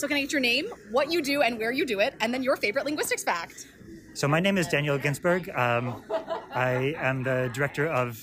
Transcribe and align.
So 0.00 0.08
can 0.08 0.16
I 0.16 0.22
get 0.22 0.32
your 0.32 0.40
name, 0.40 0.64
what 0.90 1.12
you 1.12 1.20
do, 1.20 1.42
and 1.42 1.58
where 1.58 1.72
you 1.72 1.84
do 1.84 2.00
it, 2.00 2.14
and 2.22 2.32
then 2.32 2.42
your 2.42 2.56
favorite 2.56 2.86
linguistics 2.86 3.22
fact? 3.22 3.66
So 4.14 4.26
my 4.26 4.40
name 4.40 4.56
is 4.56 4.66
Daniel 4.66 4.96
Ginsberg. 4.96 5.50
Um, 5.50 6.02
I 6.54 6.94
am 6.96 7.22
the 7.22 7.50
director 7.52 7.86
of 7.86 8.18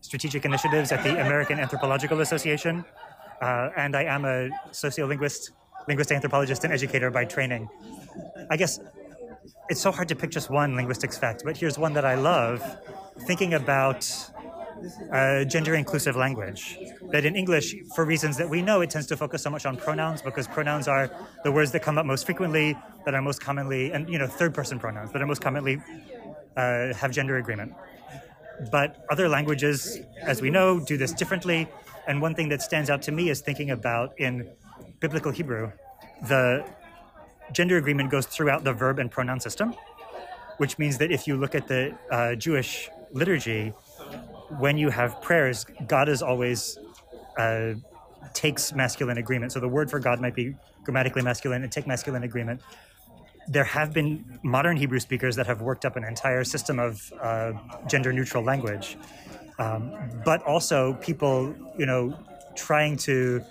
strategic 0.00 0.46
initiatives 0.46 0.90
at 0.90 1.04
the 1.04 1.20
American 1.20 1.60
Anthropological 1.60 2.22
Association, 2.22 2.86
uh, 3.42 3.68
and 3.76 3.94
I 3.94 4.04
am 4.04 4.24
a 4.24 4.48
sociolinguist, 4.70 5.50
linguist 5.88 6.10
anthropologist, 6.10 6.64
and 6.64 6.72
educator 6.72 7.10
by 7.10 7.26
training. 7.26 7.68
I 8.50 8.56
guess 8.56 8.80
it's 9.68 9.82
so 9.82 9.92
hard 9.92 10.08
to 10.08 10.16
pick 10.16 10.30
just 10.30 10.48
one 10.48 10.74
linguistics 10.74 11.18
fact, 11.18 11.42
but 11.44 11.54
here's 11.58 11.78
one 11.78 11.92
that 11.92 12.06
I 12.06 12.14
love: 12.14 12.62
thinking 13.26 13.52
about 13.52 14.08
uh, 15.12 15.44
gender 15.44 15.74
inclusive 15.74 16.16
language. 16.16 16.78
That 17.10 17.24
in 17.24 17.36
English, 17.36 17.74
for 17.94 18.04
reasons 18.04 18.36
that 18.36 18.48
we 18.48 18.62
know, 18.62 18.80
it 18.80 18.90
tends 18.90 19.06
to 19.08 19.16
focus 19.16 19.42
so 19.42 19.50
much 19.50 19.66
on 19.66 19.76
pronouns 19.76 20.22
because 20.22 20.46
pronouns 20.46 20.88
are 20.88 21.10
the 21.44 21.52
words 21.52 21.72
that 21.72 21.82
come 21.82 21.98
up 21.98 22.06
most 22.06 22.26
frequently, 22.26 22.76
that 23.04 23.14
are 23.14 23.22
most 23.22 23.40
commonly, 23.40 23.92
and 23.92 24.08
you 24.08 24.18
know, 24.18 24.26
third 24.26 24.54
person 24.54 24.78
pronouns 24.78 25.12
that 25.12 25.22
are 25.22 25.26
most 25.26 25.40
commonly 25.40 25.80
uh, 26.56 26.92
have 26.94 27.10
gender 27.12 27.36
agreement. 27.38 27.72
But 28.72 29.04
other 29.10 29.28
languages, 29.28 30.00
as 30.22 30.42
we 30.42 30.50
know, 30.50 30.80
do 30.80 30.96
this 30.96 31.12
differently. 31.12 31.68
And 32.08 32.20
one 32.20 32.34
thing 32.34 32.48
that 32.48 32.62
stands 32.62 32.90
out 32.90 33.02
to 33.02 33.12
me 33.12 33.30
is 33.30 33.40
thinking 33.40 33.70
about 33.70 34.18
in 34.18 34.50
biblical 34.98 35.30
Hebrew, 35.30 35.70
the 36.26 36.64
gender 37.52 37.76
agreement 37.76 38.10
goes 38.10 38.26
throughout 38.26 38.64
the 38.64 38.72
verb 38.72 38.98
and 38.98 39.10
pronoun 39.10 39.40
system, 39.40 39.74
which 40.56 40.78
means 40.78 40.98
that 40.98 41.12
if 41.12 41.26
you 41.26 41.36
look 41.36 41.54
at 41.54 41.68
the 41.68 41.96
uh, 42.10 42.34
Jewish 42.34 42.90
liturgy, 43.12 43.72
when 44.58 44.78
you 44.78 44.90
have 44.90 45.20
prayers, 45.20 45.64
God 45.86 46.08
is 46.08 46.22
always 46.22 46.78
uh, 47.36 47.74
takes 48.32 48.72
masculine 48.72 49.18
agreement. 49.18 49.52
So 49.52 49.60
the 49.60 49.68
word 49.68 49.90
for 49.90 49.98
God 49.98 50.20
might 50.20 50.34
be 50.34 50.54
grammatically 50.84 51.22
masculine 51.22 51.62
and 51.62 51.70
take 51.70 51.86
masculine 51.86 52.22
agreement. 52.22 52.60
There 53.46 53.64
have 53.64 53.92
been 53.92 54.38
modern 54.42 54.76
Hebrew 54.76 55.00
speakers 55.00 55.36
that 55.36 55.46
have 55.46 55.62
worked 55.62 55.84
up 55.84 55.96
an 55.96 56.04
entire 56.04 56.44
system 56.44 56.78
of 56.78 57.12
uh, 57.20 57.52
gender 57.86 58.12
neutral 58.12 58.44
language, 58.44 58.96
um, 59.58 59.92
but 60.24 60.42
also 60.42 60.94
people, 60.94 61.54
you 61.78 61.86
know, 61.86 62.18
trying 62.54 62.96
to 62.98 63.42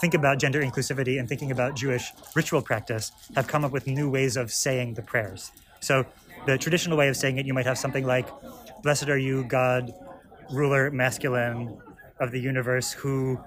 think 0.00 0.14
about 0.14 0.38
gender 0.38 0.62
inclusivity 0.62 1.18
and 1.18 1.28
thinking 1.28 1.50
about 1.50 1.74
Jewish 1.74 2.12
ritual 2.34 2.62
practice 2.62 3.12
have 3.34 3.46
come 3.46 3.64
up 3.64 3.72
with 3.72 3.86
new 3.86 4.10
ways 4.10 4.36
of 4.36 4.50
saying 4.50 4.94
the 4.94 5.02
prayers. 5.02 5.52
So 5.80 6.04
the 6.46 6.58
traditional 6.58 6.96
way 6.96 7.08
of 7.08 7.16
saying 7.16 7.38
it, 7.38 7.46
you 7.46 7.54
might 7.54 7.66
have 7.66 7.78
something 7.78 8.04
like, 8.06 8.28
"Blessed 8.82 9.08
are 9.08 9.18
you, 9.18 9.44
God, 9.44 9.92
ruler 10.52 10.90
masculine 10.90 11.78
of 12.18 12.30
the 12.30 12.40
universe 12.40 12.92
who 12.92 13.38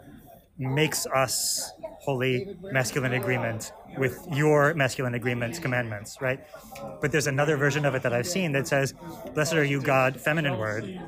makes 0.57 1.05
us 1.07 1.71
holy 1.99 2.55
masculine 2.71 3.13
agreement 3.13 3.71
with 3.97 4.25
your 4.31 4.73
masculine 4.73 5.15
agreements 5.15 5.59
commandments 5.59 6.17
right? 6.21 6.39
But 7.01 7.11
there's 7.11 7.27
another 7.27 7.57
version 7.57 7.85
of 7.85 7.95
it 7.95 8.03
that 8.03 8.13
i've 8.13 8.27
seen 8.27 8.51
that 8.53 8.67
says 8.67 8.93
blessed 9.33 9.53
are 9.53 9.63
you 9.63 9.81
god 9.81 10.19
feminine 10.19 10.57
word 10.57 10.99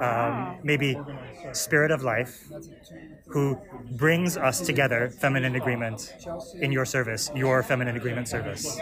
um, 0.00 0.58
maybe 0.62 0.98
spirit 1.52 1.90
of 1.90 2.02
life 2.02 2.48
who 3.28 3.58
brings 3.92 4.36
us 4.36 4.60
together 4.60 5.08
feminine 5.10 5.54
agreement 5.56 6.14
in 6.60 6.72
your 6.72 6.84
service 6.84 7.30
your 7.34 7.62
feminine 7.62 7.96
agreement 7.96 8.26
service. 8.28 8.78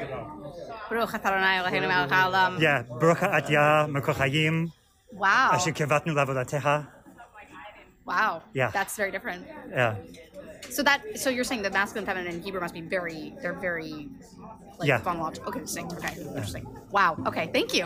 Yeah 2.61 2.83
Baruch 2.83 3.19
Wow. 5.17 5.51
asher 5.53 5.73
kivatnu 5.73 6.13
lavodateha 6.15 6.87
Wow. 8.05 8.43
Yeah. 8.55 8.71
That's 8.71 8.95
very 8.97 9.11
different. 9.11 9.43
yeah 9.71 9.97
So 10.77 10.83
that 10.89 11.01
so 11.23 11.29
you're 11.31 11.45
saying 11.51 11.63
the 11.63 11.71
masculine, 11.71 12.07
feminine, 12.07 12.35
and 12.35 12.45
Hebrew 12.45 12.61
must 12.61 12.75
be 12.75 12.81
very 12.97 13.35
they're 13.43 13.59
very 13.69 14.09
like 14.79 14.89
Yeah. 14.91 15.01
phonological. 15.01 15.49
Okay, 15.49 15.61
interesting. 15.61 15.87
Okay, 15.99 16.15
interesting. 16.39 16.65
Wow. 16.99 17.11
Okay, 17.31 17.47
thank 17.57 17.75
you. 17.79 17.85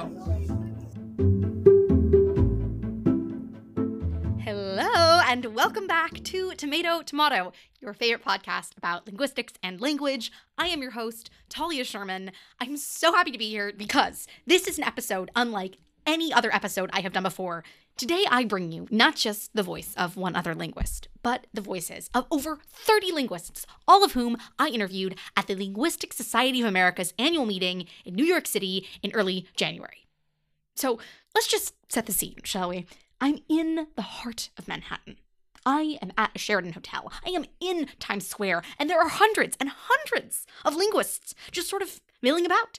Hello 4.47 5.21
and 5.27 5.45
welcome 5.55 5.87
back 5.87 6.13
to 6.25 6.53
Tomato 6.55 7.03
Tomato, 7.03 7.53
your 7.81 7.93
favorite 7.95 8.25
podcast 8.25 8.77
about 8.77 9.07
linguistics 9.07 9.53
and 9.63 9.81
language. 9.81 10.33
I 10.59 10.67
am 10.69 10.81
your 10.83 10.93
host, 10.93 11.31
Talia 11.49 11.85
Sherman. 11.85 12.33
I'm 12.59 12.77
so 12.77 13.13
happy 13.13 13.31
to 13.31 13.39
be 13.39 13.49
here 13.49 13.73
because 13.77 14.27
this 14.47 14.67
is 14.67 14.79
an 14.79 14.85
episode 14.85 15.31
unlike 15.37 15.77
any 16.11 16.33
other 16.33 16.53
episode 16.53 16.91
I 16.93 17.03
have 17.03 17.13
done 17.13 17.23
before. 17.23 17.63
Today, 17.97 18.25
I 18.29 18.45
bring 18.45 18.73
you 18.73 18.89
not 18.91 19.15
just 19.15 19.55
the 19.55 19.63
voice 19.63 19.95
of 19.97 20.17
one 20.17 20.35
other 20.35 20.57
linguist, 20.57 21.07
but 21.23 21.47
the 21.55 21.61
voices 21.61 22.11
of 22.13 22.27
over 22.33 22.59
30 22.69 23.13
linguists, 23.13 23.65
all 23.87 24.05
of 24.05 24.13
whom 24.13 24.37
I 24.59 24.71
interviewed 24.71 25.15
at 25.37 25.47
the 25.47 25.55
Linguistic 25.55 26.13
Society 26.13 26.61
of 26.63 26.67
America's 26.67 27.15
annual 27.17 27.47
meeting 27.47 27.87
in 28.05 28.17
New 28.17 28.25
York 28.25 28.49
City 28.49 28.89
in 29.05 29.13
early 29.13 29.47
January. 29.55 30.09
So 30.75 30.99
let's 31.33 31.47
just 31.47 31.75
set 31.89 32.07
the 32.07 32.13
scene, 32.13 32.39
shall 32.43 32.71
we? 32.71 32.87
I'm 33.21 33.39
in 33.49 33.87
the 33.95 34.03
heart 34.03 34.51
of 34.59 34.67
Manhattan. 34.67 35.17
I 35.65 35.97
am 36.03 36.11
at 36.19 36.33
a 36.35 36.39
Sheraton 36.39 36.73
hotel. 36.73 37.13
I 37.25 37.31
am 37.31 37.45
in 37.61 37.87
Times 38.01 38.27
Square, 38.27 38.63
and 38.81 38.91
there 38.91 39.01
are 39.01 39.09
hundreds 39.09 39.57
and 39.61 39.71
hundreds 39.71 40.45
of 40.65 40.75
linguists 40.75 41.37
just 41.53 41.69
sort 41.69 41.83
of 41.83 42.01
milling 42.21 42.47
about, 42.47 42.79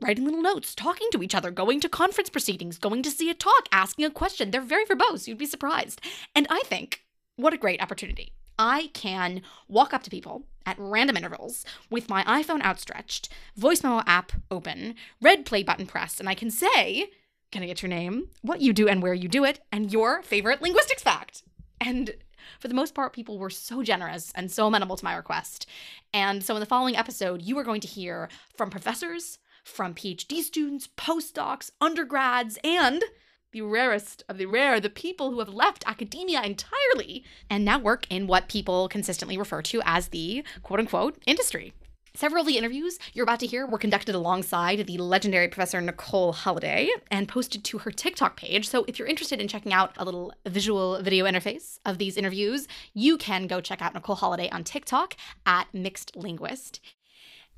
writing 0.00 0.24
little 0.24 0.42
notes, 0.42 0.74
talking 0.74 1.08
to 1.12 1.22
each 1.22 1.34
other, 1.34 1.50
going 1.50 1.80
to 1.80 1.88
conference 1.88 2.30
proceedings, 2.30 2.78
going 2.78 3.02
to 3.02 3.10
see 3.10 3.30
a 3.30 3.34
talk, 3.34 3.68
asking 3.72 4.04
a 4.04 4.10
question. 4.10 4.50
They're 4.50 4.60
very 4.60 4.84
verbose. 4.84 5.26
You'd 5.26 5.38
be 5.38 5.46
surprised. 5.46 6.00
And 6.34 6.46
I 6.50 6.62
think, 6.64 7.04
what 7.36 7.54
a 7.54 7.58
great 7.58 7.82
opportunity. 7.82 8.32
I 8.58 8.90
can 8.92 9.42
walk 9.68 9.94
up 9.94 10.02
to 10.04 10.10
people 10.10 10.44
at 10.66 10.76
random 10.78 11.16
intervals 11.16 11.64
with 11.90 12.08
my 12.08 12.24
iPhone 12.24 12.62
outstretched, 12.62 13.28
voice 13.56 13.82
memo 13.82 14.02
app 14.06 14.32
open, 14.50 14.96
red 15.20 15.46
play 15.46 15.62
button 15.62 15.86
pressed, 15.86 16.20
and 16.20 16.28
I 16.28 16.34
can 16.34 16.50
say, 16.50 17.10
Can 17.52 17.62
I 17.62 17.66
get 17.66 17.82
your 17.82 17.88
name, 17.88 18.28
what 18.42 18.60
you 18.60 18.72
do 18.72 18.88
and 18.88 19.02
where 19.02 19.14
you 19.14 19.28
do 19.28 19.44
it, 19.44 19.60
and 19.72 19.92
your 19.92 20.22
favorite 20.22 20.60
linguistics 20.60 21.02
fact? 21.02 21.42
And 21.80 22.14
for 22.58 22.68
the 22.68 22.74
most 22.74 22.94
part, 22.94 23.12
people 23.12 23.38
were 23.38 23.50
so 23.50 23.82
generous 23.82 24.32
and 24.34 24.50
so 24.50 24.66
amenable 24.66 24.96
to 24.96 25.04
my 25.04 25.14
request. 25.14 25.66
And 26.12 26.42
so 26.42 26.54
in 26.54 26.60
the 26.60 26.66
following 26.66 26.96
episode, 26.96 27.42
you 27.42 27.56
are 27.58 27.64
going 27.64 27.80
to 27.82 27.88
hear 27.88 28.28
from 28.56 28.70
professors, 28.70 29.38
from 29.68 29.94
PhD 29.94 30.40
students, 30.40 30.88
postdocs, 30.96 31.70
undergrads, 31.80 32.58
and 32.64 33.04
the 33.52 33.62
rarest 33.62 34.24
of 34.28 34.38
the 34.38 34.46
rare, 34.46 34.80
the 34.80 34.90
people 34.90 35.30
who 35.30 35.38
have 35.38 35.48
left 35.48 35.84
academia 35.86 36.42
entirely 36.42 37.24
and 37.48 37.64
now 37.64 37.78
work 37.78 38.06
in 38.10 38.26
what 38.26 38.48
people 38.48 38.88
consistently 38.88 39.38
refer 39.38 39.62
to 39.62 39.80
as 39.84 40.08
the 40.08 40.44
quote 40.62 40.80
unquote 40.80 41.22
industry. 41.26 41.72
Several 42.14 42.40
of 42.40 42.48
the 42.48 42.58
interviews 42.58 42.98
you're 43.12 43.22
about 43.22 43.38
to 43.40 43.46
hear 43.46 43.66
were 43.66 43.78
conducted 43.78 44.14
alongside 44.14 44.86
the 44.86 44.98
legendary 44.98 45.46
Professor 45.46 45.80
Nicole 45.80 46.32
Holliday 46.32 46.88
and 47.10 47.28
posted 47.28 47.62
to 47.64 47.78
her 47.78 47.92
TikTok 47.92 48.36
page. 48.36 48.68
So 48.68 48.84
if 48.88 48.98
you're 48.98 49.06
interested 49.06 49.40
in 49.40 49.46
checking 49.46 49.72
out 49.72 49.92
a 49.96 50.04
little 50.04 50.32
visual 50.44 51.00
video 51.00 51.26
interface 51.26 51.78
of 51.86 51.98
these 51.98 52.16
interviews, 52.16 52.66
you 52.92 53.18
can 53.18 53.46
go 53.46 53.60
check 53.60 53.80
out 53.80 53.94
Nicole 53.94 54.16
Holliday 54.16 54.50
on 54.50 54.64
TikTok 54.64 55.14
at 55.46 55.72
Mixed 55.72 56.16
Linguist. 56.16 56.80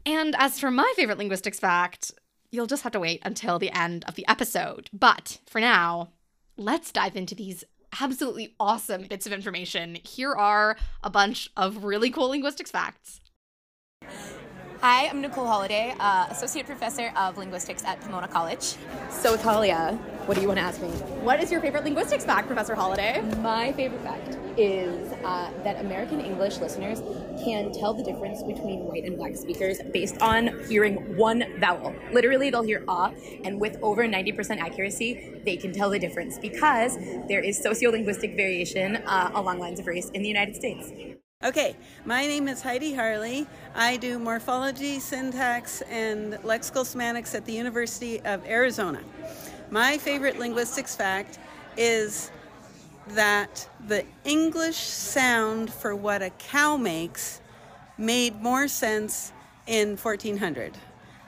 And 0.06 0.34
as 0.38 0.58
for 0.58 0.70
my 0.70 0.90
favorite 0.96 1.18
linguistics 1.18 1.58
fact, 1.58 2.12
you'll 2.50 2.66
just 2.66 2.82
have 2.82 2.92
to 2.92 3.00
wait 3.00 3.20
until 3.24 3.58
the 3.58 3.70
end 3.70 4.04
of 4.08 4.14
the 4.14 4.26
episode. 4.28 4.88
But 4.92 5.38
for 5.46 5.60
now, 5.60 6.10
let's 6.56 6.92
dive 6.92 7.16
into 7.16 7.34
these 7.34 7.64
absolutely 8.00 8.54
awesome 8.58 9.02
bits 9.02 9.26
of 9.26 9.32
information. 9.32 9.96
Here 9.96 10.32
are 10.32 10.76
a 11.02 11.10
bunch 11.10 11.50
of 11.56 11.84
really 11.84 12.10
cool 12.10 12.28
linguistics 12.28 12.70
facts. 12.70 13.20
Hi, 14.80 15.08
I'm 15.08 15.20
Nicole 15.20 15.46
Holliday, 15.46 15.94
uh, 16.00 16.26
Associate 16.30 16.64
Professor 16.64 17.12
of 17.14 17.36
Linguistics 17.36 17.84
at 17.84 18.00
Pomona 18.00 18.26
College. 18.26 18.76
So, 19.10 19.36
Talia, 19.36 19.92
what 20.24 20.36
do 20.36 20.40
you 20.40 20.48
want 20.48 20.58
to 20.58 20.64
ask 20.64 20.80
me? 20.80 20.88
What 21.20 21.38
is 21.42 21.52
your 21.52 21.60
favorite 21.60 21.84
linguistics 21.84 22.24
fact, 22.24 22.46
Professor 22.46 22.74
Holliday? 22.74 23.20
My 23.42 23.72
favorite 23.72 24.00
fact 24.00 24.38
is 24.60 25.12
uh, 25.24 25.50
that 25.64 25.80
American 25.80 26.20
English 26.20 26.58
listeners 26.58 27.00
can 27.42 27.72
tell 27.72 27.94
the 27.94 28.02
difference 28.02 28.42
between 28.42 28.80
white 28.80 29.04
and 29.04 29.16
black 29.16 29.34
speakers 29.34 29.78
based 29.90 30.20
on 30.20 30.48
hearing 30.68 31.16
one 31.16 31.44
vowel. 31.58 31.94
Literally, 32.12 32.50
they'll 32.50 32.62
hear 32.62 32.84
ah, 32.86 33.10
and 33.44 33.58
with 33.58 33.78
over 33.80 34.06
90% 34.06 34.58
accuracy, 34.58 35.40
they 35.46 35.56
can 35.56 35.72
tell 35.72 35.88
the 35.88 35.98
difference 35.98 36.38
because 36.38 36.96
there 37.26 37.40
is 37.40 37.58
sociolinguistic 37.58 38.36
variation 38.36 38.96
uh, 38.96 39.30
along 39.34 39.60
lines 39.60 39.80
of 39.80 39.86
race 39.86 40.10
in 40.10 40.22
the 40.22 40.28
United 40.28 40.54
States. 40.54 40.92
Okay, 41.42 41.74
my 42.04 42.26
name 42.26 42.46
is 42.46 42.60
Heidi 42.60 42.92
Harley. 42.92 43.46
I 43.74 43.96
do 43.96 44.18
morphology, 44.18 44.98
syntax, 44.98 45.80
and 45.88 46.34
lexical 46.42 46.84
semantics 46.84 47.34
at 47.34 47.46
the 47.46 47.52
University 47.54 48.20
of 48.26 48.44
Arizona. 48.46 49.00
My 49.70 49.96
favorite 49.96 50.38
linguistics 50.38 50.94
fact 50.94 51.38
is 51.78 52.30
that 53.14 53.68
the 53.86 54.04
English 54.24 54.76
sound 54.76 55.72
for 55.72 55.94
what 55.94 56.22
a 56.22 56.30
cow 56.30 56.76
makes 56.76 57.40
made 57.98 58.40
more 58.40 58.68
sense 58.68 59.32
in 59.66 59.96
1400. 59.96 60.76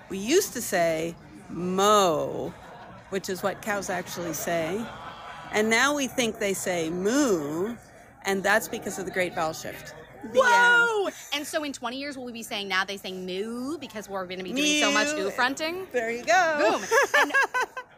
We 0.08 0.18
used 0.18 0.52
to 0.54 0.62
say 0.62 1.14
mo, 1.48 2.52
which 3.10 3.28
is 3.28 3.42
what 3.42 3.62
cows 3.62 3.90
actually 3.90 4.32
say, 4.32 4.84
and 5.52 5.68
now 5.68 5.94
we 5.94 6.06
think 6.06 6.38
they 6.38 6.54
say 6.54 6.90
moo, 6.90 7.76
and 8.24 8.42
that's 8.42 8.68
because 8.68 8.98
of 8.98 9.04
the 9.04 9.10
Great 9.10 9.34
Vowel 9.34 9.52
Shift. 9.52 9.94
The 10.22 10.40
Whoa! 10.40 11.10
And 11.34 11.46
so 11.46 11.64
in 11.64 11.72
20 11.72 11.96
years, 11.98 12.16
will 12.16 12.24
we 12.24 12.32
be 12.32 12.42
saying 12.42 12.68
now 12.68 12.84
they 12.84 12.96
say 12.96 13.12
moo 13.12 13.78
because 13.78 14.08
we're 14.08 14.24
going 14.26 14.38
to 14.38 14.44
be 14.44 14.52
doing 14.52 14.80
so 14.80 14.92
much 14.92 15.14
Mew. 15.14 15.26
oo 15.26 15.30
fronting? 15.30 15.86
There 15.92 16.10
you 16.10 16.24
go. 16.24 16.78
Boom. 16.78 16.82
And, 17.20 17.32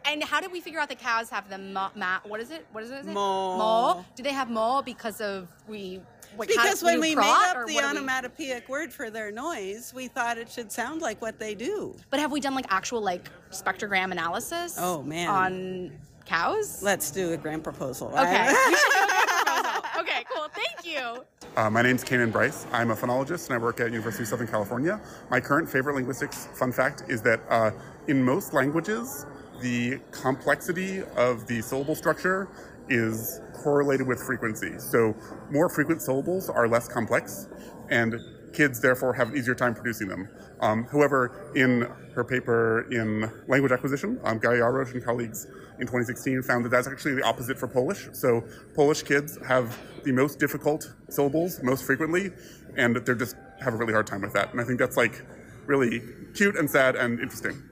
and 0.06 0.24
how 0.24 0.40
did 0.40 0.52
we 0.52 0.60
figure 0.60 0.80
out 0.80 0.88
the 0.88 0.94
cows 0.94 1.30
have 1.30 1.48
the 1.48 1.58
mo, 1.58 1.88
ma, 1.94 2.18
what 2.24 2.40
is 2.40 2.50
it? 2.50 2.66
What 2.72 2.84
is 2.84 2.90
it? 2.90 3.04
Mo. 3.06 3.12
Mo. 3.58 4.04
Do 4.16 4.22
they 4.22 4.32
have 4.32 4.50
mo 4.50 4.82
because 4.82 5.20
of 5.20 5.48
we? 5.68 6.00
Because 6.38 6.82
when 6.82 7.00
we 7.00 7.14
made 7.14 7.22
up 7.24 7.66
the 7.66 7.72
do 7.72 7.78
we- 7.78 7.82
onomatopoeic 7.82 8.68
word 8.68 8.92
for 8.92 9.08
their 9.08 9.30
noise, 9.30 9.92
we 9.94 10.08
thought 10.08 10.36
it 10.36 10.50
should 10.50 10.72
sound 10.72 11.00
like 11.00 11.22
what 11.22 11.38
they 11.38 11.54
do. 11.54 11.94
But 12.10 12.18
have 12.20 12.32
we 12.32 12.40
done 12.40 12.54
like 12.54 12.66
actual 12.70 13.00
like 13.00 13.30
spectrogram 13.50 14.10
analysis? 14.10 14.76
Oh, 14.78 15.02
man. 15.02 15.28
On 15.28 15.92
cows? 16.24 16.82
Let's 16.82 17.10
do 17.10 17.32
a 17.32 17.36
grand 17.36 17.62
proposal. 17.62 18.08
Okay. 18.08 18.20
right? 18.22 18.68
we 18.70 18.76
should 18.76 18.90
do 18.90 18.98
a 18.98 19.06
good 19.06 19.28
proposal. 19.28 19.83
Okay, 19.96 20.24
cool. 20.34 20.48
Thank 20.48 20.84
you. 20.84 21.24
Uh, 21.56 21.70
my 21.70 21.80
name's 21.80 22.02
Kanan 22.02 22.32
Bryce. 22.32 22.66
I'm 22.72 22.90
a 22.90 22.96
phonologist 22.96 23.46
and 23.46 23.54
I 23.54 23.58
work 23.58 23.78
at 23.78 23.92
University 23.92 24.24
of 24.24 24.28
Southern 24.28 24.48
California. 24.48 25.00
My 25.30 25.38
current 25.38 25.68
favorite 25.68 25.94
linguistics 25.94 26.48
fun 26.54 26.72
fact 26.72 27.04
is 27.08 27.22
that 27.22 27.40
uh, 27.48 27.70
in 28.08 28.22
most 28.22 28.52
languages, 28.52 29.24
the 29.60 30.00
complexity 30.10 31.02
of 31.16 31.46
the 31.46 31.62
syllable 31.62 31.94
structure 31.94 32.48
is 32.88 33.40
correlated 33.52 34.06
with 34.06 34.20
frequency. 34.20 34.78
So 34.78 35.14
more 35.50 35.68
frequent 35.68 36.02
syllables 36.02 36.50
are 36.50 36.66
less 36.66 36.88
complex, 36.88 37.48
and 37.88 38.16
kids 38.54 38.80
therefore 38.80 39.12
have 39.12 39.30
an 39.30 39.36
easier 39.36 39.54
time 39.54 39.74
producing 39.74 40.08
them. 40.08 40.28
Um, 40.60 40.84
however, 40.90 41.52
in 41.54 41.88
her 42.14 42.24
paper 42.24 42.86
in 42.90 43.30
language 43.48 43.72
acquisition, 43.72 44.20
um, 44.24 44.40
Gaja 44.40 44.60
Jarosz 44.60 44.92
and 44.92 45.04
colleagues 45.04 45.46
in 45.78 45.86
2016 45.86 46.42
found 46.42 46.64
that 46.64 46.70
that's 46.70 46.86
actually 46.86 47.14
the 47.14 47.22
opposite 47.22 47.58
for 47.58 47.66
Polish. 47.66 48.08
So 48.12 48.44
Polish 48.74 49.02
kids 49.02 49.38
have 49.46 49.76
the 50.04 50.12
most 50.12 50.38
difficult 50.38 50.94
syllables 51.08 51.62
most 51.62 51.84
frequently, 51.84 52.30
and 52.76 52.96
they're 52.96 53.14
just 53.14 53.36
have 53.60 53.74
a 53.74 53.76
really 53.76 53.92
hard 53.92 54.06
time 54.06 54.22
with 54.22 54.32
that. 54.34 54.52
And 54.52 54.60
I 54.60 54.64
think 54.64 54.78
that's 54.78 54.96
like 54.96 55.24
really 55.66 56.02
cute 56.34 56.56
and 56.56 56.70
sad 56.70 56.96
and 56.96 57.20
interesting. 57.20 57.62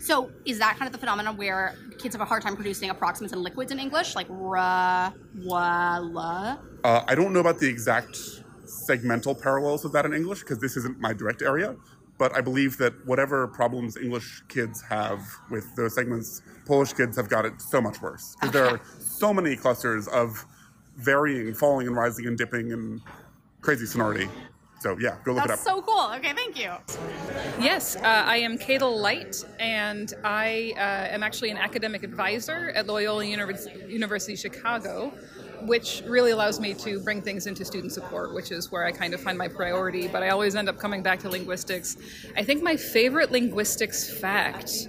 So 0.00 0.30
is 0.44 0.58
that 0.58 0.76
kind 0.78 0.86
of 0.86 0.92
the 0.92 0.98
phenomenon 0.98 1.36
where 1.36 1.76
kids 1.98 2.14
have 2.14 2.20
a 2.20 2.24
hard 2.24 2.42
time 2.42 2.56
producing 2.56 2.90
approximants 2.90 3.32
and 3.32 3.42
liquids 3.42 3.70
in 3.70 3.78
English, 3.78 4.14
like 4.16 4.26
ra, 4.28 5.12
wa, 5.36 5.98
la? 5.98 6.58
Uh, 6.84 7.04
I 7.06 7.14
don't 7.14 7.32
know 7.32 7.40
about 7.40 7.58
the 7.58 7.68
exact 7.68 8.41
segmental 8.72 9.40
parallels 9.40 9.84
of 9.84 9.92
that 9.92 10.04
in 10.04 10.12
English 10.12 10.40
because 10.40 10.58
this 10.58 10.76
isn't 10.76 10.98
my 11.00 11.12
direct 11.12 11.42
area, 11.42 11.76
but 12.18 12.34
I 12.34 12.40
believe 12.40 12.78
that 12.78 12.94
whatever 13.06 13.46
problems 13.48 13.96
English 13.96 14.42
kids 14.48 14.82
have 14.82 15.20
with 15.50 15.74
those 15.76 15.94
segments, 15.94 16.42
Polish 16.66 16.92
kids 16.92 17.16
have 17.16 17.28
got 17.28 17.44
it 17.44 17.60
so 17.60 17.80
much 17.80 18.00
worse 18.00 18.36
because 18.40 18.52
there 18.52 18.66
are 18.66 18.80
so 18.98 19.32
many 19.32 19.56
clusters 19.56 20.08
of 20.08 20.44
varying, 20.96 21.54
falling 21.54 21.86
and 21.86 21.96
rising 21.96 22.26
and 22.26 22.36
dipping 22.36 22.72
and 22.72 23.00
crazy 23.60 23.86
sonority. 23.86 24.28
So 24.80 24.98
yeah, 24.98 25.16
go 25.24 25.32
look 25.32 25.46
That's 25.46 25.64
it 25.64 25.70
up. 25.70 25.76
That's 25.76 25.86
so 25.86 25.92
cool. 25.92 26.10
Okay, 26.16 26.32
thank 26.32 26.58
you. 26.58 26.72
Yes, 27.62 27.94
uh, 27.94 28.00
I 28.02 28.38
am 28.38 28.58
Cadel 28.58 29.00
Light, 29.00 29.44
and 29.60 30.12
I 30.24 30.72
uh, 30.76 31.14
am 31.14 31.22
actually 31.22 31.50
an 31.50 31.56
academic 31.56 32.02
advisor 32.02 32.70
at 32.74 32.88
Loyola 32.88 33.24
Univers- 33.24 33.68
University 33.88 34.34
Chicago, 34.34 35.12
which 35.66 36.02
really 36.06 36.30
allows 36.30 36.60
me 36.60 36.74
to 36.74 37.00
bring 37.00 37.22
things 37.22 37.46
into 37.46 37.64
student 37.64 37.92
support, 37.92 38.34
which 38.34 38.50
is 38.50 38.70
where 38.72 38.84
I 38.84 38.92
kind 38.92 39.14
of 39.14 39.20
find 39.20 39.36
my 39.38 39.48
priority. 39.48 40.08
But 40.08 40.22
I 40.22 40.30
always 40.30 40.54
end 40.54 40.68
up 40.68 40.78
coming 40.78 41.02
back 41.02 41.20
to 41.20 41.28
linguistics. 41.28 41.96
I 42.36 42.42
think 42.42 42.62
my 42.62 42.76
favorite 42.76 43.30
linguistics 43.30 44.12
fact 44.18 44.88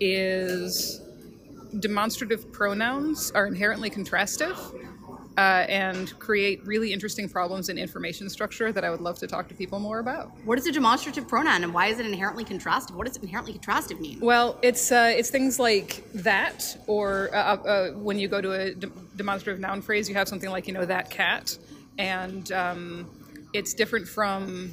is 0.00 1.00
demonstrative 1.80 2.52
pronouns 2.52 3.30
are 3.32 3.46
inherently 3.46 3.90
contrastive. 3.90 4.56
Uh, 5.36 5.66
and 5.68 6.16
create 6.20 6.64
really 6.64 6.92
interesting 6.92 7.28
problems 7.28 7.68
in 7.68 7.76
information 7.76 8.30
structure 8.30 8.70
that 8.70 8.84
I 8.84 8.90
would 8.90 9.00
love 9.00 9.18
to 9.18 9.26
talk 9.26 9.48
to 9.48 9.54
people 9.54 9.80
more 9.80 9.98
about. 9.98 10.30
What 10.44 10.58
is 10.58 10.66
a 10.68 10.70
demonstrative 10.70 11.26
pronoun 11.26 11.64
and 11.64 11.74
why 11.74 11.88
is 11.88 11.98
it 11.98 12.06
inherently 12.06 12.44
contrastive? 12.44 12.92
What 12.92 13.08
does 13.08 13.16
inherently 13.16 13.52
contrastive 13.52 13.98
mean? 13.98 14.20
Well, 14.20 14.56
it's 14.62 14.92
uh, 14.92 15.12
it's 15.16 15.30
things 15.30 15.58
like 15.58 16.04
that, 16.14 16.76
or 16.86 17.34
uh, 17.34 17.56
uh, 17.56 17.90
when 17.94 18.20
you 18.20 18.28
go 18.28 18.40
to 18.40 18.52
a 18.52 18.74
de- 18.74 18.86
demonstrative 19.16 19.60
noun 19.60 19.82
phrase, 19.82 20.08
you 20.08 20.14
have 20.14 20.28
something 20.28 20.50
like 20.50 20.68
you 20.68 20.72
know 20.72 20.84
that 20.84 21.10
cat, 21.10 21.58
and 21.98 22.52
um, 22.52 23.10
it's 23.52 23.74
different 23.74 24.06
from 24.06 24.72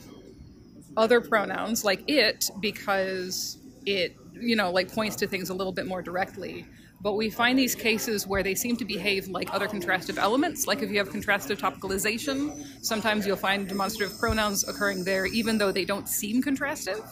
other 0.98 1.22
pronouns 1.22 1.84
like 1.84 2.04
it 2.08 2.50
because 2.60 3.58
it 3.86 4.16
you 4.34 4.56
know 4.56 4.72
like 4.72 4.92
points 4.92 5.16
to 5.18 5.28
things 5.28 5.50
a 5.50 5.54
little 5.54 5.74
bit 5.74 5.88
more 5.88 6.02
directly. 6.02 6.66
But 7.02 7.14
we 7.14 7.32
find 7.32 7.58
these 7.58 7.74
cases 7.74 8.28
where 8.28 8.44
they 8.44 8.54
seem 8.54 8.78
to 8.78 8.86
behave 8.86 9.28
like 9.28 9.52
other 9.54 9.68
contrastive 9.68 10.18
elements. 10.18 10.68
Like 10.68 10.84
if 10.84 10.92
you 10.92 11.00
have 11.00 11.10
contrastive 11.10 11.58
topicalization, 11.58 12.64
sometimes 12.86 13.26
you'll 13.26 13.38
find 13.38 13.68
demonstrative 13.68 14.20
pronouns 14.20 14.68
occurring 14.68 15.04
there, 15.04 15.26
even 15.26 15.58
though 15.58 15.72
they 15.72 15.86
don't 15.86 16.08
seem 16.08 16.44
contrastive. 16.44 17.04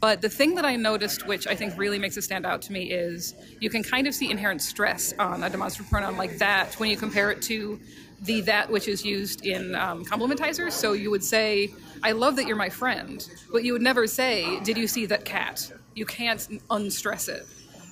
But 0.00 0.20
the 0.20 0.28
thing 0.28 0.54
that 0.56 0.64
I 0.64 0.76
noticed, 0.76 1.26
which 1.26 1.46
I 1.46 1.54
think 1.54 1.76
really 1.78 1.98
makes 1.98 2.16
it 2.16 2.22
stand 2.22 2.44
out 2.44 2.60
to 2.62 2.72
me, 2.72 2.90
is 2.90 3.34
you 3.60 3.70
can 3.70 3.82
kind 3.82 4.06
of 4.06 4.14
see 4.14 4.30
inherent 4.30 4.60
stress 4.60 5.14
on 5.18 5.42
a 5.42 5.48
demonstrative 5.48 5.90
pronoun 5.90 6.16
like 6.16 6.38
that 6.38 6.74
when 6.74 6.90
you 6.90 6.96
compare 6.96 7.30
it 7.30 7.40
to 7.42 7.80
the 8.22 8.40
that 8.42 8.70
which 8.70 8.88
is 8.88 9.04
used 9.04 9.44
in 9.44 9.74
um, 9.74 10.04
complementizers. 10.04 10.72
So 10.72 10.92
you 10.92 11.10
would 11.10 11.24
say, 11.24 11.70
I 12.02 12.12
love 12.12 12.36
that 12.36 12.46
you're 12.46 12.56
my 12.56 12.70
friend, 12.70 13.26
but 13.52 13.64
you 13.64 13.72
would 13.72 13.82
never 13.82 14.06
say, 14.06 14.60
Did 14.60 14.76
you 14.76 14.86
see 14.86 15.06
that 15.06 15.24
cat? 15.24 15.70
You 15.94 16.06
can't 16.06 16.46
unstress 16.70 17.28
it. 17.28 17.46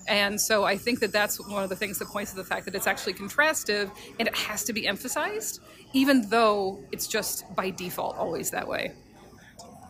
And 0.09 0.41
so 0.41 0.65
I 0.65 0.77
think 0.77 1.01
that 1.01 1.13
that's 1.13 1.39
one 1.49 1.63
of 1.63 1.69
the 1.69 1.77
things 1.77 1.99
that 1.99 2.09
points 2.09 2.33
to 2.33 2.37
the 2.37 2.45
fact 2.45 2.65
that 2.65 2.75
it's 2.75 2.87
actually 2.87 3.15
contrastive 3.15 3.91
and 4.19 4.29
it 4.29 4.37
has 4.37 4.65
to 4.65 4.73
be 4.73 4.87
emphasized, 4.87 5.61
even 5.93 6.29
though 6.29 6.83
it's 6.91 7.07
just 7.07 7.55
by 7.55 7.71
default 7.71 8.17
always 8.17 8.51
that 8.51 8.67
way. 8.67 8.93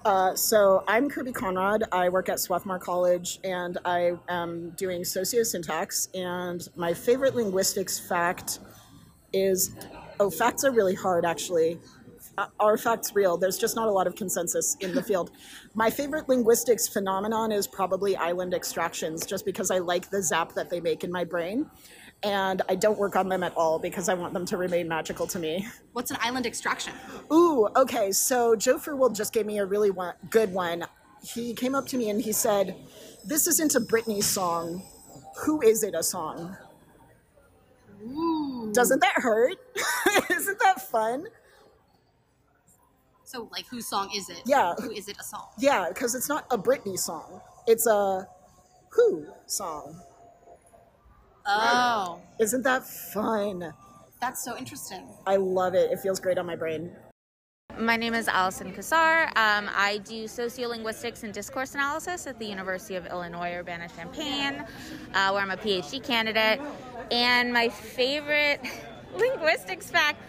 Uh, 0.05 0.35
so 0.35 0.83
I'm 0.89 1.09
Kirby 1.09 1.33
Conrod. 1.33 1.83
I 1.93 2.09
work 2.09 2.29
at 2.29 2.41
Swarthmore 2.41 2.81
College 2.81 3.39
and 3.45 3.79
I 3.85 4.15
am 4.29 4.71
doing 4.71 5.03
sociosyntax. 5.03 6.09
And 6.15 6.67
my 6.75 6.93
favorite 6.93 7.37
linguistics 7.37 8.01
fact 8.01 8.59
is 9.33 9.75
oh, 10.19 10.29
facts 10.29 10.65
are 10.65 10.73
really 10.73 10.95
hard 10.95 11.25
actually. 11.25 11.79
Uh, 12.39 12.47
Are 12.59 12.79
facts 12.79 13.15
real? 13.15 13.37
There's 13.37 13.59
just 13.59 13.77
not 13.77 13.89
a 13.89 13.91
lot 13.91 14.07
of 14.07 14.15
consensus 14.15 14.77
in 14.81 14.95
the 14.95 15.03
field. 15.03 15.31
My 15.75 15.91
favorite 15.91 16.29
linguistics 16.29 16.89
phenomenon 16.89 17.53
is 17.53 17.67
probably 17.67 18.17
island 18.17 18.55
extractions, 18.55 19.27
just 19.27 19.45
because 19.45 19.71
I 19.71 19.79
like 19.79 20.11
the 20.11 20.23
zap 20.23 20.55
that 20.55 20.71
they 20.71 20.81
make 20.81 21.05
in 21.05 21.11
my 21.11 21.25
brain. 21.25 21.67
And 22.23 22.63
I 22.69 22.77
don't 22.77 22.99
work 22.99 23.17
on 23.17 23.29
them 23.29 23.43
at 23.43 23.55
all 23.57 23.79
because 23.79 24.09
I 24.09 24.15
want 24.15 24.33
them 24.33 24.47
to 24.47 24.57
remain 24.57 24.87
magical 24.87 25.27
to 25.27 25.39
me. 25.39 25.67
What's 25.93 26.11
an 26.11 26.19
island 26.21 26.47
extraction? 26.47 26.93
Ooh, 27.33 27.69
okay. 27.75 28.13
So 28.13 28.55
Joe 28.55 28.79
Furwell 28.79 29.11
just 29.11 29.33
gave 29.33 29.45
me 29.45 29.59
a 29.59 29.67
really 29.67 29.91
one, 29.91 30.15
good 30.31 30.53
one. 30.53 30.85
He 31.25 31.53
came 31.53 31.75
up 31.75 31.87
to 31.89 31.97
me 31.97 32.11
and 32.11 32.21
he 32.23 32.33
said, 32.33 32.77
"This 33.25 33.47
isn't 33.49 33.75
a 33.75 33.81
Britney 33.81 34.23
song. 34.23 34.83
Who 35.45 35.61
is 35.63 35.83
it 35.83 35.95
a 35.95 36.03
song?" 36.03 36.57
Doesn't 38.73 39.01
that 39.01 39.15
hurt? 39.17 39.59
Isn't 40.31 40.59
that 40.61 40.81
fun? 40.81 41.27
So, 43.33 43.49
like, 43.51 43.67
whose 43.67 43.87
song 43.87 44.11
is 44.15 44.29
it? 44.29 44.43
Yeah. 44.45 44.75
Who 44.75 44.91
is 44.91 45.09
it 45.09 45.17
a 45.19 45.25
song? 45.25 45.47
Yeah, 45.59 45.87
because 45.89 46.15
it's 46.15 46.29
not 46.29 46.45
a 46.51 46.59
Britney 46.59 46.99
song. 46.99 47.41
It's 47.67 47.87
a 47.87 48.29
Who 48.91 49.27
song. 49.47 49.99
Oh, 51.47 52.21
Isn't 52.39 52.63
that 52.65 52.87
fun? 52.87 53.73
that's 54.21 54.45
so 54.45 54.55
interesting. 54.59 55.09
I 55.27 55.37
love 55.37 55.75
it. 55.75 55.91
It 55.91 56.01
feels 56.01 56.21
great 56.21 56.37
on 56.37 56.45
my 56.45 56.57
brain. 56.57 56.95
My 57.79 57.97
name 57.97 58.13
is 58.13 58.29
Allison 58.29 58.71
Kassar. 58.71 59.29
Um, 59.29 59.71
I 59.75 60.03
do 60.05 60.25
sociolinguistics 60.25 61.23
and 61.23 61.33
discourse 61.33 61.75
analysis 61.75 62.27
at 62.27 62.39
the 62.39 62.45
University 62.45 62.97
of 62.97 63.07
Illinois 63.07 63.55
Urbana 63.55 63.89
Champaign, 63.97 64.63
uh, 65.15 65.31
where 65.31 65.43
I'm 65.43 65.51
a 65.51 65.57
PhD 65.57 66.05
candidate. 66.05 66.61
And 67.11 67.51
my 67.51 67.71
favorite 67.71 68.61
linguistics 69.17 69.91
fact 69.91 70.23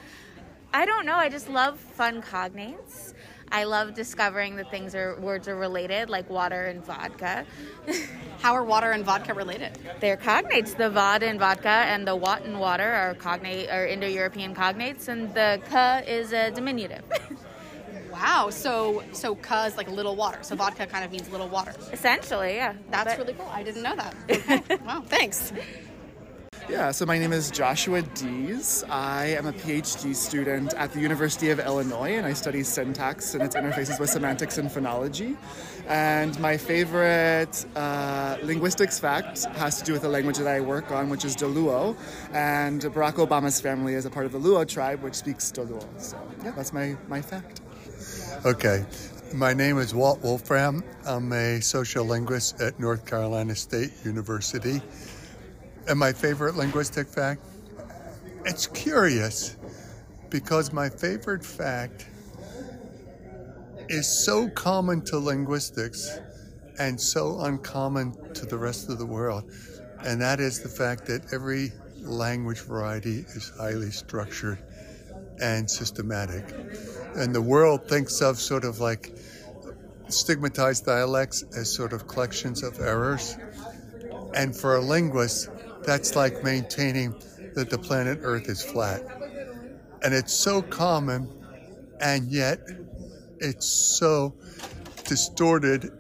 I 0.74 0.86
don't 0.86 1.06
know, 1.06 1.16
I 1.16 1.30
just 1.30 1.50
love 1.50 1.80
fun 1.80 2.22
cognates. 2.22 3.14
I 3.52 3.66
love 3.66 3.94
discovering 3.94 4.56
that 4.56 4.72
things 4.72 4.96
are 4.96 5.20
words 5.20 5.48
are 5.48 5.56
related, 5.56 6.10
like 6.10 6.28
water 6.28 6.64
and 6.66 6.84
vodka. 6.84 7.46
How 8.42 8.54
are 8.56 8.64
water 8.64 8.90
and 8.92 9.06
vodka 9.06 9.36
related? 9.36 9.78
They're 10.00 10.18
cognates. 10.18 10.76
The 10.76 10.86
vod 10.90 11.22
in 11.22 11.38
vodka 11.38 11.70
and 11.70 12.08
the 12.08 12.16
wat 12.16 12.44
in 12.46 12.58
water 12.58 12.92
are 12.92 13.14
cognate 13.14 13.70
are 13.70 13.86
Indo-European 13.86 14.56
cognates, 14.56 15.08
and 15.08 15.32
the 15.36 15.62
ka 15.70 16.02
is 16.08 16.34
a 16.34 16.50
diminutive. 16.52 17.04
Wow. 18.12 18.52
So, 18.52 19.04
so 19.12 19.34
ka 19.34 19.66
is 19.66 19.76
like 19.76 19.90
little 19.90 20.16
water. 20.16 20.38
So 20.44 20.56
vodka 20.56 20.86
kind 20.86 21.04
of 21.04 21.12
means 21.12 21.32
little 21.32 21.48
water. 21.50 21.74
Essentially, 21.92 22.54
yeah. 22.58 22.76
That's 22.92 23.06
But- 23.16 23.18
really 23.18 23.34
cool. 23.34 23.50
I 23.52 23.64
didn't 23.64 23.82
know 23.82 23.96
that. 23.96 24.14
Okay. 24.30 24.76
wow. 24.86 25.02
Thanks. 25.08 25.52
Yeah, 26.70 26.92
so 26.92 27.06
my 27.06 27.20
name 27.20 27.34
is 27.34 27.52
Joshua 27.52 28.02
Dees. 28.02 28.86
I 28.90 29.26
am 29.26 29.48
a 29.48 29.52
PhD 29.52 30.16
student 30.16 30.74
at 30.76 30.94
the 30.94 31.02
University 31.02 31.50
of 31.50 31.60
Illinois 31.60 32.16
and 32.16 32.26
I 32.26 32.32
study 32.34 32.64
syntax 32.64 33.34
and 33.34 33.44
its 33.44 33.56
interfaces 33.56 34.00
with 34.00 34.10
semantics 34.10 34.58
and 34.58 34.70
phonology. 34.70 35.36
And 35.88 36.40
my 36.40 36.56
favorite 36.56 37.66
uh, 37.76 38.38
linguistics 38.44 38.98
fact 38.98 39.44
has 39.44 39.78
to 39.80 39.84
do 39.84 39.92
with 39.92 40.04
the 40.04 40.10
language 40.10 40.38
that 40.38 40.48
I 40.48 40.62
work 40.62 40.90
on, 40.92 41.10
which 41.10 41.26
is 41.26 41.36
Dholuo. 41.36 41.98
And 42.32 42.82
Barack 42.82 43.16
Obama's 43.16 43.60
family 43.60 43.96
is 43.96 44.06
a 44.06 44.10
part 44.10 44.26
of 44.26 44.32
the 44.32 44.40
Luo 44.40 44.66
tribe, 44.66 45.04
which 45.04 45.16
speaks 45.16 45.52
Dholuo. 45.52 45.86
So, 46.02 46.18
yeah, 46.46 46.52
that's 46.52 46.72
my, 46.72 46.96
my 47.10 47.22
fact. 47.22 47.60
Okay. 48.46 48.86
My 49.34 49.54
name 49.54 49.80
is 49.80 49.96
Walt 49.96 50.22
Wolfram. 50.22 50.84
I'm 51.06 51.32
a 51.34 51.58
sociolinguist 51.60 52.66
at 52.66 52.80
North 52.80 53.06
Carolina 53.06 53.56
State 53.56 53.92
University. 54.06 54.80
And 55.88 56.00
my 56.00 56.14
favorite 56.14 56.56
linguistic 56.56 57.08
fact? 57.08 57.42
It's 58.46 58.68
curious 58.68 59.58
because 60.30 60.72
my 60.74 60.90
favorite 60.90 61.46
fact 61.46 62.08
is 63.90 64.08
so 64.08 64.50
common 64.50 65.02
to 65.06 65.20
linguistics 65.20 66.20
and 66.80 67.00
so 67.00 67.40
uncommon 67.42 68.34
to 68.34 68.46
the 68.46 68.58
rest 68.58 68.90
of 68.90 68.98
the 68.98 69.06
world. 69.06 69.44
And 70.04 70.22
that 70.22 70.40
is 70.40 70.62
the 70.62 70.70
fact 70.70 71.06
that 71.08 71.34
every 71.34 71.72
language 72.00 72.62
variety 72.62 73.20
is 73.20 73.52
highly 73.58 73.92
structured 73.92 74.60
and 75.42 75.70
systematic. 75.70 76.44
And 77.16 77.34
the 77.34 77.42
world 77.42 77.88
thinks 77.88 78.22
of 78.22 78.40
sort 78.40 78.64
of 78.64 78.80
like 78.80 79.16
stigmatized 80.08 80.86
dialects 80.86 81.44
as 81.56 81.72
sort 81.72 81.94
of 81.94 82.08
collections 82.08 82.64
of 82.64 82.80
errors. 82.80 83.38
And 84.36 84.56
for 84.56 84.76
a 84.76 84.82
linguist, 84.82 85.50
that's 85.86 86.16
like 86.16 86.44
maintaining 86.44 87.16
that 87.56 87.70
the 87.70 87.78
planet 87.78 88.20
Earth 88.22 88.50
is 88.50 88.64
flat. 88.64 89.04
And 90.04 90.14
it's 90.14 90.34
so 90.34 90.62
common, 90.62 91.30
and 92.02 92.32
yet 92.32 92.60
it's 93.40 93.66
so 93.68 94.36
distorted 95.08 95.92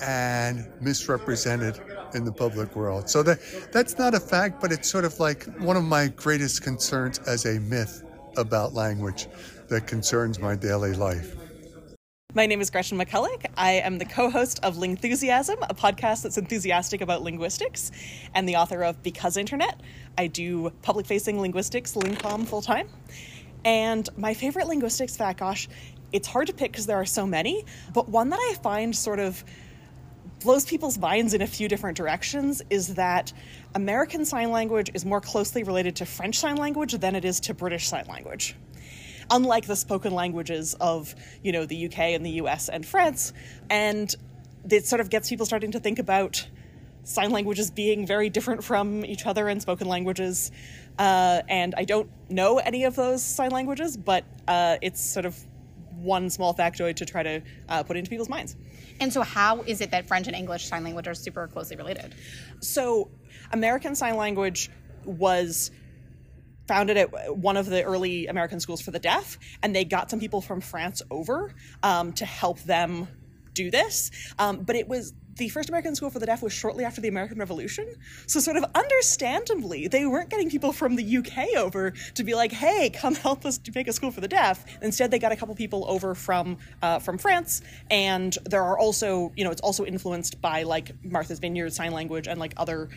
and 0.00 0.66
misrepresented 0.80 1.80
in 2.14 2.24
the 2.24 2.32
public 2.32 2.76
world. 2.76 3.08
So 3.08 3.22
that 3.24 3.38
that's 3.72 3.98
not 3.98 4.14
a 4.14 4.20
fact, 4.20 4.60
but 4.60 4.72
it's 4.72 4.88
sort 4.88 5.04
of 5.04 5.18
like 5.20 5.44
one 5.58 5.76
of 5.76 5.84
my 5.84 6.08
greatest 6.08 6.62
concerns 6.62 7.18
as 7.20 7.46
a 7.46 7.58
myth 7.60 8.02
about 8.36 8.74
language 8.74 9.28
that 9.68 9.86
concerns 9.86 10.38
my 10.38 10.54
daily 10.56 10.94
life. 10.94 11.36
My 12.34 12.44
name 12.44 12.60
is 12.60 12.68
Gretchen 12.68 12.98
McCulloch. 12.98 13.46
I 13.56 13.72
am 13.72 13.96
the 13.96 14.04
co 14.04 14.28
host 14.28 14.60
of 14.62 14.76
Lingthusiasm, 14.76 15.56
a 15.62 15.74
podcast 15.74 16.24
that's 16.24 16.36
enthusiastic 16.36 17.00
about 17.00 17.22
linguistics, 17.22 17.90
and 18.34 18.46
the 18.46 18.56
author 18.56 18.84
of 18.84 19.02
Because 19.02 19.38
Internet. 19.38 19.80
I 20.18 20.26
do 20.26 20.70
public 20.82 21.06
facing 21.06 21.40
linguistics, 21.40 21.94
LingComm, 21.94 22.46
full 22.46 22.60
time. 22.60 22.90
And 23.64 24.06
my 24.18 24.34
favorite 24.34 24.66
linguistics 24.66 25.16
fact, 25.16 25.40
gosh, 25.40 25.70
it's 26.12 26.28
hard 26.28 26.48
to 26.48 26.52
pick 26.52 26.70
because 26.70 26.84
there 26.84 27.00
are 27.00 27.06
so 27.06 27.26
many, 27.26 27.64
but 27.94 28.10
one 28.10 28.28
that 28.28 28.38
I 28.38 28.56
find 28.62 28.94
sort 28.94 29.20
of 29.20 29.42
blows 30.40 30.66
people's 30.66 30.98
minds 30.98 31.32
in 31.32 31.40
a 31.40 31.46
few 31.46 31.66
different 31.66 31.96
directions 31.96 32.60
is 32.68 32.96
that 32.96 33.32
American 33.74 34.26
Sign 34.26 34.50
Language 34.50 34.90
is 34.92 35.06
more 35.06 35.22
closely 35.22 35.62
related 35.62 35.96
to 35.96 36.04
French 36.04 36.38
Sign 36.38 36.56
Language 36.56 36.92
than 36.92 37.14
it 37.14 37.24
is 37.24 37.40
to 37.40 37.54
British 37.54 37.88
Sign 37.88 38.04
Language. 38.06 38.54
Unlike 39.30 39.66
the 39.66 39.76
spoken 39.76 40.14
languages 40.14 40.74
of, 40.80 41.14
you 41.42 41.52
know, 41.52 41.66
the 41.66 41.86
UK 41.86 41.98
and 41.98 42.24
the 42.24 42.32
US 42.42 42.68
and 42.68 42.84
France, 42.84 43.32
and 43.68 44.14
it 44.70 44.86
sort 44.86 45.00
of 45.00 45.10
gets 45.10 45.28
people 45.28 45.46
starting 45.46 45.72
to 45.72 45.80
think 45.80 45.98
about 45.98 46.46
sign 47.04 47.30
languages 47.30 47.70
being 47.70 48.06
very 48.06 48.28
different 48.28 48.62
from 48.62 49.04
each 49.04 49.26
other 49.26 49.48
and 49.48 49.62
spoken 49.62 49.88
languages. 49.88 50.50
Uh, 50.98 51.42
and 51.48 51.74
I 51.76 51.84
don't 51.84 52.10
know 52.28 52.58
any 52.58 52.84
of 52.84 52.96
those 52.96 53.24
sign 53.24 53.50
languages, 53.50 53.96
but 53.96 54.24
uh, 54.46 54.76
it's 54.82 55.02
sort 55.02 55.24
of 55.24 55.36
one 56.00 56.30
small 56.30 56.54
factoid 56.54 56.96
to 56.96 57.06
try 57.06 57.22
to 57.22 57.42
uh, 57.68 57.82
put 57.82 57.96
into 57.96 58.10
people's 58.10 58.28
minds. 58.28 58.56
And 59.00 59.12
so, 59.12 59.22
how 59.22 59.62
is 59.62 59.80
it 59.80 59.90
that 59.92 60.06
French 60.06 60.26
and 60.26 60.36
English 60.36 60.66
Sign 60.66 60.84
Language 60.84 61.08
are 61.08 61.14
super 61.14 61.46
closely 61.48 61.76
related? 61.76 62.14
So, 62.60 63.10
American 63.52 63.94
Sign 63.94 64.16
Language 64.16 64.70
was 65.04 65.70
founded 66.68 66.96
at 66.96 67.36
one 67.36 67.56
of 67.56 67.66
the 67.66 67.82
early 67.82 68.26
American 68.26 68.60
schools 68.60 68.80
for 68.80 68.90
the 68.90 68.98
deaf, 68.98 69.38
and 69.62 69.74
they 69.74 69.84
got 69.84 70.10
some 70.10 70.20
people 70.20 70.40
from 70.40 70.60
France 70.60 71.02
over 71.10 71.52
um, 71.82 72.12
to 72.12 72.24
help 72.24 72.60
them 72.60 73.08
do 73.54 73.70
this. 73.70 74.10
Um, 74.38 74.60
but 74.60 74.76
it 74.76 74.86
was 74.86 75.14
the 75.38 75.48
first 75.48 75.68
American 75.68 75.94
School 75.94 76.10
for 76.10 76.18
the 76.18 76.26
Deaf 76.26 76.42
was 76.42 76.52
shortly 76.52 76.84
after 76.84 77.00
the 77.00 77.08
American 77.08 77.38
Revolution. 77.38 77.88
So, 78.26 78.40
sort 78.40 78.56
of 78.56 78.64
understandably, 78.74 79.88
they 79.88 80.04
weren't 80.04 80.28
getting 80.28 80.50
people 80.50 80.72
from 80.72 80.96
the 80.96 81.18
UK 81.18 81.56
over 81.56 81.92
to 82.14 82.24
be 82.24 82.34
like, 82.34 82.52
"Hey, 82.52 82.90
come 82.90 83.14
help 83.14 83.46
us 83.46 83.56
to 83.58 83.72
make 83.74 83.88
a 83.88 83.92
school 83.92 84.10
for 84.10 84.20
the 84.20 84.28
deaf." 84.28 84.64
Instead, 84.82 85.10
they 85.10 85.18
got 85.18 85.32
a 85.32 85.36
couple 85.36 85.54
people 85.54 85.84
over 85.88 86.14
from 86.14 86.58
uh, 86.82 86.98
from 86.98 87.18
France, 87.18 87.62
and 87.90 88.36
there 88.44 88.62
are 88.62 88.78
also, 88.78 89.32
you 89.36 89.44
know, 89.44 89.50
it's 89.50 89.62
also 89.62 89.86
influenced 89.86 90.40
by 90.40 90.64
like 90.64 90.92
Martha's 91.04 91.38
Vineyard 91.38 91.72
Sign 91.72 91.92
Language 91.92 92.26
and 92.26 92.38
like 92.38 92.52
other 92.56 92.88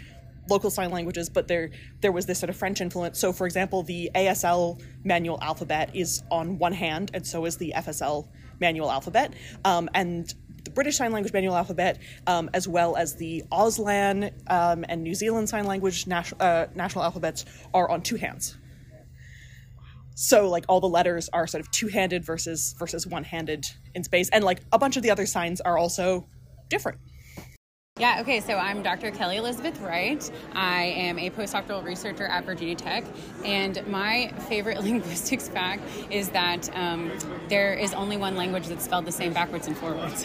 local 0.52 0.70
sign 0.70 0.92
languages, 0.92 1.30
but 1.30 1.48
there 1.48 1.72
there 2.02 2.12
was 2.12 2.26
this 2.26 2.40
sort 2.40 2.50
of 2.50 2.56
French 2.56 2.82
influence. 2.82 3.18
So, 3.18 3.34
for 3.34 3.46
example, 3.48 3.82
the 3.84 4.12
ASL 4.14 4.82
manual 5.04 5.40
alphabet 5.42 5.96
is 5.96 6.22
on 6.30 6.60
one 6.60 6.74
hand, 6.74 7.12
and 7.14 7.26
so 7.26 7.46
is 7.46 7.58
the 7.58 7.74
FSL 7.76 8.28
manual 8.60 8.92
alphabet, 8.92 9.34
um, 9.66 9.90
and 9.96 10.34
the 10.64 10.72
British 10.72 10.98
Sign 10.98 11.12
Language 11.12 11.34
Manual 11.34 11.56
Alphabet, 11.56 11.98
um, 12.28 12.50
as 12.54 12.68
well 12.68 12.96
as 12.96 13.16
the 13.16 13.44
Auslan 13.52 14.32
um, 14.48 14.86
and 14.88 15.02
New 15.02 15.16
Zealand 15.16 15.50
Sign 15.50 15.66
Language 15.66 16.08
uh, 16.08 16.68
national 16.76 17.04
alphabets, 17.04 17.46
are 17.74 17.90
on 17.90 18.02
two 18.02 18.16
hands. 18.16 18.58
So, 20.14 20.50
like 20.50 20.66
all 20.68 20.80
the 20.80 20.90
letters 20.90 21.30
are 21.34 21.48
sort 21.48 21.62
of 21.62 21.72
two-handed 21.72 22.24
versus 22.24 22.76
versus 22.78 23.08
one-handed 23.08 23.66
in 23.96 24.04
space, 24.04 24.30
and 24.30 24.44
like 24.44 24.60
a 24.72 24.78
bunch 24.78 24.98
of 24.98 25.04
the 25.04 25.10
other 25.10 25.26
signs 25.26 25.62
are 25.62 25.78
also 25.78 26.28
different. 26.70 27.00
Yeah, 28.00 28.22
okay, 28.22 28.40
so 28.40 28.56
I'm 28.56 28.82
Dr. 28.82 29.12
Kelly 29.12 29.36
Elizabeth 29.36 29.80
Wright. 29.82 30.32
I 30.54 30.84
am 30.86 31.20
a 31.20 31.30
postdoctoral 31.30 31.84
researcher 31.84 32.26
at 32.26 32.46
Virginia 32.46 32.74
Tech, 32.74 33.04
and 33.44 33.86
my 33.86 34.34
favorite 34.48 34.80
linguistics 34.84 35.50
fact 35.50 35.84
is 36.10 36.30
that 36.30 36.74
um, 36.76 37.12
there 37.50 37.74
is 37.74 37.94
only 37.94 38.16
one 38.16 38.38
language 38.38 38.68
that's 38.68 38.86
spelled 38.86 39.06
the 39.06 39.12
same 39.12 39.34
backwards 39.34 39.68
and 39.68 39.78
forwards. 39.78 40.24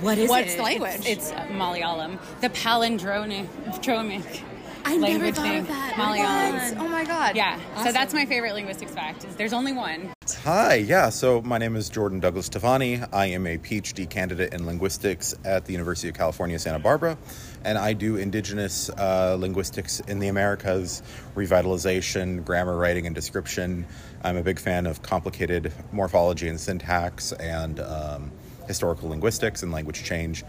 What 0.00 0.16
is 0.16 0.30
What's 0.30 0.54
it? 0.54 0.58
the 0.58 0.62
language? 0.62 1.04
It's, 1.04 1.30
it's 1.30 1.32
Malayalam, 1.32 2.20
the 2.40 2.50
palindromic. 2.50 4.42
I 4.86 4.96
never 4.96 5.14
language 5.14 5.34
thought 5.34 5.42
name. 5.42 5.62
of 5.62 5.68
that. 5.68 5.94
Malayalam. 5.94 6.80
Oh 6.80 6.86
my 6.86 7.04
god. 7.04 7.34
Yeah, 7.34 7.58
so 7.82 7.90
that's 7.90 8.14
my 8.14 8.24
favorite 8.24 8.52
linguistics 8.54 8.92
fact. 8.92 9.24
Is 9.24 9.34
there's 9.34 9.52
only 9.52 9.72
one. 9.72 10.12
Hi, 10.44 10.76
yeah, 10.76 11.08
so 11.08 11.42
my 11.42 11.58
name 11.58 11.74
is 11.74 11.90
Jordan 11.90 12.20
Douglas 12.20 12.48
Tavani. 12.48 13.04
I 13.12 13.26
am 13.26 13.48
a 13.48 13.58
PhD 13.58 14.08
candidate 14.08 14.54
in 14.54 14.64
linguistics 14.64 15.34
at 15.44 15.64
the 15.64 15.72
University 15.72 16.08
of 16.08 16.14
California, 16.14 16.56
Santa 16.60 16.78
Barbara, 16.78 17.18
and 17.64 17.76
I 17.76 17.94
do 17.94 18.14
indigenous 18.14 18.88
uh, 18.90 19.36
linguistics 19.36 19.98
in 19.98 20.20
the 20.20 20.28
Americas, 20.28 21.02
revitalization, 21.34 22.44
grammar 22.44 22.76
writing, 22.76 23.06
and 23.06 23.14
description. 23.14 23.86
I'm 24.22 24.36
a 24.36 24.42
big 24.44 24.60
fan 24.60 24.86
of 24.86 25.02
complicated 25.02 25.72
morphology 25.90 26.46
and 26.46 26.60
syntax 26.60 27.32
and 27.32 27.80
um, 27.80 28.30
historical 28.68 29.08
linguistics 29.08 29.64
and 29.64 29.72
language 29.72 30.04
change. 30.04 30.44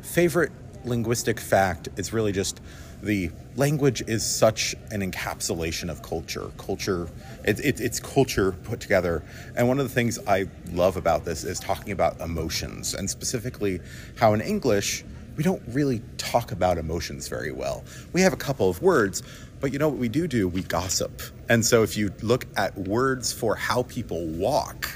Favorite 0.00 0.52
linguistic 0.84 1.38
fact 1.38 1.90
is 1.96 2.14
really 2.14 2.32
just 2.32 2.60
the 3.02 3.30
language 3.56 4.02
is 4.06 4.24
such 4.24 4.74
an 4.92 5.00
encapsulation 5.00 5.90
of 5.90 6.02
culture. 6.02 6.50
Culture, 6.56 7.08
it, 7.44 7.58
it, 7.60 7.80
it's 7.80 7.98
culture 7.98 8.52
put 8.52 8.80
together. 8.80 9.24
And 9.56 9.66
one 9.66 9.80
of 9.80 9.88
the 9.88 9.92
things 9.92 10.18
I 10.26 10.46
love 10.72 10.96
about 10.96 11.24
this 11.24 11.42
is 11.42 11.58
talking 11.58 11.92
about 11.92 12.20
emotions, 12.20 12.94
and 12.94 13.10
specifically 13.10 13.80
how 14.16 14.32
in 14.34 14.40
English, 14.40 15.04
we 15.36 15.42
don't 15.42 15.62
really 15.68 16.00
talk 16.16 16.52
about 16.52 16.78
emotions 16.78 17.26
very 17.26 17.52
well. 17.52 17.84
We 18.12 18.20
have 18.20 18.32
a 18.32 18.36
couple 18.36 18.70
of 18.70 18.80
words, 18.82 19.22
but 19.60 19.72
you 19.72 19.78
know 19.78 19.88
what 19.88 19.98
we 19.98 20.08
do 20.08 20.28
do? 20.28 20.46
We 20.46 20.62
gossip. 20.62 21.22
And 21.48 21.64
so 21.64 21.82
if 21.82 21.96
you 21.96 22.12
look 22.22 22.46
at 22.56 22.76
words 22.76 23.32
for 23.32 23.56
how 23.56 23.82
people 23.84 24.26
walk, 24.26 24.90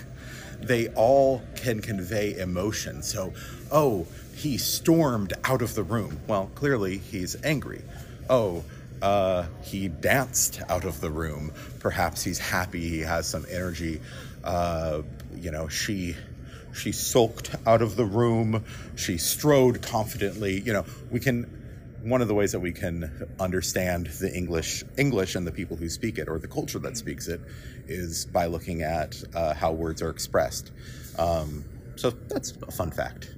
they 0.61 0.89
all 0.89 1.43
can 1.57 1.81
convey 1.81 2.39
emotion. 2.39 3.03
So, 3.03 3.33
oh, 3.73 4.07
he 4.37 4.59
stormed 4.59 5.33
out 5.45 5.63
of 5.63 5.75
the 5.75 5.83
room. 5.83 6.21
Well, 6.27 6.51
clearly 6.55 6.99
he's 6.99 7.43
angry. 7.43 7.83
Oh, 8.29 8.65
uh, 9.01 9.47
he 9.63 9.89
danced 9.89 10.61
out 10.69 10.85
of 10.85 11.01
the 11.01 11.11
room. 11.11 11.53
Perhaps 11.81 12.23
he's 12.23 12.39
happy. 12.39 12.87
He 12.87 13.01
has 13.01 13.27
some 13.27 13.47
energy. 13.51 14.01
Uh, 14.45 15.03
you 15.35 15.51
know, 15.51 15.69
she 15.69 16.17
she 16.75 16.93
sulked 16.93 17.55
out 17.67 17.81
of 17.81 17.97
the 17.97 18.05
room. 18.05 18.65
She 18.95 19.17
strode 19.17 19.81
confidently. 19.81 20.61
You 20.61 20.75
know, 20.75 20.85
we 21.11 21.19
can. 21.19 21.63
One 22.03 22.23
of 22.23 22.29
the 22.29 22.35
ways 22.35 22.53
that 22.53 22.61
we 22.61 22.71
can 22.71 23.35
understand 23.41 24.07
the 24.07 24.33
English 24.33 24.85
English 24.97 25.35
and 25.35 25.47
the 25.47 25.51
people 25.51 25.77
who 25.77 25.89
speak 25.89 26.19
it, 26.19 26.29
or 26.29 26.39
the 26.39 26.47
culture 26.47 26.79
that 26.81 26.97
speaks 26.97 27.27
it, 27.27 27.41
is 27.89 28.27
by 28.27 28.47
looking 28.47 28.83
at 28.83 29.21
uh, 29.35 29.55
how 29.55 29.73
words 29.73 30.03
are 30.03 30.11
expressed. 30.11 30.71
Um, 31.19 31.65
so 31.97 32.11
that's 32.11 32.53
a 32.53 32.71
fun 32.71 32.91
fact. 32.91 33.31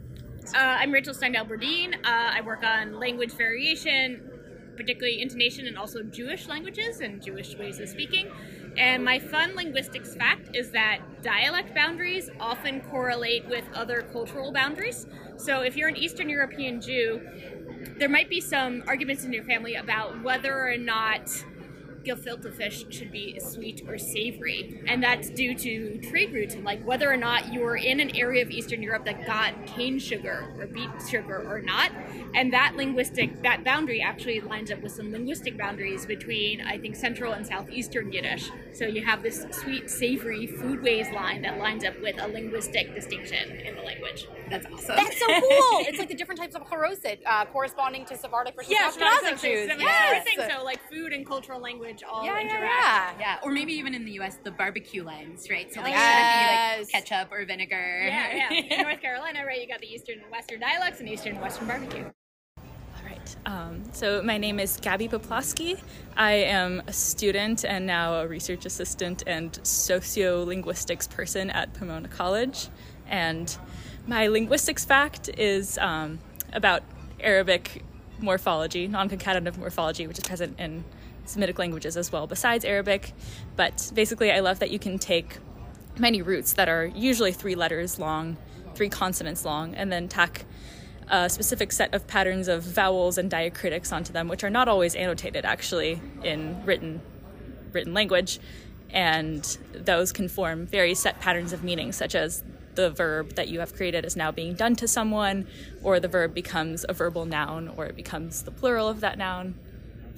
Uh, 0.55 0.79
I'm 0.81 0.93
Rachel 0.93 1.13
Steindel 1.13 1.47
Burdin. 1.47 1.95
Uh, 1.95 1.99
I 2.05 2.41
work 2.41 2.65
on 2.65 2.99
language 2.99 3.33
variation, 3.33 4.31
particularly 4.77 5.21
intonation 5.21 5.67
and 5.67 5.77
also 5.77 6.03
Jewish 6.03 6.49
languages 6.49 7.01
and 7.01 7.21
Jewish 7.21 7.55
ways 7.57 7.79
of 7.81 7.89
speaking. 7.89 8.31
And 8.79 9.05
my 9.05 9.19
fun 9.19 9.55
linguistics 9.57 10.15
fact 10.15 10.57
is 10.57 10.71
that 10.71 11.01
dialect 11.23 11.75
boundaries 11.75 12.31
often 12.41 12.81
correlate 12.81 13.47
with 13.47 13.65
other 13.75 14.03
cultural 14.11 14.51
boundaries. 14.51 15.07
So 15.37 15.61
if 15.61 15.77
you're 15.77 15.89
an 15.89 15.97
Eastern 15.97 16.31
European 16.31 16.81
Jew, 16.81 17.21
there 17.99 18.09
might 18.09 18.31
be 18.31 18.41
some 18.41 18.83
arguments 18.87 19.25
in 19.25 19.33
your 19.35 19.45
family 19.45 19.75
about 19.75 20.23
whether 20.23 20.67
or 20.67 20.79
not 20.79 21.29
gefilte 22.09 22.53
fish 22.55 22.85
should 22.91 23.13
be 23.13 23.39
sweet 23.41 23.83
or 23.89 23.99
savory, 23.99 24.83
and 24.87 25.03
that's 25.03 25.31
due 25.31 25.55
to 25.55 25.99
trade 25.99 26.33
routes 26.33 26.55
and 26.55 26.65
like 26.65 26.85
whether 26.87 27.11
or 27.13 27.17
not 27.17 27.53
you 27.53 27.61
were 27.61 27.77
in 27.77 28.01
an 28.01 28.15
area 28.17 28.43
of 28.43 28.51
Eastern 28.51 28.83
Europe 28.83 29.05
that 29.05 29.27
got 29.27 29.67
cane 29.67 29.99
sugar 29.99 30.55
or 30.59 30.67
beet 30.67 30.91
sugar 31.09 31.45
or 31.49 31.61
not, 31.61 31.91
and 32.35 32.53
that 32.53 32.75
linguistic 32.77 33.43
that 33.43 33.65
boundary 33.65 34.01
actually 34.01 34.41
lines 34.41 34.71
up 34.71 34.81
with 34.83 34.93
some 34.93 35.13
linguistic 35.13 35.57
boundaries 35.57 36.07
between 36.07 36.61
I 36.61 36.79
think 36.79 36.97
Central 36.97 37.33
and 37.33 37.47
Southeastern 37.47 38.13
Yiddish. 38.13 38.51
So 38.73 38.87
you 38.87 39.05
have 39.05 39.23
this 39.23 39.45
sweet, 39.51 39.91
savory 39.91 40.47
foodways 40.47 41.13
line 41.13 41.43
that 41.43 41.59
lines 41.59 41.85
up 41.85 42.01
with 42.01 42.21
a 42.21 42.29
linguistic 42.29 42.95
distinction 42.95 43.51
in 43.51 43.75
the 43.75 43.83
language. 43.83 44.27
That's 44.51 44.67
awesome. 44.67 44.97
That's 44.97 45.19
so 45.19 45.27
cool. 45.27 45.41
it's 45.89 45.99
like 45.99 46.09
the 46.09 46.15
different 46.15 46.41
types 46.41 46.55
of 46.55 46.63
charoset 46.63 47.19
uh, 47.27 47.45
corresponding 47.47 48.05
to 48.07 48.17
Sephardic 48.17 48.55
versus 48.55 48.71
Yeah, 48.73 48.91
Ashkenazic 48.91 49.39
so, 49.39 49.49
Jews. 49.49 49.71
so, 49.71 49.79
Yes. 49.79 50.15
I 50.15 50.21
think 50.21 50.41
so. 50.51 50.63
Like 50.65 50.81
food 50.91 51.13
and 51.13 51.27
cultural 51.27 51.61
language 51.61 51.98
all 52.03 52.25
Yeah, 52.25 52.41
yeah, 52.41 52.57
interact. 52.57 53.21
Yeah, 53.21 53.39
or 53.43 53.51
maybe 53.53 53.73
even 53.73 53.95
in 53.95 54.05
the 54.05 54.13
U.S. 54.13 54.39
the 54.43 54.51
barbecue 54.51 55.03
lines, 55.05 55.49
right? 55.51 55.73
So 55.73 55.81
like 55.81 55.93
Yes. 55.95 56.05
should 56.05 56.19
it 56.19 56.91
be 56.91 57.03
like 57.03 57.09
ketchup 57.09 57.33
or 57.33 57.45
vinegar? 57.45 58.07
Yeah, 58.07 58.35
yeah. 58.35 58.53
In 58.79 58.83
North 58.83 59.01
Carolina, 59.01 59.45
right, 59.47 59.61
you 59.61 59.69
got 59.69 59.81
the 59.81 59.87
Eastern 59.93 60.21
and 60.21 60.31
Western 60.31 60.61
dialects 60.61 61.01
and 61.01 61.09
Eastern 61.09 61.33
and 61.33 61.43
Western 61.43 61.67
barbecue. 61.67 62.05
All 62.57 63.05
right. 63.05 63.37
Um, 63.47 63.83
so 63.93 64.23
my 64.23 64.39
name 64.39 64.59
is 64.61 64.79
Gabby 64.81 65.09
Poplawski. 65.09 65.81
I 66.17 66.33
am 66.33 66.83
a 66.87 66.93
student 66.93 67.65
and 67.65 67.87
now 67.87 68.15
a 68.15 68.27
research 68.27 68.67
assistant 68.67 69.23
and 69.27 69.53
sociolinguistics 69.63 71.09
person 71.09 71.51
at 71.51 71.73
Pomona 71.75 72.09
College. 72.09 72.69
And 73.09 73.57
my 74.07 74.27
linguistics 74.27 74.85
fact 74.85 75.29
is 75.39 75.79
um, 75.79 76.19
about 76.53 76.83
Arabic 77.21 77.85
morphology, 78.21 78.89
non-concatenative 78.89 79.57
morphology, 79.59 80.07
which 80.07 80.19
is 80.19 80.25
present 80.25 80.59
in 80.59 80.85
Semitic 81.29 81.59
languages 81.59 81.97
as 81.97 82.11
well, 82.11 82.27
besides 82.27 82.65
Arabic. 82.65 83.13
But 83.57 83.91
basically, 83.95 84.33
I 84.33 84.41
love 84.41 84.59
that 84.61 84.71
you 84.71 84.79
can 84.79 84.99
take 84.99 85.39
many 85.99 86.23
roots 86.23 86.53
that 86.55 86.69
are 86.69 86.87
usually 86.87 87.33
three 87.33 87.55
letters 87.55 87.99
long, 87.99 88.37
three 88.75 88.89
consonants 88.89 89.45
long, 89.45 89.75
and 89.75 89.93
then 89.93 90.09
tack 90.09 90.45
a 91.11 91.29
specific 91.29 91.73
set 91.73 91.93
of 91.95 92.07
patterns 92.07 92.49
of 92.49 92.63
vowels 92.63 93.19
and 93.19 93.31
diacritics 93.31 93.93
onto 93.93 94.13
them, 94.13 94.29
which 94.29 94.45
are 94.45 94.51
not 94.51 94.69
always 94.69 94.95
annotated 94.95 95.45
actually 95.45 96.01
in 96.23 96.65
written 96.65 97.01
written 97.73 97.93
language, 97.93 98.39
and 98.91 99.59
those 99.73 100.13
can 100.13 100.29
form 100.29 100.67
very 100.67 100.95
set 100.95 101.21
patterns 101.21 101.53
of 101.53 101.63
meaning, 101.63 101.93
such 101.93 102.15
as 102.15 102.43
the 102.75 102.91
verb 102.91 103.35
that 103.35 103.49
you 103.49 103.61
have 103.61 103.75
created 103.75 104.05
is 104.05 104.17
now 104.17 104.31
being 104.31 104.55
done 104.55 104.77
to 104.77 104.89
someone, 104.89 105.47
or 105.83 106.01
the 106.01 106.09
verb 106.09 106.33
becomes 106.33 106.87
a 106.89 106.93
verbal 106.93 107.25
noun, 107.25 107.69
or 107.77 107.87
it 107.87 107.97
becomes 107.97 108.43
the 108.43 108.51
plural 108.51 108.89
of 108.89 109.01
that 109.01 109.19
noun, 109.19 109.55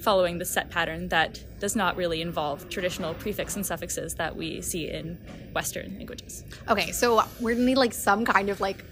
following 0.01 0.39
the 0.39 0.45
set 0.45 0.69
pattern 0.69 1.07
that 1.09 1.43
does 1.59 1.75
not 1.75 1.95
really 1.95 2.21
involve 2.21 2.67
traditional 2.69 3.13
prefix 3.13 3.55
and 3.55 3.65
suffixes 3.65 4.15
that 4.15 4.35
we 4.35 4.61
see 4.61 4.89
in 4.89 5.17
Western 5.53 5.95
languages. 5.97 6.43
Okay, 6.67 6.91
so 6.91 7.23
we're 7.39 7.53
gonna 7.53 7.65
need 7.65 7.77
like 7.77 7.93
some 7.93 8.25
kind 8.25 8.49
of 8.49 8.59
like 8.59 8.83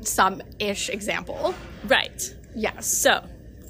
some 0.00 0.42
ish 0.58 0.88
example. 0.88 1.54
Right. 1.86 2.34
Yes. 2.54 2.86
So, 2.86 3.24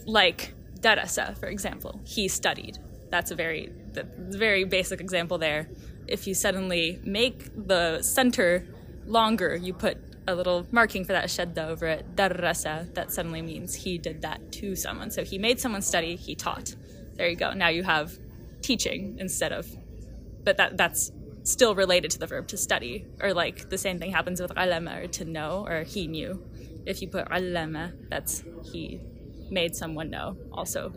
like 0.06 0.54
Darasa, 0.80 1.36
for 1.38 1.46
example, 1.46 2.00
he 2.04 2.28
studied. 2.28 2.78
That's 3.10 3.30
a 3.30 3.34
very, 3.34 3.72
that's 3.92 4.08
a 4.18 4.38
very 4.38 4.64
basic 4.64 5.00
example 5.00 5.38
there. 5.38 5.68
If 6.06 6.26
you 6.26 6.34
suddenly 6.34 7.00
make 7.04 7.50
the 7.66 8.02
center 8.02 8.66
longer, 9.06 9.56
you 9.56 9.72
put 9.72 9.98
a 10.26 10.34
little 10.34 10.66
marking 10.70 11.04
for 11.04 11.12
that 11.12 11.26
shadda 11.26 11.68
over 11.68 11.86
it, 11.86 12.16
Darasa, 12.16 12.92
that 12.94 13.12
suddenly 13.12 13.42
means 13.42 13.74
he 13.74 13.98
did 13.98 14.22
that 14.22 14.52
to 14.52 14.74
someone. 14.76 15.10
So 15.10 15.24
he 15.24 15.38
made 15.38 15.60
someone 15.60 15.82
study, 15.82 16.16
he 16.16 16.34
taught. 16.34 16.74
There 17.14 17.28
you 17.28 17.36
go. 17.36 17.52
Now 17.52 17.68
you 17.68 17.82
have 17.82 18.18
teaching 18.62 19.16
instead 19.18 19.52
of, 19.52 19.66
but 20.42 20.56
that 20.56 20.76
that's 20.76 21.12
still 21.42 21.74
related 21.74 22.10
to 22.12 22.18
the 22.18 22.26
verb 22.26 22.48
to 22.48 22.56
study. 22.56 23.06
Or 23.20 23.34
like 23.34 23.68
the 23.68 23.78
same 23.78 23.98
thing 23.98 24.10
happens 24.10 24.40
with 24.40 24.52
alama 24.56 25.00
or 25.02 25.06
to 25.08 25.24
know 25.24 25.66
or 25.68 25.82
he 25.82 26.06
knew. 26.06 26.42
If 26.86 27.02
you 27.02 27.08
put 27.08 27.28
alama, 27.30 27.92
that's 28.08 28.42
he 28.64 29.00
made 29.50 29.76
someone 29.76 30.10
know 30.10 30.36
also. 30.52 30.92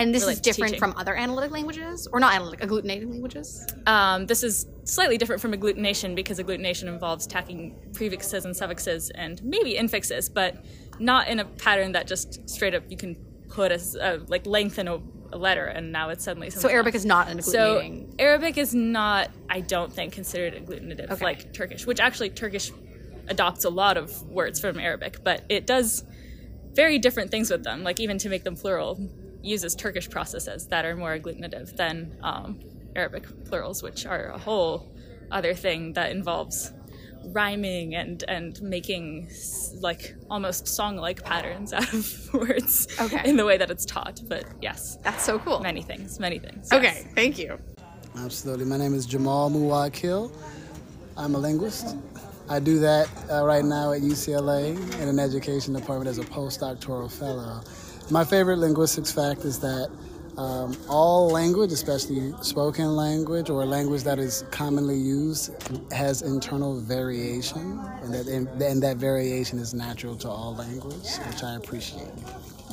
And 0.00 0.14
this 0.14 0.26
is 0.26 0.40
different 0.40 0.74
teaching. 0.74 0.78
from 0.92 0.94
other 0.96 1.14
analytic 1.14 1.50
languages, 1.50 2.08
or 2.12 2.20
not 2.20 2.34
analytic, 2.34 2.60
agglutinating 2.60 3.10
languages. 3.10 3.66
Um, 3.86 4.26
this 4.26 4.42
is 4.42 4.66
slightly 4.84 5.18
different 5.18 5.42
from 5.42 5.52
agglutination 5.52 6.14
because 6.14 6.38
agglutination 6.38 6.84
involves 6.84 7.26
tacking 7.26 7.76
prefixes 7.92 8.44
and 8.44 8.56
suffixes 8.56 9.10
and 9.10 9.42
maybe 9.44 9.74
infixes, 9.74 10.32
but 10.32 10.64
not 10.98 11.28
in 11.28 11.38
a 11.40 11.44
pattern 11.44 11.92
that 11.92 12.06
just 12.06 12.48
straight 12.48 12.74
up 12.74 12.82
you 12.88 12.96
can 12.96 13.14
put 13.48 13.72
as 13.72 13.96
uh, 13.96 14.18
like 14.28 14.46
lengthen 14.46 14.88
a, 14.88 15.00
a 15.32 15.38
letter 15.38 15.66
and 15.66 15.92
now 15.92 16.08
it's 16.08 16.24
suddenly 16.24 16.50
So 16.50 16.68
Arabic 16.68 16.94
else. 16.94 17.02
is 17.02 17.06
not 17.06 17.28
an 17.28 17.42
So. 17.42 17.82
Arabic 18.18 18.56
is 18.58 18.74
not, 18.74 19.30
I 19.48 19.60
don't 19.60 19.92
think, 19.92 20.12
considered 20.12 20.54
agglutinative 20.54 21.10
Okay. 21.10 21.24
like 21.24 21.52
Turkish, 21.52 21.84
which 21.86 22.00
actually 22.00 22.30
Turkish 22.30 22.70
adopts 23.28 23.64
a 23.64 23.70
lot 23.70 23.96
of 23.96 24.22
words 24.28 24.60
from 24.60 24.78
Arabic, 24.78 25.22
but 25.24 25.44
it 25.48 25.66
does 25.66 26.04
very 26.74 26.98
different 26.98 27.30
things 27.30 27.50
with 27.50 27.64
them. 27.64 27.82
Like 27.82 27.98
even 28.00 28.18
to 28.18 28.28
make 28.28 28.44
them 28.44 28.56
plural, 28.56 28.98
uses 29.42 29.74
Turkish 29.74 30.08
processes 30.10 30.66
that 30.68 30.84
are 30.84 30.96
more 30.96 31.18
agglutinative 31.18 31.76
than 31.76 32.16
um, 32.22 32.60
Arabic 32.96 33.24
plurals, 33.46 33.82
which 33.82 34.06
are 34.06 34.26
a 34.26 34.38
whole 34.38 34.92
other 35.30 35.54
thing 35.54 35.92
that 35.94 36.10
involves 36.10 36.72
rhyming 37.32 37.94
and 37.94 38.24
and 38.28 38.60
making 38.62 39.30
like 39.80 40.14
almost 40.30 40.66
song-like 40.66 41.22
patterns 41.22 41.70
out 41.78 41.92
of 41.92 42.32
words 42.32 42.88
Okay. 42.98 43.28
in 43.28 43.36
the 43.36 43.44
way 43.44 43.56
that 43.58 43.70
it's 43.70 43.84
taught. 43.84 44.20
But 44.26 44.44
yes, 44.62 44.96
that's 45.02 45.22
so 45.24 45.38
cool. 45.38 45.60
Many 45.60 45.82
things, 45.82 46.18
many 46.18 46.38
things. 46.38 46.72
Okay, 46.72 47.06
thank 47.14 47.38
you. 47.38 47.58
Absolutely. 48.16 48.64
My 48.64 48.76
name 48.76 48.94
is 48.94 49.06
Jamal 49.06 49.50
Muwakil. 49.50 50.32
I'm 51.16 51.34
a 51.34 51.38
linguist. 51.38 51.96
I 52.48 52.58
do 52.58 52.80
that 52.80 53.08
uh, 53.30 53.44
right 53.44 53.64
now 53.64 53.92
at 53.92 54.00
UCLA 54.00 54.74
in 55.00 55.08
an 55.08 55.20
education 55.20 55.72
department 55.74 56.08
as 56.08 56.18
a 56.18 56.22
postdoctoral 56.24 57.10
fellow. 57.10 57.60
My 58.10 58.24
favorite 58.24 58.56
linguistics 58.56 59.12
fact 59.12 59.44
is 59.44 59.60
that 59.60 59.88
um, 60.36 60.76
all 60.88 61.28
language, 61.30 61.70
especially 61.70 62.32
spoken 62.42 62.96
language 62.96 63.50
or 63.50 63.64
language 63.64 64.02
that 64.02 64.18
is 64.18 64.44
commonly 64.50 64.96
used, 64.96 65.52
has 65.92 66.22
internal 66.22 66.80
variation, 66.80 67.78
and 68.02 68.12
that 68.12 68.26
and 68.26 68.82
that 68.82 68.96
variation 68.96 69.58
is 69.58 69.74
natural 69.74 70.16
to 70.16 70.28
all 70.28 70.54
language, 70.56 71.18
which 71.28 71.42
I 71.44 71.54
appreciate. 71.54 72.10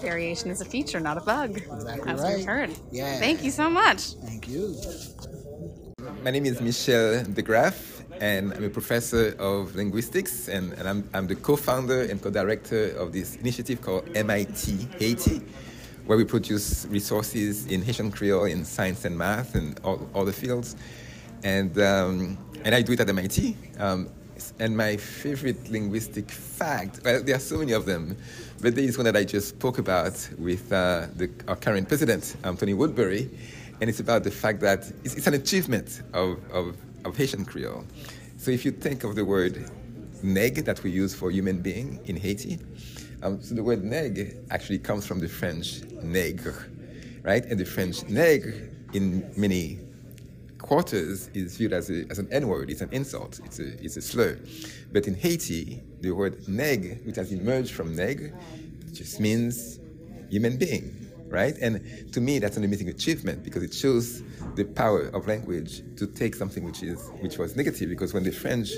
Variation 0.01 0.49
is 0.49 0.61
a 0.61 0.65
feature, 0.65 0.99
not 0.99 1.17
a 1.17 1.21
bug. 1.21 1.57
Exactly 1.57 2.11
As 2.11 2.21
right. 2.21 2.37
we've 2.37 2.45
heard. 2.45 2.71
Yeah. 2.91 3.19
Thank 3.19 3.43
you 3.43 3.51
so 3.51 3.69
much. 3.69 4.13
Thank 4.25 4.47
you. 4.47 4.75
My 6.23 6.31
name 6.31 6.45
is 6.45 6.61
Michel 6.61 7.23
DeGraff, 7.25 7.96
and 8.21 8.53
I'm 8.53 8.63
a 8.63 8.69
professor 8.69 9.35
of 9.39 9.75
linguistics, 9.75 10.47
and, 10.47 10.73
and 10.73 10.87
I'm, 10.87 11.09
I'm 11.13 11.27
the 11.27 11.35
co-founder 11.35 12.03
and 12.03 12.21
co-director 12.21 12.89
of 12.97 13.13
this 13.13 13.35
initiative 13.35 13.81
called 13.81 14.09
MIT 14.15 14.87
Haiti, 14.99 15.41
where 16.05 16.17
we 16.17 16.25
produce 16.25 16.85
resources 16.87 17.67
in 17.67 17.81
Haitian 17.81 18.11
Creole, 18.11 18.45
in 18.45 18.65
science 18.65 19.05
and 19.05 19.17
math, 19.17 19.55
and 19.55 19.79
all, 19.83 20.09
all 20.13 20.25
the 20.25 20.33
fields. 20.33 20.75
And, 21.43 21.77
um, 21.79 22.37
and 22.63 22.73
I 22.73 22.81
do 22.81 22.93
it 22.93 22.99
at 22.99 23.09
MIT. 23.09 23.55
Um, 23.79 24.09
and 24.59 24.75
my 24.75 24.97
favorite 24.97 25.69
linguistic 25.69 26.29
fact, 26.29 27.01
well, 27.03 27.21
there 27.23 27.35
are 27.35 27.39
so 27.39 27.57
many 27.57 27.73
of 27.73 27.85
them, 27.85 28.17
but 28.61 28.75
there 28.75 28.83
is 28.83 28.97
one 28.97 29.05
that 29.05 29.15
I 29.15 29.23
just 29.23 29.49
spoke 29.49 29.77
about 29.77 30.29
with 30.37 30.71
uh, 30.71 31.07
the, 31.15 31.29
our 31.47 31.55
current 31.55 31.87
president, 31.87 32.35
um, 32.43 32.57
Tony 32.57 32.73
Woodbury, 32.73 33.29
and 33.79 33.89
it's 33.89 33.99
about 33.99 34.23
the 34.23 34.31
fact 34.31 34.59
that 34.61 34.91
it's, 35.03 35.15
it's 35.15 35.27
an 35.27 35.35
achievement 35.35 36.01
of, 36.13 36.39
of, 36.51 36.77
of 37.07 37.17
Haitian 37.17 37.45
Creole. 37.45 37.85
So 38.37 38.51
if 38.51 38.65
you 38.65 38.71
think 38.71 39.03
of 39.03 39.15
the 39.15 39.25
word 39.25 39.69
neg 40.23 40.65
that 40.65 40.83
we 40.83 40.91
use 40.91 41.13
for 41.13 41.31
human 41.31 41.61
being 41.61 41.99
in 42.05 42.15
Haiti, 42.15 42.59
um, 43.23 43.41
so 43.41 43.55
the 43.55 43.63
word 43.63 43.83
neg 43.83 44.37
actually 44.51 44.79
comes 44.79 45.05
from 45.05 45.19
the 45.19 45.27
French 45.27 45.81
nègre, 45.81 46.69
right? 47.23 47.43
And 47.45 47.59
the 47.59 47.65
French 47.65 48.01
nègre 48.01 48.71
in 48.93 49.31
many 49.35 49.79
quarters 50.59 51.29
is 51.33 51.57
viewed 51.57 51.73
as, 51.73 51.89
a, 51.89 52.05
as 52.09 52.19
an 52.19 52.27
N-word. 52.31 52.69
It's 52.69 52.81
an 52.81 52.89
insult. 52.91 53.39
It's 53.45 53.59
a, 53.59 53.83
it's 53.83 53.97
a 53.97 54.01
slur. 54.01 54.37
But 54.91 55.07
in 55.07 55.15
Haiti, 55.15 55.81
the 56.01 56.11
word 56.11 56.47
neg, 56.47 57.05
which 57.05 57.15
has 57.15 57.31
emerged 57.31 57.71
from 57.71 57.95
neg, 57.95 58.33
just 58.93 59.19
means 59.19 59.79
human 60.29 60.57
being, 60.57 61.06
right? 61.29 61.55
And 61.61 62.11
to 62.13 62.21
me, 62.21 62.39
that's 62.39 62.57
an 62.57 62.63
amazing 62.63 62.89
achievement 62.89 63.43
because 63.43 63.63
it 63.63 63.73
shows 63.73 64.21
the 64.55 64.65
power 64.65 65.03
of 65.09 65.27
language 65.27 65.81
to 65.97 66.07
take 66.07 66.35
something 66.35 66.63
which 66.63 66.83
is 66.83 67.09
which 67.21 67.37
was 67.37 67.55
negative. 67.55 67.89
Because 67.89 68.13
when 68.13 68.23
the 68.23 68.31
French 68.31 68.71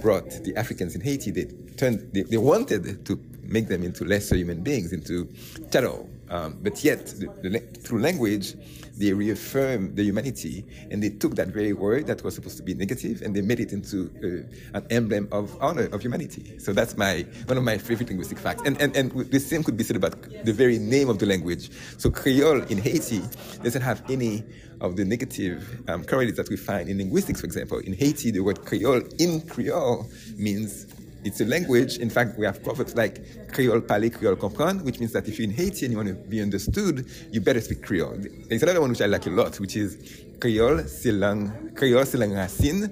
brought 0.00 0.30
the 0.44 0.56
Africans 0.56 0.94
in 0.94 1.00
Haiti, 1.00 1.30
they 1.30 1.46
turned 1.76 2.12
they, 2.12 2.22
they 2.22 2.36
wanted 2.36 3.04
to 3.06 3.20
make 3.42 3.68
them 3.68 3.82
into 3.82 4.04
lesser 4.04 4.36
human 4.36 4.62
beings, 4.62 4.92
into 4.92 5.28
chattel, 5.72 6.08
Um, 6.30 6.58
but 6.62 6.82
yet, 6.84 7.06
the, 7.06 7.26
the, 7.42 7.58
through 7.80 8.00
language, 8.00 8.54
they 8.96 9.12
reaffirm 9.12 9.94
the 9.96 10.04
humanity, 10.04 10.64
and 10.90 11.02
they 11.02 11.10
took 11.10 11.34
that 11.34 11.48
very 11.48 11.72
word 11.72 12.06
that 12.06 12.22
was 12.22 12.36
supposed 12.36 12.56
to 12.58 12.62
be 12.62 12.74
negative, 12.74 13.22
and 13.22 13.34
they 13.34 13.40
made 13.40 13.58
it 13.58 13.72
into 13.72 14.10
uh, 14.22 14.78
an 14.78 14.86
emblem 14.90 15.28
of 15.32 15.56
honor 15.60 15.86
of 15.86 16.02
humanity. 16.02 16.58
So 16.58 16.72
that's 16.72 16.96
my 16.96 17.26
one 17.46 17.58
of 17.58 17.64
my 17.64 17.78
favorite 17.78 18.08
linguistic 18.08 18.38
facts. 18.38 18.62
And, 18.64 18.80
and 18.80 18.96
and 18.96 19.10
the 19.10 19.40
same 19.40 19.64
could 19.64 19.76
be 19.76 19.84
said 19.84 19.96
about 19.96 20.22
the 20.44 20.52
very 20.52 20.78
name 20.78 21.08
of 21.08 21.18
the 21.18 21.26
language. 21.26 21.70
So 21.98 22.10
Creole 22.10 22.62
in 22.64 22.78
Haiti 22.78 23.22
doesn't 23.62 23.82
have 23.82 24.02
any 24.08 24.44
of 24.80 24.96
the 24.96 25.04
negative 25.04 25.82
um, 25.88 26.02
that 26.02 26.46
we 26.48 26.56
find 26.56 26.88
in 26.88 26.98
linguistics, 26.98 27.40
for 27.40 27.46
example. 27.46 27.78
In 27.78 27.92
Haiti, 27.92 28.30
the 28.30 28.40
word 28.40 28.64
Creole 28.64 29.02
in 29.18 29.42
Creole 29.42 30.06
means 30.36 30.86
it's 31.24 31.40
a 31.40 31.44
language. 31.44 31.98
In 31.98 32.10
fact, 32.10 32.38
we 32.38 32.46
have 32.46 32.62
proverbs 32.62 32.94
like 32.94 33.48
Creole 33.52 33.80
parler, 33.80 34.10
Creole 34.10 34.36
comprendre, 34.36 34.84
which 34.84 35.00
means 35.00 35.12
that 35.12 35.28
if 35.28 35.38
you're 35.38 35.48
in 35.48 35.54
Haiti 35.54 35.86
and 35.86 35.92
you 35.92 35.98
want 35.98 36.08
to 36.08 36.14
be 36.14 36.40
understood, 36.40 37.06
you 37.30 37.40
better 37.40 37.60
speak 37.60 37.82
Creole. 37.82 38.16
There's 38.48 38.62
another 38.62 38.80
one 38.80 38.90
which 38.90 39.00
I 39.00 39.06
like 39.06 39.26
a 39.26 39.30
lot, 39.30 39.58
which 39.60 39.76
is 39.76 40.24
Creole, 40.40 40.84
c'est 40.86 41.12
langue, 41.12 41.50
Creole, 41.74 42.04
c'est 42.06 42.18
langue 42.18 42.32
racine. 42.32 42.90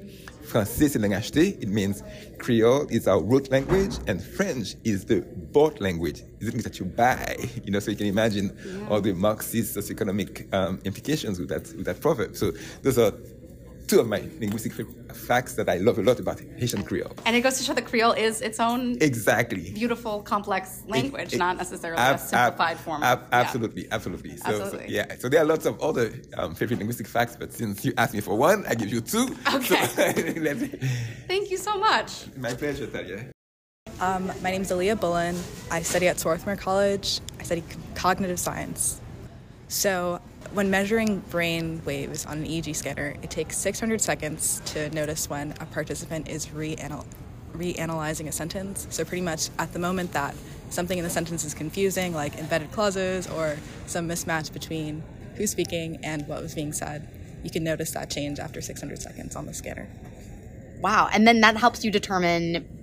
Français, 0.48 0.88
c'est 0.88 0.98
langue 0.98 1.12
achetée. 1.12 1.58
It 1.60 1.68
means 1.68 2.02
Creole 2.38 2.86
is 2.90 3.06
our 3.06 3.22
root 3.22 3.50
language, 3.50 3.98
and 4.06 4.22
French 4.22 4.76
is 4.82 5.04
the 5.04 5.20
bought 5.52 5.78
language. 5.80 6.22
It's 6.40 6.50
the 6.50 6.62
that 6.62 6.78
you 6.78 6.86
buy. 6.86 7.36
You 7.64 7.72
know, 7.72 7.80
so 7.80 7.90
you 7.90 7.98
can 7.98 8.06
imagine 8.06 8.56
yeah. 8.64 8.88
all 8.88 9.00
the 9.02 9.12
Marxist 9.12 9.76
socioeconomic 9.76 10.52
um, 10.54 10.80
implications 10.84 11.38
with 11.38 11.50
that 11.50 11.68
with 11.76 11.84
that 11.84 12.00
proverb. 12.00 12.34
So 12.34 12.52
those 12.82 12.98
are 12.98 13.12
two 13.88 14.00
of 14.00 14.06
my 14.06 14.20
linguistic 14.38 14.72
facts 15.14 15.54
that 15.54 15.68
I 15.68 15.78
love 15.78 15.98
a 15.98 16.02
lot 16.02 16.20
about 16.20 16.40
Haitian 16.58 16.84
Creole. 16.84 17.12
And 17.24 17.34
it 17.34 17.40
goes 17.40 17.56
to 17.58 17.64
show 17.64 17.72
that 17.72 17.86
Creole 17.86 18.12
is 18.12 18.40
its 18.42 18.60
own 18.60 18.98
exactly 19.00 19.70
beautiful, 19.72 20.22
complex 20.22 20.82
language, 20.86 21.32
it, 21.32 21.34
it, 21.34 21.38
not 21.38 21.56
necessarily 21.56 21.98
ab, 21.98 22.16
a 22.16 22.18
simplified 22.18 22.76
ab, 22.76 22.84
form. 22.84 23.02
Ab, 23.02 23.22
absolutely, 23.32 23.82
yeah. 23.84 23.94
absolutely. 23.94 24.36
So, 24.36 24.46
absolutely. 24.46 24.88
So, 24.88 24.94
yeah. 24.94 25.16
So 25.18 25.28
there 25.28 25.40
are 25.42 25.46
lots 25.46 25.64
of 25.66 25.80
other 25.80 26.12
um, 26.36 26.54
favorite 26.54 26.78
linguistic 26.78 27.06
facts, 27.06 27.36
but 27.36 27.52
since 27.52 27.84
you 27.84 27.92
asked 27.96 28.14
me 28.14 28.20
for 28.20 28.36
one, 28.36 28.64
I 28.68 28.74
give 28.74 28.90
you 28.90 29.00
two. 29.00 29.34
Okay. 29.54 29.78
So, 29.98 30.12
Thank 31.26 31.50
you 31.50 31.56
so 31.56 31.78
much. 31.78 32.26
My 32.36 32.54
pleasure, 32.54 32.86
Talia. 32.86 33.30
Um, 34.00 34.30
my 34.42 34.50
name 34.50 34.62
is 34.62 34.70
Aaliyah 34.70 35.00
Bullen. 35.00 35.36
I 35.70 35.82
study 35.82 36.08
at 36.08 36.18
Swarthmore 36.20 36.56
College. 36.56 37.20
I 37.40 37.42
study 37.42 37.64
cognitive 37.94 38.38
science. 38.38 39.00
So 39.68 40.20
when 40.52 40.70
measuring 40.70 41.20
brain 41.30 41.82
waves 41.84 42.24
on 42.26 42.38
an 42.38 42.44
EEG 42.46 42.74
scanner, 42.74 43.14
it 43.22 43.30
takes 43.30 43.56
600 43.58 44.00
seconds 44.00 44.62
to 44.66 44.90
notice 44.90 45.28
when 45.28 45.52
a 45.60 45.66
participant 45.66 46.28
is 46.28 46.52
reanal- 46.52 47.06
reanalyzing 47.52 48.28
a 48.28 48.32
sentence. 48.32 48.86
So, 48.90 49.04
pretty 49.04 49.22
much 49.22 49.50
at 49.58 49.72
the 49.72 49.78
moment 49.78 50.12
that 50.12 50.34
something 50.70 50.98
in 50.98 51.04
the 51.04 51.10
sentence 51.10 51.44
is 51.44 51.54
confusing, 51.54 52.14
like 52.14 52.36
embedded 52.36 52.72
clauses 52.72 53.26
or 53.26 53.56
some 53.86 54.08
mismatch 54.08 54.52
between 54.52 55.02
who's 55.36 55.50
speaking 55.50 55.98
and 56.02 56.26
what 56.26 56.42
was 56.42 56.54
being 56.54 56.72
said, 56.72 57.08
you 57.42 57.50
can 57.50 57.64
notice 57.64 57.92
that 57.92 58.10
change 58.10 58.38
after 58.38 58.60
600 58.60 59.00
seconds 59.00 59.36
on 59.36 59.46
the 59.46 59.54
scanner. 59.54 59.88
Wow. 60.80 61.08
And 61.12 61.26
then 61.26 61.40
that 61.40 61.56
helps 61.56 61.84
you 61.84 61.90
determine 61.90 62.77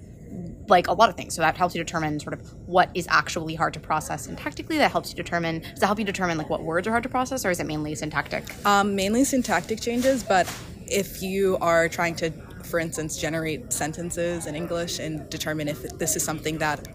like 0.67 0.88
a 0.88 0.93
lot 0.93 1.10
of 1.10 1.15
things. 1.15 1.36
So 1.36 1.41
that 1.41 1.58
helps 1.58 1.76
you 1.76 1.84
determine 1.84 2.19
sort 2.19 2.34
of 2.34 2.54
what 2.67 2.89
is 2.93 3.08
actually 3.10 3.56
hard 3.56 3.74
to 3.76 3.80
process 3.80 4.28
syntactically. 4.28 4.78
That 4.78 4.91
helps 4.91 5.10
you 5.10 5.15
determine. 5.15 5.62
Does 5.62 5.80
that 5.80 5.88
help 5.88 6.00
you 6.00 6.06
determine 6.06 6.38
like 6.38 6.50
what 6.50 6.63
words 6.63 6.88
are 6.88 6.91
hard 6.91 7.04
to 7.04 7.10
process, 7.10 7.45
or 7.45 7.52
is 7.52 7.60
it 7.60 7.67
mainly 7.67 7.95
syntactic? 7.95 8.43
Um, 8.65 8.95
mainly 8.95 9.24
syntactic 9.24 9.82
changes, 9.82 10.24
but 10.24 10.52
if 10.88 11.21
you 11.21 11.58
are 11.62 11.89
trying 11.89 12.15
to, 12.15 12.32
for 12.63 12.80
instance, 12.80 13.17
generate 13.17 13.74
sentences 13.74 14.45
in 14.45 14.56
English 14.56 15.00
and 15.00 15.30
determine 15.30 15.67
if 15.67 15.82
this 15.98 16.15
is 16.15 16.24
something 16.24 16.58
that 16.60 16.88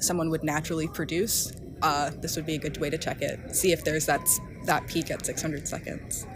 someone 0.00 0.30
would 0.30 0.44
naturally 0.44 0.88
produce, 0.88 1.52
uh, 1.82 2.10
this 2.20 2.36
would 2.36 2.46
be 2.46 2.54
a 2.54 2.58
good 2.58 2.76
way 2.78 2.90
to 2.90 2.98
check 2.98 3.22
it. 3.22 3.54
See 3.54 3.72
if 3.72 3.84
there's 3.84 4.06
that 4.06 4.26
that 4.64 4.86
peak 4.86 5.10
at 5.10 5.24
600 5.24 5.66
seconds. 5.66 6.26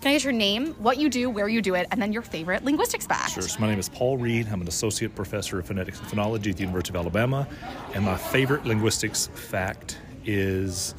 Can 0.00 0.12
I 0.12 0.14
get 0.14 0.24
your 0.24 0.32
name, 0.32 0.72
what 0.78 0.96
you 0.96 1.10
do, 1.10 1.28
where 1.28 1.46
you 1.46 1.60
do 1.60 1.74
it, 1.74 1.86
and 1.90 2.00
then 2.00 2.10
your 2.10 2.22
favorite 2.22 2.64
linguistics 2.64 3.06
fact? 3.06 3.32
Sure. 3.32 3.42
So 3.42 3.60
my 3.60 3.68
name 3.68 3.78
is 3.78 3.90
Paul 3.90 4.16
Reed. 4.16 4.48
I'm 4.50 4.62
an 4.62 4.68
associate 4.68 5.14
professor 5.14 5.58
of 5.58 5.66
phonetics 5.66 6.00
and 6.00 6.08
phonology 6.08 6.50
at 6.50 6.56
the 6.56 6.62
University 6.62 6.92
of 6.92 6.96
Alabama. 6.96 7.46
And 7.94 8.06
my 8.06 8.16
favorite 8.16 8.64
linguistics 8.64 9.26
fact 9.34 9.98
is 10.24 10.94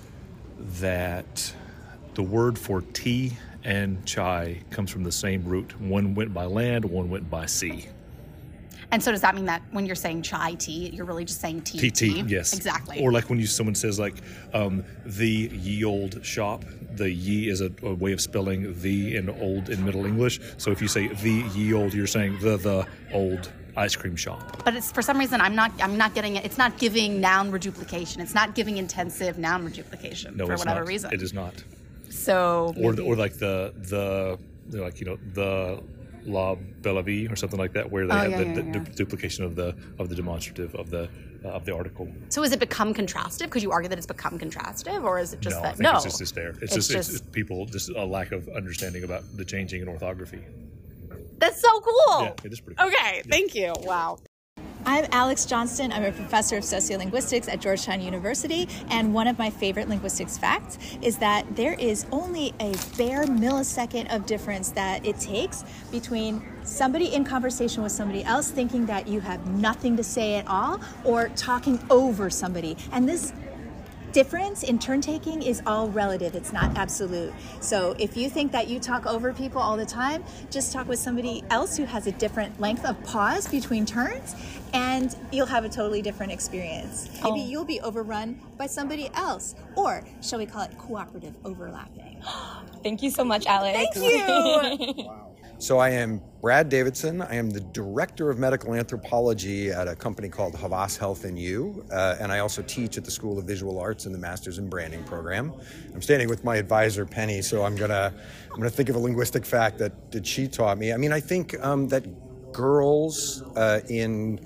that 0.79 1.51
the 2.13 2.21
word 2.21 2.59
for 2.59 2.81
tea 2.93 3.31
and 3.63 4.05
chai 4.05 4.61
comes 4.69 4.91
from 4.91 5.03
the 5.03 5.11
same 5.11 5.45
root. 5.45 5.79
One 5.81 6.13
went 6.13 6.31
by 6.31 6.45
land, 6.45 6.85
one 6.85 7.09
went 7.09 7.27
by 7.27 7.47
sea. 7.47 7.87
And 8.91 9.01
so 9.01 9.11
does 9.11 9.21
that 9.21 9.35
mean 9.35 9.45
that 9.45 9.61
when 9.71 9.85
you're 9.85 9.95
saying 9.95 10.23
chai 10.23 10.55
tea, 10.55 10.89
you're 10.89 11.05
really 11.05 11.23
just 11.23 11.39
saying 11.39 11.61
tea? 11.61 11.89
Tea, 11.89 12.23
yes. 12.27 12.53
Exactly. 12.53 13.01
Or 13.01 13.11
like 13.11 13.29
when 13.29 13.39
you 13.39 13.47
someone 13.47 13.75
says 13.75 13.99
like 13.99 14.15
um, 14.53 14.83
the 15.05 15.49
ye 15.53 15.83
old 15.85 16.23
shop, 16.25 16.65
the 16.95 17.09
ye 17.09 17.49
is 17.49 17.61
a, 17.61 17.71
a, 17.83 17.93
way 17.93 18.11
of 18.11 18.19
spelling 18.19 18.79
the 18.81 19.15
in 19.15 19.29
old 19.29 19.69
in 19.69 19.83
Middle 19.85 20.05
English. 20.05 20.41
So 20.57 20.71
if 20.71 20.81
you 20.81 20.89
say 20.89 21.07
the 21.07 21.45
ye 21.55 21.73
old, 21.73 21.93
you're 21.93 22.07
saying 22.07 22.39
the 22.39 22.57
the 22.57 22.85
old 23.13 23.49
ice 23.77 23.95
cream 23.95 24.17
shop. 24.17 24.63
But 24.65 24.75
it's 24.75 24.91
for 24.91 25.01
some 25.01 25.17
reason 25.17 25.39
I'm 25.39 25.55
not 25.55 25.71
I'm 25.81 25.97
not 25.97 26.13
getting 26.13 26.35
it. 26.35 26.45
It's 26.45 26.57
not 26.57 26.77
giving 26.77 27.21
noun 27.21 27.51
reduplication. 27.51 28.21
It's 28.21 28.35
not 28.35 28.55
giving 28.55 28.77
intensive 28.77 29.37
noun 29.37 29.63
reduplication 29.63 30.35
no, 30.35 30.47
for 30.47 30.57
whatever 30.57 30.81
not. 30.81 30.87
reason. 30.87 31.13
It 31.13 31.21
is 31.21 31.33
not. 31.33 31.53
So 32.09 32.73
or 32.81 32.99
or 32.99 33.15
like 33.15 33.35
the 33.37 33.73
the 33.77 34.37
like 34.77 34.99
you 34.99 35.05
know 35.05 35.17
the 35.33 35.81
La 36.25 36.55
Belle 36.55 37.01
Vie 37.01 37.27
or 37.29 37.35
something 37.35 37.59
like 37.59 37.73
that, 37.73 37.91
where 37.91 38.07
they 38.07 38.13
oh, 38.13 38.17
have 38.17 38.31
yeah, 38.31 38.53
the, 38.53 38.63
yeah, 38.63 38.71
du- 38.71 38.91
duplication 38.93 39.43
of 39.43 39.55
the 39.55 39.75
of 39.99 40.09
the 40.09 40.15
demonstrative 40.15 40.75
of 40.75 40.89
the 40.89 41.09
uh, 41.43 41.49
of 41.49 41.65
the 41.65 41.73
article. 41.73 42.07
So 42.29 42.41
has 42.43 42.51
it 42.51 42.59
become 42.59 42.93
contrastive? 42.93 43.49
Could 43.49 43.63
you 43.63 43.71
argue 43.71 43.89
that 43.89 43.97
it's 43.97 44.07
become 44.07 44.37
contrastive, 44.37 45.03
or 45.03 45.19
is 45.19 45.33
it 45.33 45.41
just 45.41 45.55
no, 45.55 45.61
that? 45.63 45.79
No, 45.79 45.97
it's 45.97 46.17
just, 46.17 46.35
there. 46.35 46.49
It's, 46.49 46.63
It's 46.63 46.73
just, 46.75 46.91
just- 46.91 47.09
It's, 47.09 47.19
it's 47.21 47.29
people 47.31 47.65
just 47.65 47.89
a 47.89 48.05
lack 48.05 48.31
of 48.31 48.47
understanding 48.49 49.03
about 49.03 49.23
the 49.35 49.45
changing 49.45 49.81
in 49.81 49.87
orthography. 49.87 50.43
That's 51.37 51.59
so 51.59 51.79
cool. 51.79 52.21
Yeah, 52.21 52.33
it 52.43 52.53
is 52.53 52.59
pretty. 52.59 52.77
Cool. 52.77 52.87
Okay, 52.87 53.23
thank 53.27 53.55
you. 53.55 53.73
Wow. 53.79 54.19
I'm 54.83 55.05
Alex 55.11 55.45
Johnston. 55.45 55.91
I'm 55.91 56.03
a 56.03 56.11
professor 56.11 56.57
of 56.57 56.63
sociolinguistics 56.63 57.47
at 57.47 57.61
Georgetown 57.61 58.01
University. 58.01 58.67
And 58.89 59.13
one 59.13 59.27
of 59.27 59.37
my 59.37 59.51
favorite 59.51 59.87
linguistics 59.87 60.39
facts 60.39 60.79
is 61.03 61.17
that 61.19 61.45
there 61.55 61.75
is 61.75 62.07
only 62.11 62.53
a 62.59 62.71
bare 62.97 63.25
millisecond 63.25 64.13
of 64.13 64.25
difference 64.25 64.69
that 64.71 65.05
it 65.05 65.19
takes 65.19 65.63
between 65.91 66.41
somebody 66.63 67.13
in 67.13 67.23
conversation 67.23 67.83
with 67.83 67.91
somebody 67.91 68.23
else 68.23 68.49
thinking 68.49 68.87
that 68.87 69.07
you 69.07 69.19
have 69.19 69.45
nothing 69.51 69.95
to 69.97 70.03
say 70.03 70.35
at 70.35 70.47
all 70.47 70.81
or 71.03 71.29
talking 71.29 71.79
over 71.91 72.31
somebody. 72.31 72.75
And 72.91 73.07
this 73.07 73.33
difference 74.11 74.63
in 74.63 74.77
turn 74.79 75.01
taking 75.01 75.41
is 75.41 75.61
all 75.65 75.87
relative, 75.89 76.35
it's 76.35 76.51
not 76.53 76.77
absolute. 76.77 77.33
So 77.59 77.95
if 77.99 78.15
you 78.17 78.29
think 78.29 78.51
that 78.51 78.67
you 78.67 78.79
talk 78.79 79.05
over 79.05 79.33
people 79.33 79.61
all 79.61 79.77
the 79.77 79.85
time, 79.85 80.23
just 80.49 80.71
talk 80.73 80.87
with 80.87 80.99
somebody 80.99 81.43
else 81.49 81.77
who 81.77 81.85
has 81.85 82.07
a 82.07 82.11
different 82.13 82.59
length 82.59 82.85
of 82.85 83.01
pause 83.03 83.47
between 83.47 83.85
turns, 83.85 84.35
and 84.73 85.15
you'll 85.31 85.45
have 85.45 85.63
a 85.65 85.69
totally 85.69 86.01
different 86.01 86.31
experience. 86.31 87.09
Maybe 87.23 87.41
Oh. 87.41 87.47
you'll 87.47 87.65
be 87.65 87.79
overrun 87.81 88.39
by 88.57 88.67
somebody 88.67 89.09
else, 89.13 89.55
or 89.75 90.03
shall 90.21 90.39
we 90.39 90.45
call 90.45 90.63
it 90.63 90.77
cooperative 90.77 91.35
overlapping? 91.45 92.21
Thank 92.83 93.03
you 93.03 93.11
so 93.11 93.23
much, 93.23 93.45
Alex. 93.45 93.97
Thank 93.97 94.97
you. 94.97 95.09
So 95.61 95.77
I 95.77 95.89
am 95.89 96.19
Brad 96.41 96.69
Davidson. 96.69 97.21
I 97.21 97.35
am 97.35 97.51
the 97.51 97.59
director 97.59 98.31
of 98.31 98.39
medical 98.39 98.73
anthropology 98.73 99.69
at 99.69 99.87
a 99.87 99.95
company 99.95 100.27
called 100.27 100.55
Havas 100.55 100.97
Health 100.97 101.23
and 101.23 101.37
You, 101.37 101.85
uh, 101.91 102.15
and 102.19 102.31
I 102.31 102.39
also 102.39 102.63
teach 102.63 102.97
at 102.97 103.05
the 103.05 103.11
School 103.11 103.37
of 103.37 103.45
Visual 103.45 103.77
Arts 103.77 104.07
in 104.07 104.11
the 104.11 104.17
Masters 104.17 104.57
in 104.57 104.67
Branding 104.69 105.03
program. 105.03 105.53
I'm 105.93 106.01
standing 106.01 106.29
with 106.29 106.43
my 106.43 106.55
advisor 106.55 107.05
Penny, 107.05 107.43
so 107.43 107.63
I'm 107.63 107.75
gonna 107.75 108.11
I'm 108.49 108.57
gonna 108.57 108.71
think 108.71 108.89
of 108.89 108.95
a 108.95 108.99
linguistic 108.99 109.45
fact 109.45 109.77
that 109.77 110.11
that 110.11 110.25
she 110.25 110.47
taught 110.47 110.79
me. 110.79 110.93
I 110.93 110.97
mean, 110.97 111.13
I 111.13 111.19
think 111.19 111.63
um, 111.63 111.87
that 111.89 112.05
girls 112.51 113.43
uh, 113.55 113.81
in 113.87 114.39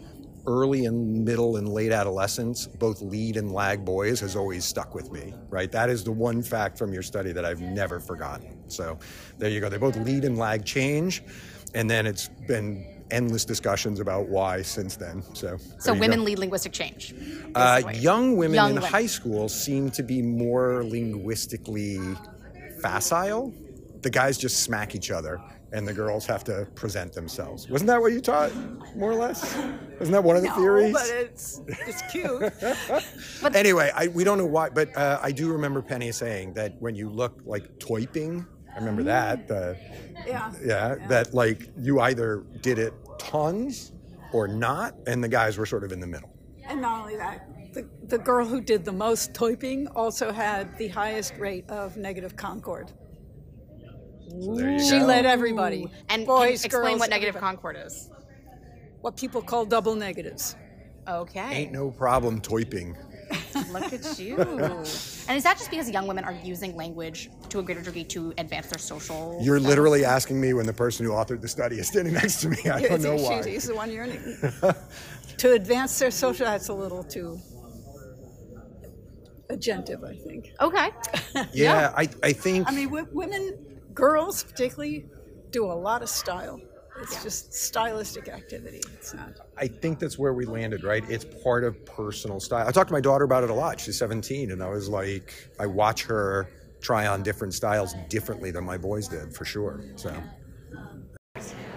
early 0.47 0.86
and 0.86 1.25
middle 1.25 1.58
and 1.58 1.67
late 1.69 1.91
adolescence, 1.91 2.67
both 2.67 3.01
lead 3.01 3.38
and 3.38 3.51
lag 3.51 3.84
boys, 3.84 4.19
has 4.19 4.36
always 4.36 4.63
stuck 4.65 4.93
with 4.93 5.12
me, 5.12 5.34
right? 5.49 5.71
That 5.71 5.89
is 5.89 6.03
the 6.03 6.12
one 6.12 6.41
fact 6.43 6.77
from 6.77 6.93
your 6.93 7.01
study 7.03 7.31
that 7.31 7.45
I've 7.45 7.62
never 7.62 7.99
forgotten. 7.99 8.58
So 8.69 8.97
there 9.38 9.49
you 9.49 9.60
go. 9.60 9.69
They 9.69 9.77
both 9.77 9.95
lead 9.97 10.23
and 10.25 10.38
lag 10.38 10.65
change, 10.65 11.23
and 11.73 11.89
then 11.89 12.05
it's 12.05 12.29
been 12.47 12.86
endless 13.12 13.45
discussions 13.45 13.99
about 13.99 14.27
why 14.29 14.62
since 14.63 14.95
then. 14.95 15.21
So, 15.36 15.58
So 15.77 15.93
women 15.93 16.19
go. 16.19 16.25
lead 16.25 16.39
linguistic 16.39 16.71
change. 16.71 17.13
Uh, 17.53 17.81
young 17.93 18.36
women 18.36 18.55
Young 18.55 18.69
in 18.71 18.75
women. 18.75 18.89
high 18.91 19.05
school 19.05 19.47
seem 19.47 19.91
to 19.91 20.01
be 20.03 20.21
more 20.23 20.84
linguistically 20.84 21.99
facile. 22.81 23.53
The 24.01 24.10
guys 24.10 24.38
just 24.38 24.63
smack 24.63 24.95
each 24.95 25.12
other, 25.12 25.39
and 25.76 25.86
the 25.86 25.94
girls 25.94 26.26
have 26.26 26.44
to 26.46 26.66
present 26.74 27.12
themselves. 27.12 27.70
Wasn't 27.70 27.88
that 27.88 28.00
what 28.00 28.14
you 28.14 28.22
taught, 28.22 28.52
more 28.96 29.12
or 29.12 29.16
less? 29.16 29.56
Isn't 30.00 30.14
that 30.14 30.24
one 30.24 30.38
of 30.38 30.42
the 30.42 30.50
theories? 30.52 30.94
but 30.94 31.10
it's 31.10 31.62
it's 31.68 32.02
cute. 32.10 32.42
but 33.42 33.56
anyway, 33.56 33.92
I, 33.94 34.08
we 34.08 34.24
don't 34.24 34.38
know 34.38 34.46
why, 34.46 34.70
but 34.70 34.96
uh, 34.96 35.20
I 35.22 35.34
do 35.34 35.52
remember 35.52 35.82
Penny 35.82 36.14
saying 36.14 36.54
that 36.54 36.82
when 36.82 36.96
you 36.96 37.10
look 37.10 37.42
like 37.46 37.78
typing, 37.78 38.46
I 38.74 38.80
remember 38.80 39.04
that. 39.04 39.52
Uh, 39.52 39.74
Yeah. 40.26 40.54
yeah, 40.64 40.96
that 41.10 41.34
like 41.34 41.70
you 41.78 42.00
either 42.00 42.46
did 42.62 42.80
it 42.80 42.94
tons 43.20 43.92
or 44.32 44.48
not, 44.48 44.96
and 45.08 45.22
the 45.22 45.28
guys 45.28 45.58
were 45.58 45.66
sort 45.66 45.84
of 45.84 45.92
in 45.92 46.00
the 46.00 46.08
middle. 46.08 46.30
And 46.64 46.82
not 46.82 47.02
only 47.02 47.18
that, 47.18 47.50
the, 47.74 47.86
the 48.08 48.18
girl 48.18 48.46
who 48.46 48.62
did 48.62 48.86
the 48.86 48.94
most 48.94 49.34
typing 49.34 49.88
also 49.90 50.32
had 50.32 50.78
the 50.78 50.88
highest 50.88 51.36
rate 51.38 51.70
of 51.70 51.98
negative 51.98 52.38
concord. 52.38 52.94
There 54.56 54.71
you 54.71 54.80
she 54.80 55.00
go. 55.00 55.06
led 55.06 55.26
everybody. 55.26 55.88
And 56.10 56.26
boys, 56.26 56.62
can- 56.62 56.65
explain 56.67 56.84
girls, 56.93 57.00
what 57.00 57.10
negative 57.10 57.36
everybody. 57.36 57.56
concord 57.58 57.78
is. 57.86 58.10
What 59.02 59.15
people 59.17 59.41
call 59.41 59.65
double 59.65 59.95
negatives. 59.95 60.56
Okay. 61.08 61.54
Ain't 61.54 61.71
no 61.71 61.91
problem 61.91 62.41
toiping. 62.41 62.98
Look 63.71 63.91
at 63.93 64.19
you. 64.19 64.38
and 65.28 65.38
is 65.38 65.43
that 65.43 65.58
just 65.58 65.69
because 65.69 65.89
young 65.89 66.08
women 66.08 66.24
are 66.24 66.34
using 66.43 66.76
language 66.76 67.30
to 67.50 67.60
a 67.60 67.63
greater 67.63 67.82
degree 67.82 68.04
to 68.06 68.34
advance 68.38 68.67
their 68.67 68.80
social? 68.80 69.38
You're 69.41 69.60
literally 69.60 70.06
asking 70.06 70.39
me 70.41 70.54
when 70.54 70.65
the 70.65 70.74
person 70.74 71.06
who 71.06 71.12
authored 71.12 71.41
the 71.41 71.48
study 71.48 71.78
is 71.80 71.88
standing 71.88 72.13
next 72.13 72.41
to 72.41 72.50
me. 72.50 72.58
I 72.71 72.82
don't 72.82 73.02
know 73.02 73.15
why. 73.15 73.41
She's 73.43 73.65
the 73.67 73.76
one 73.76 73.91
you're 73.91 74.08
to 75.38 75.52
advance 75.54 75.98
their 76.00 76.12
social. 76.12 76.45
That's 76.45 76.69
a 76.69 76.74
little 76.74 77.04
too 77.04 77.39
agentive, 79.52 80.04
I 80.04 80.15
think. 80.15 80.52
Okay. 80.62 80.89
Yeah, 81.54 81.93
I, 81.95 82.08
I 82.24 82.34
think 82.34 82.67
I 82.67 82.71
mean, 82.71 82.86
w- 82.86 83.08
women, 83.12 83.75
girls 83.95 84.43
particularly, 84.43 85.05
do 85.51 85.65
a 85.65 85.73
lot 85.73 86.03
of 86.03 86.10
style. 86.10 86.60
It's 87.01 87.21
just 87.23 87.53
stylistic 87.53 88.29
activity. 88.29 88.81
It's 88.93 89.13
not. 89.13 89.34
I 89.58 89.67
think 89.67 89.99
that's 89.99 90.17
where 90.17 90.34
we 90.34 90.45
landed, 90.45 90.84
right? 90.84 91.03
It's 91.10 91.25
part 91.43 91.63
of 91.63 91.86
personal 91.86 92.39
style. 92.39 92.67
I 92.67 92.71
talked 92.71 92.88
to 92.88 92.93
my 92.93 93.01
daughter 93.01 93.25
about 93.25 93.43
it 93.43 93.49
a 93.49 93.53
lot. 93.53 93.79
She's 93.79 93.97
17, 93.97 94.51
and 94.51 94.63
I 94.63 94.69
was 94.69 94.88
like, 94.88 95.34
I 95.60 95.65
watch 95.65 96.03
her 96.03 96.49
try 96.79 97.08
on 97.08 97.23
different 97.23 97.53
styles 97.53 97.95
differently 98.08 98.51
than 98.51 98.63
my 98.63 98.77
boys 98.77 99.08
did, 99.08 99.34
for 99.34 99.43
sure. 99.43 99.84
So. 99.95 100.13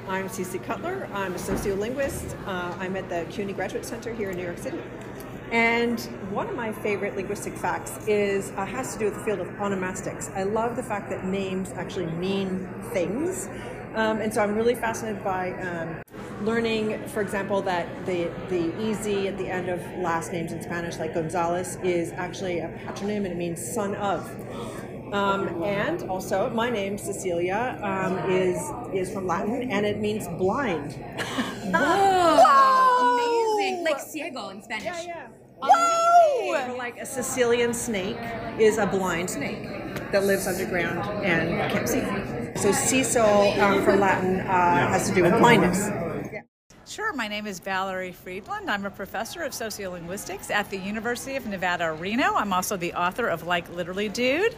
I'm 0.09 0.29
Cece 0.29 0.63
Cutler. 0.65 1.09
I'm 1.13 1.35
a 1.35 1.39
sociolinguist. 1.39 2.35
Uh, 2.47 2.75
I'm 2.79 2.97
at 2.97 3.09
the 3.09 3.27
CUNY 3.31 3.55
Graduate 3.55 3.85
Center 3.85 4.15
here 4.15 4.31
in 4.31 4.37
New 4.37 4.45
York 4.45 4.59
City. 4.59 4.81
And 5.51 5.99
one 6.31 6.49
of 6.49 6.55
my 6.55 6.73
favorite 6.73 7.17
linguistic 7.17 7.55
facts 7.55 7.99
is 8.07 8.51
uh, 8.57 8.67
has 8.67 8.93
to 8.93 8.99
do 8.99 9.05
with 9.07 9.15
the 9.15 9.25
field 9.25 9.41
of 9.41 9.49
onomastics. 9.57 10.35
I 10.37 10.43
love 10.43 10.77
the 10.77 10.83
fact 10.83 11.09
that 11.11 11.25
names 11.25 11.73
actually 11.73 12.07
mean 12.07 12.69
things, 12.93 13.49
um, 13.95 14.21
and 14.21 14.33
so 14.33 14.43
I'm 14.43 14.55
really 14.55 14.75
fascinated 14.75 15.25
by 15.25 15.53
um, 15.53 16.03
learning, 16.43 17.07
for 17.09 17.23
example, 17.23 17.63
that 17.63 17.89
the 18.07 18.31
the 18.51 18.73
ez 18.91 19.07
at 19.07 19.39
the 19.39 19.49
end 19.49 19.69
of 19.69 19.81
last 19.99 20.33
names 20.33 20.53
in 20.53 20.63
Spanish, 20.63 20.99
like 20.99 21.15
Gonzalez, 21.15 21.77
is 21.83 22.13
actually 22.13 22.59
a 22.59 22.69
patronym 22.69 23.25
and 23.25 23.29
it 23.29 23.37
means 23.37 23.61
son 23.75 23.95
of. 23.95 24.29
Um, 25.13 25.63
and 25.65 26.03
also, 26.11 26.51
my 26.51 26.69
name 26.69 26.99
Cecilia 26.99 27.79
um, 27.83 28.19
is 28.31 28.59
is 28.93 29.11
from 29.11 29.27
Latin 29.27 29.71
and 29.71 29.87
it 29.87 29.99
means 29.99 30.29
blind. 30.29 30.93
Whoa! 31.75 33.15
Amazing. 33.15 33.85
Like 33.85 34.01
ciego 34.01 34.51
in 34.51 34.63
Spanish. 34.63 34.85
Yeah, 34.85 35.03
yeah. 35.03 35.29
Whoa! 35.61 36.77
Like 36.77 36.97
a 36.97 37.07
caecilian 37.07 37.75
snake 37.75 38.17
is 38.59 38.79
a 38.79 38.87
blind 38.87 39.31
snake 39.31 39.63
that 40.13 40.25
lives 40.25 40.47
underground 40.47 41.25
and 41.25 41.71
can't 41.73 41.89
see. 41.89 42.01
So 42.61 42.71
Ciso 42.71 43.59
um, 43.59 43.85
from 43.85 44.01
Latin 44.01 44.41
uh, 44.41 44.89
has 44.89 45.09
to 45.09 45.15
do 45.15 45.23
with 45.23 45.39
blindness. 45.39 45.91
Sure, 46.87 47.13
my 47.13 47.29
name 47.29 47.47
is 47.47 47.59
Valerie 47.59 48.15
Fridland. 48.25 48.69
I'm 48.69 48.87
a 48.87 48.91
professor 48.91 49.43
of 49.43 49.53
sociolinguistics 49.53 50.51
at 50.51 50.71
the 50.71 50.79
University 50.79 51.37
of 51.37 51.45
Nevada, 51.45 51.93
Reno. 51.93 52.35
I'm 52.35 52.53
also 52.53 52.79
the 52.79 52.95
author 52.95 53.27
of 53.29 53.47
Like 53.47 53.69
Literally 53.75 54.09
Dude. 54.09 54.55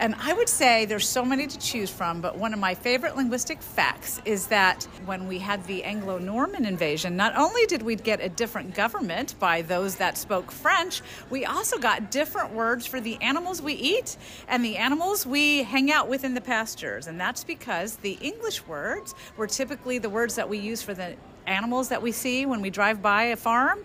And 0.00 0.14
I 0.20 0.32
would 0.32 0.48
say 0.48 0.84
there's 0.84 1.08
so 1.08 1.24
many 1.24 1.48
to 1.48 1.58
choose 1.58 1.90
from, 1.90 2.20
but 2.20 2.38
one 2.38 2.54
of 2.54 2.60
my 2.60 2.74
favorite 2.74 3.16
linguistic 3.16 3.60
facts 3.60 4.22
is 4.24 4.46
that 4.46 4.84
when 5.04 5.26
we 5.26 5.40
had 5.40 5.64
the 5.66 5.82
Anglo 5.82 6.18
Norman 6.18 6.64
invasion, 6.64 7.16
not 7.16 7.36
only 7.36 7.66
did 7.66 7.82
we 7.82 7.96
get 7.96 8.20
a 8.20 8.28
different 8.28 8.76
government 8.76 9.34
by 9.40 9.62
those 9.62 9.96
that 9.96 10.16
spoke 10.16 10.52
French, 10.52 11.02
we 11.30 11.44
also 11.44 11.78
got 11.78 12.12
different 12.12 12.52
words 12.52 12.86
for 12.86 13.00
the 13.00 13.20
animals 13.20 13.60
we 13.60 13.72
eat 13.72 14.16
and 14.46 14.64
the 14.64 14.76
animals 14.76 15.26
we 15.26 15.64
hang 15.64 15.90
out 15.90 16.08
with 16.08 16.22
in 16.22 16.34
the 16.34 16.40
pastures. 16.40 17.08
And 17.08 17.18
that's 17.18 17.42
because 17.42 17.96
the 17.96 18.18
English 18.20 18.64
words 18.68 19.16
were 19.36 19.48
typically 19.48 19.98
the 19.98 20.10
words 20.10 20.36
that 20.36 20.48
we 20.48 20.58
use 20.58 20.80
for 20.80 20.94
the 20.94 21.16
animals 21.48 21.88
that 21.88 22.02
we 22.02 22.12
see 22.12 22.46
when 22.46 22.60
we 22.60 22.70
drive 22.70 23.02
by 23.02 23.24
a 23.24 23.36
farm. 23.36 23.80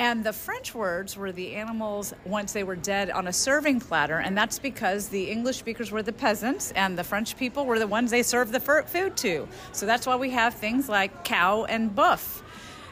And 0.00 0.24
the 0.24 0.32
French 0.32 0.74
words 0.74 1.14
were 1.14 1.30
the 1.30 1.54
animals 1.56 2.14
once 2.24 2.54
they 2.54 2.64
were 2.64 2.74
dead 2.74 3.10
on 3.10 3.26
a 3.26 3.32
serving 3.34 3.80
platter, 3.80 4.16
and 4.16 4.34
that's 4.34 4.58
because 4.58 5.08
the 5.08 5.30
English 5.30 5.58
speakers 5.58 5.90
were 5.90 6.02
the 6.02 6.10
peasants 6.10 6.72
and 6.72 6.96
the 6.96 7.04
French 7.04 7.36
people 7.36 7.66
were 7.66 7.78
the 7.78 7.86
ones 7.86 8.10
they 8.10 8.22
served 8.22 8.50
the 8.50 8.60
food 8.60 9.14
to. 9.18 9.46
So 9.72 9.84
that's 9.84 10.06
why 10.06 10.16
we 10.16 10.30
have 10.30 10.54
things 10.54 10.88
like 10.88 11.22
cow 11.24 11.66
and 11.66 11.94
boeuf, 11.94 12.40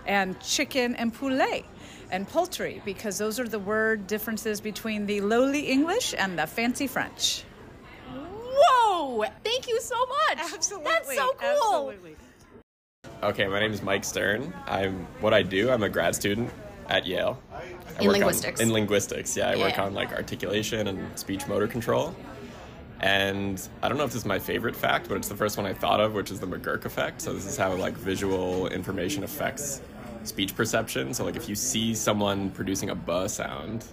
and 0.07 0.39
chicken 0.41 0.97
and 0.97 1.15
poulet, 1.15 1.65
and 2.11 2.29
poultry, 2.29 2.83
because 2.85 3.17
those 3.17 3.41
are 3.41 3.49
the 3.49 3.59
word 3.59 4.07
differences 4.07 4.61
between 4.61 5.07
the 5.07 5.23
lowly 5.23 5.61
English 5.61 6.15
and 6.19 6.39
the 6.39 6.47
fancy 6.47 6.87
French. 6.87 7.43
Whoa! 8.13 9.25
Thank 9.43 9.67
you 9.67 9.81
so 9.81 9.97
much. 9.97 10.53
Absolutely. 10.53 10.93
That's 10.93 11.15
so 11.17 11.33
cool. 11.39 11.95
Okay, 13.23 13.47
my 13.47 13.61
name 13.61 13.73
is 13.73 13.81
Mike 13.81 14.05
Stern. 14.05 14.53
I'm 14.67 15.07
what 15.23 15.33
I 15.33 15.43
do. 15.43 15.71
I'm 15.71 15.83
a 15.83 15.89
grad 15.89 16.15
student 16.15 16.51
at 16.89 17.07
Yale. 17.07 17.39
I 17.53 17.63
In 18.01 18.07
work 18.07 18.15
on- 18.17 18.21
linguistics. 18.21 18.61
in 18.61 18.73
linguistics, 18.73 19.37
yeah. 19.37 19.51
I 19.51 19.57
work 19.57 19.79
on 19.79 19.95
like 19.95 20.13
articulation 20.13 20.87
and 20.89 21.19
speech 21.19 21.47
motor 21.47 21.67
control. 21.67 22.15
And 23.01 23.67
I 23.83 23.89
don't 23.89 23.97
know 23.97 24.05
if 24.05 24.11
this 24.11 24.23
is 24.23 24.27
my 24.27 24.39
favorite 24.41 24.75
fact, 24.75 25.09
but 25.09 25.17
it's 25.17 25.29
the 25.29 25.37
first 25.37 25.57
one 25.57 25.67
I 25.67 25.73
thought 25.73 26.01
of, 26.01 26.15
which 26.15 26.31
is 26.33 26.41
the 26.41 26.47
McGurk 26.49 26.85
effect. 26.85 27.21
So 27.23 27.33
this 27.33 27.47
is 27.47 27.57
how 27.57 27.73
like 27.75 27.95
visual 27.95 28.67
information 28.69 29.23
affects 29.23 29.81
speech 30.25 30.57
perception. 30.57 31.15
So 31.15 31.25
like 31.25 31.37
if 31.37 31.49
you 31.49 31.55
see 31.55 31.95
someone 31.95 32.51
producing 32.51 32.91
a 32.91 32.95
buh 32.95 33.29
sound, 33.29 33.85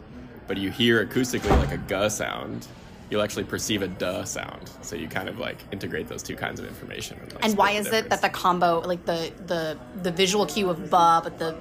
but 0.47 0.58
you 0.58 0.71
hear 0.71 1.05
acoustically 1.05 1.51
like 1.60 1.71
a 1.71 1.77
guh 1.77 2.10
sound, 2.10 2.67
you'll 3.12 3.21
actually 3.21 3.43
perceive 3.43 3.84
a 3.84 3.88
duh 3.88 4.23
sound. 4.23 4.71
So 4.81 4.95
you 4.95 5.08
kind 5.08 5.29
of 5.29 5.38
like 5.38 5.58
integrate 5.71 6.08
those 6.08 6.23
two 6.23 6.36
kinds 6.36 6.60
of 6.60 6.65
information. 6.65 7.19
And, 7.21 7.34
like, 7.34 7.45
And 7.45 7.58
why 7.58 7.71
is 7.71 7.86
it 7.91 8.10
that 8.10 8.21
the 8.23 8.29
combo, 8.29 8.79
like 8.81 9.05
the 9.05 9.31
the 9.45 9.77
the 10.01 10.12
visual 10.12 10.47
cue 10.47 10.67
of 10.69 10.89
ba, 10.89 11.21
but 11.23 11.38
the 11.38 11.55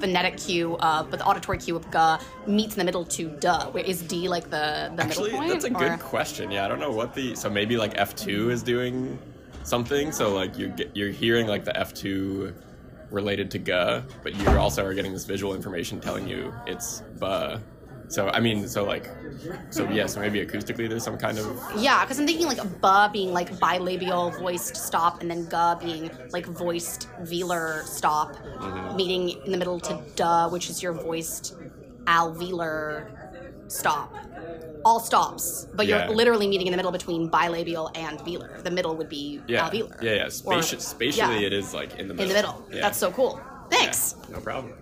phonetic 0.00 0.36
cue, 0.38 0.76
uh, 0.76 1.02
but 1.02 1.18
the 1.18 1.24
auditory 1.26 1.58
cue 1.58 1.76
of 1.76 1.90
ga 1.90 2.18
meets 2.46 2.74
in 2.74 2.78
the 2.78 2.84
middle 2.84 3.04
to 3.04 3.28
duh? 3.40 3.66
Where 3.70 3.84
is 3.84 4.02
D 4.02 4.28
like 4.28 4.44
the 4.50 4.90
the 4.96 5.02
Actually, 5.02 5.32
middle 5.32 5.38
point? 5.38 5.52
that's 5.52 5.64
a 5.64 5.74
or- 5.74 5.88
good 5.90 6.00
question. 6.00 6.50
Yeah, 6.50 6.64
I 6.64 6.68
don't 6.68 6.80
know 6.80 6.92
what 6.92 7.14
the 7.14 7.34
so 7.34 7.48
maybe 7.50 7.76
like 7.76 7.92
F 7.96 8.14
two 8.16 8.50
is 8.50 8.62
doing 8.62 9.18
something. 9.64 10.12
So 10.12 10.34
like 10.34 10.58
you 10.58 10.68
get 10.68 10.96
you're 10.96 11.10
hearing 11.10 11.46
like 11.46 11.64
the 11.64 11.76
F 11.78 11.92
two 11.94 12.54
related 13.10 13.50
to 13.52 13.58
ga, 13.58 14.02
but 14.22 14.34
you 14.36 14.46
also 14.50 14.84
are 14.84 14.94
getting 14.94 15.12
this 15.12 15.24
visual 15.24 15.54
information 15.54 16.00
telling 16.00 16.28
you 16.28 16.52
it's 16.66 17.02
ba. 17.18 17.60
So 18.08 18.28
I 18.30 18.40
mean, 18.40 18.66
so 18.68 18.84
like, 18.84 19.06
so 19.70 19.88
yeah, 19.90 20.06
so 20.06 20.20
maybe 20.20 20.44
acoustically 20.44 20.88
there's 20.88 21.04
some 21.04 21.18
kind 21.18 21.38
of 21.38 21.46
Yeah, 21.76 22.02
because 22.04 22.18
I'm 22.18 22.26
thinking 22.26 22.46
like 22.46 22.80
ba 22.80 23.10
being 23.12 23.32
like 23.32 23.50
bilabial 23.58 24.38
voiced 24.38 24.76
stop, 24.76 25.20
and 25.20 25.30
then 25.30 25.46
ga 25.48 25.74
being 25.74 26.10
like 26.32 26.46
voiced 26.46 27.08
velar 27.22 27.84
stop, 27.84 28.34
Mhm. 28.36 28.96
meeting 28.96 29.22
in 29.44 29.52
the 29.52 29.58
middle 29.58 29.78
to 29.80 30.00
duh, 30.16 30.48
which 30.48 30.70
is 30.70 30.82
your 30.82 30.92
voiced 30.94 31.54
alveolar 32.06 33.10
stop. 33.68 34.14
All 34.84 35.00
stops, 35.00 35.66
but 35.74 35.86
Yeah. 35.86 36.06
you're 36.06 36.16
literally 36.16 36.48
meeting 36.48 36.66
in 36.66 36.70
the 36.70 36.76
middle 36.78 36.92
between 36.92 37.28
bilabial 37.30 37.90
and 37.94 38.18
velar. 38.20 38.62
The 38.62 38.70
middle 38.70 38.96
would 38.96 39.08
be 39.10 39.42
yeah, 39.46 39.68
alveolar. 39.68 40.00
yeah, 40.02 40.12
yeah. 40.12 40.24
Or- 40.24 40.28
Spati- 40.62 40.80
spatially, 40.80 41.40
yeah. 41.40 41.46
it 41.48 41.52
is 41.52 41.74
like 41.74 41.98
in 41.98 42.08
the 42.08 42.14
middle. 42.14 42.22
In 42.22 42.28
the 42.28 42.34
middle. 42.34 42.64
Yeah. 42.72 42.80
That's 42.80 42.96
so 42.98 43.10
cool. 43.10 43.38
Thanks. 43.70 44.14
No 44.32 44.40
problem. 44.40 44.72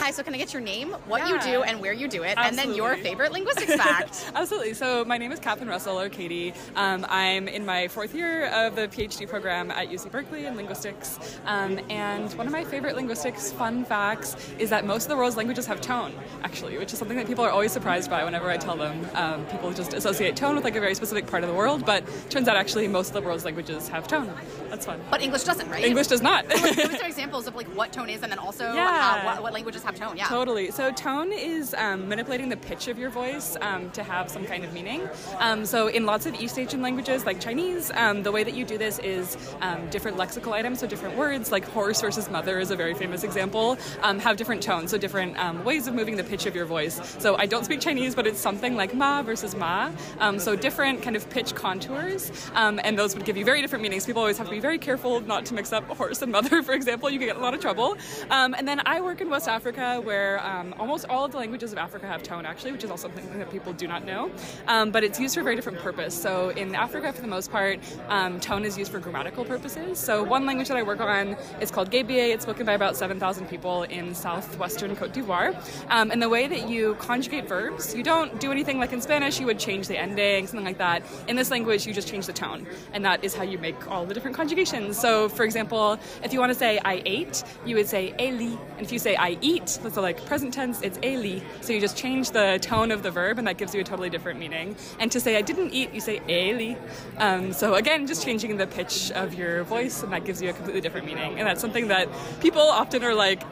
Hi, 0.00 0.12
so 0.12 0.22
can 0.22 0.32
I 0.32 0.38
get 0.38 0.54
your 0.54 0.62
name, 0.62 0.92
what 1.08 1.28
you 1.28 1.38
do, 1.40 1.62
and 1.62 1.78
where 1.78 1.92
you 1.92 2.08
do 2.08 2.22
it, 2.22 2.38
and 2.38 2.56
then 2.56 2.74
your 2.74 2.96
favorite 2.96 3.32
linguistics 3.32 3.74
fact? 3.76 4.32
Absolutely. 4.34 4.72
So 4.72 5.04
my 5.04 5.18
name 5.18 5.30
is 5.30 5.38
Catherine 5.38 5.68
Russell, 5.68 6.00
or 6.00 6.08
Katie. 6.08 6.54
Um, 6.74 7.04
I'm 7.10 7.46
in 7.48 7.66
my 7.66 7.86
fourth 7.86 8.14
year 8.14 8.46
of 8.46 8.76
the 8.76 8.88
PhD 8.88 9.28
program 9.28 9.70
at 9.70 9.90
UC 9.90 10.10
Berkeley 10.10 10.46
in 10.46 10.56
linguistics. 10.56 11.38
Um, 11.44 11.78
and 11.90 12.32
one 12.32 12.46
of 12.46 12.52
my 12.52 12.64
favorite 12.64 12.96
linguistics 12.96 13.52
fun 13.52 13.84
facts 13.84 14.36
is 14.58 14.70
that 14.70 14.86
most 14.86 15.02
of 15.02 15.10
the 15.10 15.18
world's 15.18 15.36
languages 15.36 15.66
have 15.66 15.82
tone, 15.82 16.14
actually, 16.44 16.78
which 16.78 16.94
is 16.94 16.98
something 16.98 17.18
that 17.18 17.26
people 17.26 17.44
are 17.44 17.50
always 17.50 17.70
surprised 17.70 18.08
by 18.08 18.24
whenever 18.24 18.48
I 18.48 18.56
tell 18.56 18.78
them. 18.78 19.06
Um, 19.12 19.44
people 19.48 19.70
just 19.70 19.92
associate 19.92 20.34
tone 20.34 20.54
with 20.54 20.64
like 20.64 20.76
a 20.76 20.80
very 20.80 20.94
specific 20.94 21.26
part 21.26 21.44
of 21.44 21.50
the 21.50 21.54
world, 21.54 21.84
but 21.84 22.04
turns 22.30 22.48
out 22.48 22.56
actually 22.56 22.88
most 22.88 23.08
of 23.08 23.14
the 23.14 23.20
world's 23.20 23.44
languages 23.44 23.86
have 23.88 24.08
tone. 24.08 24.32
That's 24.70 24.86
fun. 24.86 24.98
But 25.10 25.20
English 25.20 25.44
doesn't, 25.44 25.68
right? 25.68 25.84
English 25.84 26.06
does 26.06 26.22
not. 26.22 26.50
So, 26.50 26.62
like, 26.62 26.76
give 26.76 26.90
me 26.90 26.96
some 26.96 27.06
examples 27.10 27.46
of 27.46 27.54
like 27.54 27.66
what 27.76 27.92
tone 27.92 28.08
is, 28.08 28.22
and 28.22 28.32
then 28.32 28.38
also 28.38 28.72
Yeah. 28.72 29.26
what, 29.26 29.42
what 29.42 29.52
languages 29.52 29.82
have 29.82 29.89
tone. 29.94 30.16
Yeah. 30.16 30.26
Totally. 30.26 30.70
So 30.70 30.90
tone 30.92 31.32
is 31.32 31.74
um, 31.74 32.08
manipulating 32.08 32.48
the 32.48 32.56
pitch 32.56 32.88
of 32.88 32.98
your 32.98 33.10
voice 33.10 33.56
um, 33.60 33.90
to 33.92 34.02
have 34.02 34.30
some 34.30 34.44
kind 34.44 34.64
of 34.64 34.72
meaning. 34.72 35.08
Um, 35.38 35.64
so 35.66 35.88
in 35.88 36.06
lots 36.06 36.26
of 36.26 36.34
East 36.40 36.58
Asian 36.58 36.82
languages, 36.82 37.26
like 37.26 37.40
Chinese, 37.40 37.90
um, 37.94 38.22
the 38.22 38.32
way 38.32 38.44
that 38.44 38.54
you 38.54 38.64
do 38.64 38.78
this 38.78 38.98
is 39.00 39.36
um, 39.60 39.88
different 39.90 40.16
lexical 40.16 40.52
items, 40.52 40.80
so 40.80 40.86
different 40.86 41.16
words, 41.16 41.52
like 41.52 41.64
horse 41.66 42.00
versus 42.00 42.30
mother 42.30 42.58
is 42.58 42.70
a 42.70 42.76
very 42.76 42.94
famous 42.94 43.24
example, 43.24 43.76
have 44.02 44.36
different 44.36 44.62
tones, 44.62 44.90
so 44.90 44.98
different 44.98 45.36
ways 45.64 45.86
of 45.86 45.94
moving 45.94 46.16
the 46.16 46.24
pitch 46.24 46.46
of 46.46 46.54
your 46.54 46.66
voice. 46.66 47.00
So 47.18 47.36
I 47.36 47.46
don't 47.46 47.64
speak 47.64 47.80
Chinese, 47.80 48.14
but 48.14 48.26
it's 48.26 48.40
something 48.40 48.76
like 48.76 48.94
ma 48.94 49.22
versus 49.22 49.54
ma. 49.54 49.90
So 50.38 50.56
different 50.56 51.02
kind 51.02 51.16
of 51.16 51.28
pitch 51.30 51.54
contours, 51.54 52.30
and 52.54 52.98
those 52.98 53.14
would 53.14 53.24
give 53.24 53.36
you 53.36 53.44
very 53.44 53.60
different 53.62 53.82
meanings. 53.82 54.06
People 54.06 54.22
always 54.22 54.38
have 54.38 54.46
to 54.46 54.52
be 54.52 54.60
very 54.60 54.78
careful 54.78 55.20
not 55.20 55.46
to 55.46 55.54
mix 55.54 55.72
up 55.72 55.84
horse 55.96 56.22
and 56.22 56.32
mother, 56.32 56.62
for 56.68 56.72
example. 56.72 57.10
You 57.10 57.18
can 57.18 57.28
get 57.28 57.36
a 57.36 57.40
lot 57.40 57.54
of 57.54 57.60
trouble. 57.60 57.96
And 58.30 58.66
then 58.68 58.82
I 58.86 59.00
work 59.00 59.20
in 59.20 59.30
West 59.30 59.48
Africa 59.48 59.79
Africa, 59.80 60.06
where 60.06 60.44
um, 60.46 60.74
almost 60.78 61.06
all 61.08 61.24
of 61.24 61.32
the 61.32 61.38
languages 61.38 61.72
of 61.72 61.78
Africa 61.78 62.06
have 62.06 62.22
tone, 62.22 62.44
actually, 62.44 62.72
which 62.72 62.84
is 62.84 62.90
also 62.90 63.08
something 63.08 63.38
that 63.38 63.50
people 63.50 63.72
do 63.72 63.86
not 63.86 64.04
know. 64.04 64.30
Um, 64.68 64.90
but 64.90 65.04
it's 65.04 65.18
used 65.18 65.34
for 65.34 65.40
a 65.40 65.44
very 65.44 65.56
different 65.56 65.78
purpose. 65.78 66.14
So 66.14 66.50
in 66.50 66.74
Africa, 66.74 67.12
for 67.12 67.22
the 67.22 67.28
most 67.28 67.50
part, 67.50 67.78
um, 68.08 68.40
tone 68.40 68.64
is 68.64 68.76
used 68.76 68.92
for 68.92 68.98
grammatical 68.98 69.44
purposes. 69.44 69.98
So 69.98 70.22
one 70.22 70.44
language 70.44 70.68
that 70.68 70.76
I 70.76 70.82
work 70.82 71.00
on 71.00 71.36
is 71.60 71.70
called 71.70 71.90
Guébié. 71.90 72.34
It's 72.34 72.42
spoken 72.42 72.66
by 72.66 72.74
about 72.74 72.96
7,000 72.96 73.48
people 73.48 73.84
in 73.84 74.14
southwestern 74.14 74.94
Cote 74.96 75.12
d'Ivoire. 75.12 75.54
Um, 75.88 76.10
and 76.10 76.20
the 76.20 76.28
way 76.28 76.46
that 76.46 76.68
you 76.68 76.94
conjugate 76.98 77.48
verbs, 77.48 77.94
you 77.94 78.02
don't 78.02 78.38
do 78.40 78.52
anything 78.52 78.78
like 78.78 78.92
in 78.92 79.00
Spanish, 79.00 79.40
you 79.40 79.46
would 79.46 79.58
change 79.58 79.88
the 79.88 79.98
ending, 79.98 80.46
something 80.46 80.64
like 80.64 80.78
that. 80.78 81.02
In 81.28 81.36
this 81.36 81.50
language, 81.50 81.86
you 81.86 81.94
just 81.94 82.08
change 82.08 82.26
the 82.26 82.32
tone. 82.32 82.66
And 82.92 83.04
that 83.04 83.24
is 83.24 83.34
how 83.34 83.44
you 83.44 83.58
make 83.58 83.90
all 83.90 84.04
the 84.04 84.14
different 84.14 84.36
conjugations. 84.36 84.98
So, 84.98 85.28
for 85.28 85.44
example, 85.44 85.98
if 86.22 86.32
you 86.32 86.40
want 86.40 86.52
to 86.52 86.58
say 86.58 86.78
I 86.84 87.02
ate, 87.06 87.42
you 87.64 87.76
would 87.76 87.88
say 87.88 88.14
eli. 88.20 88.56
And 88.76 88.80
if 88.86 88.92
you 88.92 88.98
say 88.98 89.16
I 89.16 89.38
eat, 89.40 89.59
so 89.66 90.00
like 90.00 90.24
present 90.26 90.52
tense, 90.54 90.80
it's 90.82 90.98
eli. 91.04 91.40
So 91.60 91.72
you 91.72 91.80
just 91.80 91.96
change 91.96 92.30
the 92.30 92.58
tone 92.60 92.90
of 92.90 93.02
the 93.02 93.10
verb, 93.10 93.38
and 93.38 93.46
that 93.46 93.58
gives 93.58 93.74
you 93.74 93.80
a 93.80 93.84
totally 93.84 94.10
different 94.10 94.38
meaning. 94.38 94.76
And 94.98 95.10
to 95.12 95.20
say 95.20 95.36
I 95.36 95.42
didn't 95.42 95.72
eat, 95.72 95.92
you 95.92 96.00
say 96.00 96.20
eli. 96.28 96.78
Um, 97.18 97.52
so 97.52 97.74
again, 97.74 98.06
just 98.06 98.24
changing 98.24 98.56
the 98.56 98.66
pitch 98.66 99.10
of 99.12 99.34
your 99.34 99.64
voice, 99.64 100.02
and 100.02 100.12
that 100.12 100.24
gives 100.24 100.40
you 100.42 100.50
a 100.50 100.52
completely 100.52 100.80
different 100.80 101.06
meaning. 101.06 101.38
And 101.38 101.46
that's 101.46 101.60
something 101.60 101.88
that 101.88 102.08
people 102.40 102.62
often 102.62 103.04
are 103.04 103.14
like, 103.14 103.42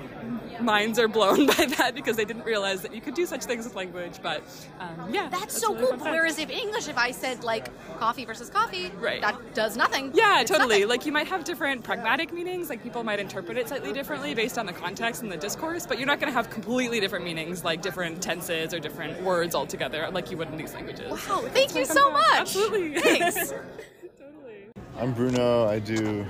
minds 0.60 0.98
are 0.98 1.08
blown 1.08 1.46
by 1.56 1.66
that 1.78 1.94
because 1.94 2.16
they 2.16 2.24
didn't 2.24 2.44
realize 2.44 2.82
that 2.82 2.94
you 2.94 3.00
could 3.00 3.14
do 3.14 3.26
such 3.26 3.44
things 3.44 3.64
with 3.64 3.74
language. 3.74 4.14
But 4.22 4.42
um, 4.80 5.12
yeah, 5.12 5.28
That's, 5.28 5.58
so 5.60 5.74
really 5.74 5.88
cool. 5.88 5.98
fun. 5.98 6.10
Whereas 6.12 6.38
if 6.38 6.50
English, 6.50 6.88
if 6.88 6.96
I 6.98 7.10
said 7.10 7.44
like 7.44 7.68
coffee 7.98 8.24
versus 8.24 8.50
coffee, 8.50 8.90
Right. 8.98 9.20
that 9.20 9.54
does 9.54 9.76
nothing. 9.76 10.10
Yeah, 10.14 10.40
It's 10.40 10.50
totally. 10.50 10.76
nothing. 10.80 10.88
Like 10.88 11.06
you 11.06 11.12
might 11.12 11.26
have 11.28 11.44
different 11.44 11.84
pragmatic 11.84 12.32
meanings, 12.32 12.68
like 12.68 12.82
people 12.82 13.04
might 13.04 13.20
interpret 13.20 13.58
it 13.58 13.68
slightly 13.68 13.92
differently 13.92 14.34
based 14.34 14.58
on 14.58 14.66
the 14.66 14.72
context 14.72 15.22
and 15.22 15.30
the 15.30 15.36
discourse, 15.36 15.86
but 15.86 15.98
you're 15.98 16.06
not 16.06 16.20
going 16.20 16.30
to 16.32 16.36
have 16.36 16.50
completely 16.50 17.00
different 17.00 17.24
meanings, 17.24 17.64
like 17.64 17.82
different 17.82 18.22
tenses 18.22 18.72
or 18.74 18.78
different 18.80 19.20
words 19.22 19.54
altogether, 19.54 20.08
like 20.12 20.30
you 20.30 20.36
would 20.36 20.48
in 20.48 20.56
these 20.56 20.74
languages. 20.74 21.10
Wow, 21.10 21.42
thank 21.52 21.74
you 21.74 21.84
so 21.84 22.10
much. 22.10 22.24
Absolutely. 22.34 22.98
Thanks. 23.00 23.50
Totally. 24.18 24.66
I'm 24.98 25.12
Bruno. 25.12 25.66
I 25.66 25.78
do 25.78 26.26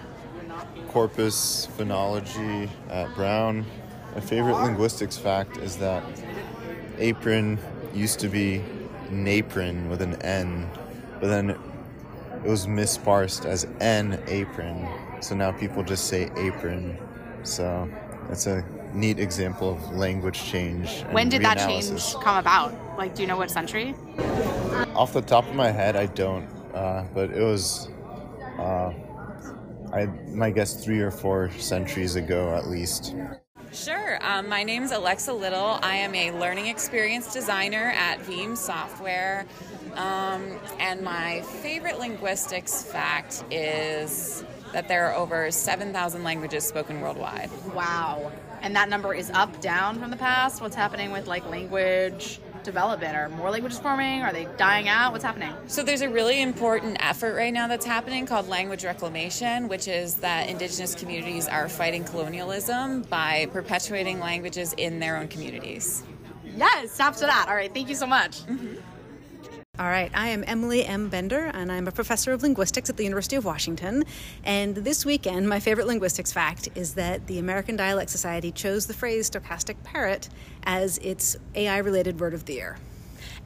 corpus 0.89 1.69
phonology 1.79 2.69
at 2.91 3.15
Brown. 3.15 3.65
My 4.15 4.21
favorite 4.21 4.57
linguistics 4.57 5.17
fact 5.17 5.59
is 5.59 5.77
that 5.79 6.03
apron 6.99 7.59
used 7.95 8.19
to 8.21 8.29
be 8.29 8.63
napron 9.11 9.89
with 9.89 10.03
an 10.03 10.21
N, 10.23 10.69
but 11.21 11.29
then 11.29 11.51
it 11.51 12.49
was 12.49 12.67
misparsed 12.67 13.45
as 13.45 13.67
N 13.81 14.23
apron. 14.27 14.89
So 15.21 15.35
now 15.35 15.53
people 15.53 15.83
just 15.83 16.07
say 16.07 16.31
apron. 16.37 16.99
So 17.43 17.89
that's 18.29 18.47
a 18.47 18.65
neat 18.93 19.19
example 19.19 19.73
of 19.73 19.93
language 19.93 20.43
change. 20.43 21.03
When 21.11 21.29
did 21.29 21.43
that 21.43 21.59
change 21.59 22.15
come 22.15 22.39
about? 22.39 22.75
Like, 22.97 23.15
do 23.15 23.23
you 23.23 23.29
know 23.29 23.37
what 23.37 23.51
century? 23.51 23.95
Off 24.95 25.13
the 25.13 25.23
top 25.23 25.47
of 25.47 25.55
my 25.55 25.71
head, 25.71 25.97
I 25.97 26.07
don't, 26.07 26.49
uh, 26.75 27.05
but 27.15 27.31
it 27.31 27.43
was, 27.43 27.89
uh, 28.59 28.93
I 29.93 30.07
my 30.29 30.51
guess 30.51 30.85
three 30.85 31.01
or 31.01 31.11
four 31.11 31.51
centuries 31.59 32.17
ago 32.17 32.55
at 32.55 32.69
least. 32.69 33.15
Sure. 33.73 34.19
Um, 34.23 34.49
my 34.49 34.63
name 34.63 34.83
is 34.83 34.93
Alexa 34.93 35.33
Little. 35.33 35.79
I 35.83 35.97
am 35.97 36.15
a 36.15 36.31
learning 36.33 36.69
experience 36.69 37.33
designer 37.33 37.93
at 37.95 38.19
Veeam 38.21 38.57
Software. 38.57 39.47
Um, 39.95 40.59
and 40.79 41.03
my 41.03 41.43
favorite 41.43 41.99
linguistics 41.99 42.83
fact 42.83 43.45
is 43.51 44.43
that 44.73 44.89
there 44.89 45.07
are 45.07 45.15
over 45.15 45.51
7,000 45.51 46.25
languages 46.25 46.65
spoken 46.65 47.01
worldwide. 47.01 47.51
Wow. 47.75 48.33
And 48.63 48.75
that 48.75 48.89
number 48.89 49.13
is 49.15 49.31
up, 49.31 49.61
down 49.61 49.99
from 49.99 50.11
the 50.11 50.17
past. 50.17 50.61
What's 50.63 50.77
happening 50.77 51.11
with 51.11 51.27
like 51.27 51.49
language 51.49 52.41
development? 52.69 53.17
Are 53.17 53.29
more 53.31 53.51
languages 53.51 53.79
forming? 53.79 54.23
Are 54.23 54.33
they 54.33 54.47
dying 54.57 54.89
out? 54.89 55.13
What's 55.13 55.25
happening? 55.25 55.53
So 55.67 55.83
there's 55.83 56.03
a 56.03 56.09
really 56.09 56.41
important 56.41 56.99
effort 57.01 57.35
right 57.35 57.53
now 57.53 57.67
that's 57.67 57.87
happening 57.87 58.27
called 58.27 58.47
language 58.49 58.85
reclamation, 58.85 59.69
which 59.69 59.89
is 59.89 60.17
that 60.17 60.49
indigenous 60.49 60.95
communities 60.95 61.49
are 61.49 61.69
fighting 61.69 62.05
colonialism 62.05 63.03
by 63.03 63.47
perpetuating 63.53 64.21
languages 64.21 64.75
in 64.77 65.01
their 65.01 65.17
own 65.17 65.29
communities. 65.29 66.05
Yes, 66.57 66.93
stop 66.93 67.15
to 67.17 67.27
that. 67.27 67.47
All 67.49 67.55
right, 67.55 67.73
thank 67.73 67.89
you 67.89 67.95
so 67.95 68.07
much. 68.07 68.43
Mm-hmm. 68.47 68.77
All 69.79 69.87
right, 69.87 70.11
I 70.13 70.31
am 70.31 70.43
Emily 70.45 70.85
M. 70.85 71.09
Bender, 71.09 71.53
and 71.55 71.71
I'm 71.71 71.87
a 71.87 71.93
professor 71.93 72.33
of 72.33 72.43
linguistics 72.43 72.91
at 72.91 72.97
the 72.97 73.05
University 73.05 73.37
of 73.37 73.45
Washington. 73.45 74.03
And 74.43 74.75
this 74.75 75.07
weekend, 75.07 75.49
my 75.49 75.61
favorite 75.61 75.87
linguistics 75.87 76.33
fact 76.33 76.69
is 76.75 76.95
that 76.95 77.29
the 77.29 77.39
American 77.39 77.77
Dialect 77.77 78.11
Society 78.11 78.51
chose 78.51 78.89
the 78.89 78.93
phrase 78.93 79.31
stochastic 79.31 79.77
parrot 79.85 80.31
as 80.65 80.99
its 80.99 81.37
AI 81.55 81.79
related 81.79 82.19
word 82.19 82.35
of 82.35 82.45
the 82.47 82.55
year. 82.55 82.79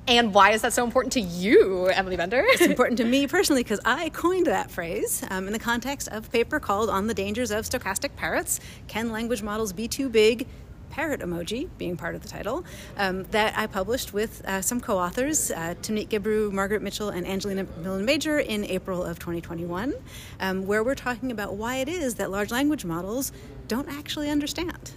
And 0.08 0.32
why 0.32 0.52
is 0.52 0.62
that 0.62 0.72
so 0.72 0.84
important 0.84 1.12
to 1.12 1.20
you, 1.20 1.88
Emily 1.88 2.16
Bender? 2.16 2.42
It's 2.46 2.62
important 2.66 2.96
to 2.96 3.04
me 3.04 3.26
personally 3.26 3.62
because 3.62 3.80
I 3.84 4.08
coined 4.08 4.46
that 4.46 4.70
phrase 4.70 5.22
um, 5.28 5.46
in 5.46 5.52
the 5.52 5.58
context 5.58 6.08
of 6.08 6.28
a 6.28 6.30
paper 6.30 6.58
called 6.58 6.88
On 6.88 7.08
the 7.08 7.14
Dangers 7.14 7.50
of 7.50 7.66
Stochastic 7.66 8.16
Parrots 8.16 8.58
Can 8.88 9.12
Language 9.12 9.42
Models 9.42 9.74
Be 9.74 9.86
Too 9.86 10.08
Big? 10.08 10.46
Parrot 10.92 11.20
emoji 11.20 11.68
being 11.78 11.96
part 11.96 12.14
of 12.14 12.22
the 12.22 12.28
title, 12.28 12.64
um, 12.98 13.24
that 13.31 13.59
I 13.59 13.66
published 13.66 14.12
with 14.12 14.44
uh, 14.44 14.61
some 14.61 14.81
co 14.81 14.98
authors, 14.98 15.50
uh, 15.50 15.74
Timnit 15.83 16.09
Gebru, 16.09 16.52
Margaret 16.52 16.83
Mitchell, 16.83 17.09
and 17.09 17.26
Angelina 17.26 17.64
McMillan-Major 17.64 18.38
in 18.38 18.64
April 18.66 19.02
of 19.02 19.18
2021, 19.18 19.94
um, 20.40 20.66
where 20.66 20.85
we're 20.85 20.94
talking 20.94 21.33
about 21.33 21.55
why 21.55 21.76
it 21.76 21.88
is 21.88 22.16
that 22.16 22.31
large 22.31 22.50
language 22.50 22.85
models 22.85 23.33
don't 23.68 23.88
actually 23.88 24.28
understand. 24.28 24.92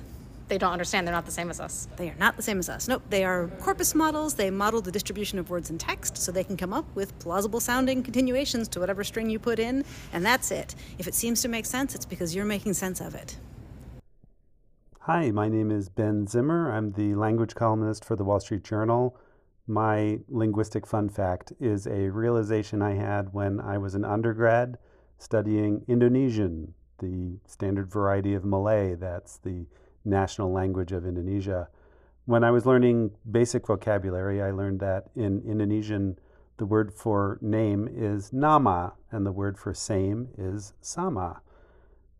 They 0.47 0.57
don't 0.57 0.73
understand. 0.73 1.07
They're 1.07 1.15
not 1.15 1.25
the 1.25 1.31
same 1.31 1.49
as 1.49 1.59
us. 1.59 1.87
They 1.95 2.09
are 2.09 2.15
not 2.19 2.35
the 2.35 2.43
same 2.43 2.59
as 2.59 2.69
us. 2.69 2.87
Nope. 2.87 3.01
They 3.09 3.23
are 3.23 3.47
corpus 3.61 3.95
models. 3.95 4.35
They 4.35 4.51
model 4.51 4.81
the 4.81 4.91
distribution 4.91 5.39
of 5.39 5.49
words 5.49 5.69
and 5.69 5.79
text 5.79 6.17
so 6.17 6.31
they 6.31 6.43
can 6.43 6.57
come 6.57 6.73
up 6.73 6.85
with 6.93 7.17
plausible 7.19 7.59
sounding 7.59 8.03
continuations 8.03 8.67
to 8.69 8.79
whatever 8.79 9.03
string 9.03 9.29
you 9.29 9.39
put 9.39 9.59
in, 9.59 9.83
and 10.13 10.25
that's 10.25 10.51
it. 10.51 10.75
If 10.99 11.07
it 11.07 11.15
seems 11.15 11.41
to 11.41 11.47
make 11.47 11.65
sense, 11.65 11.95
it's 11.95 12.05
because 12.05 12.35
you're 12.35 12.45
making 12.45 12.73
sense 12.73 13.01
of 13.01 13.15
it. 13.15 13.37
Hi, 15.05 15.29
my 15.29 15.49
name 15.49 15.69
is 15.69 15.87
Ben 15.87 16.25
Zimmer. 16.25 16.71
I'm 16.71 16.93
the 16.93 17.13
language 17.13 17.53
columnist 17.53 18.03
for 18.03 18.15
the 18.15 18.23
Wall 18.23 18.39
Street 18.39 18.63
Journal. 18.63 19.15
My 19.67 20.21
linguistic 20.27 20.87
fun 20.87 21.09
fact 21.09 21.53
is 21.59 21.85
a 21.85 22.09
realization 22.09 22.81
I 22.81 22.95
had 22.95 23.31
when 23.31 23.59
I 23.59 23.77
was 23.77 23.93
an 23.93 24.03
undergrad 24.03 24.79
studying 25.19 25.85
Indonesian, 25.87 26.73
the 26.97 27.37
standard 27.45 27.91
variety 27.91 28.33
of 28.33 28.43
Malay 28.43 28.95
that's 28.95 29.37
the 29.37 29.67
national 30.03 30.51
language 30.51 30.91
of 30.91 31.05
Indonesia. 31.05 31.69
When 32.25 32.43
I 32.43 32.49
was 32.49 32.65
learning 32.65 33.11
basic 33.29 33.67
vocabulary, 33.67 34.41
I 34.41 34.49
learned 34.49 34.79
that 34.79 35.11
in 35.15 35.43
Indonesian, 35.45 36.17
the 36.57 36.65
word 36.65 36.91
for 36.91 37.37
name 37.43 37.87
is 37.93 38.33
nama, 38.33 38.93
and 39.11 39.23
the 39.23 39.31
word 39.31 39.59
for 39.59 39.71
same 39.71 40.29
is 40.35 40.73
sama. 40.81 41.43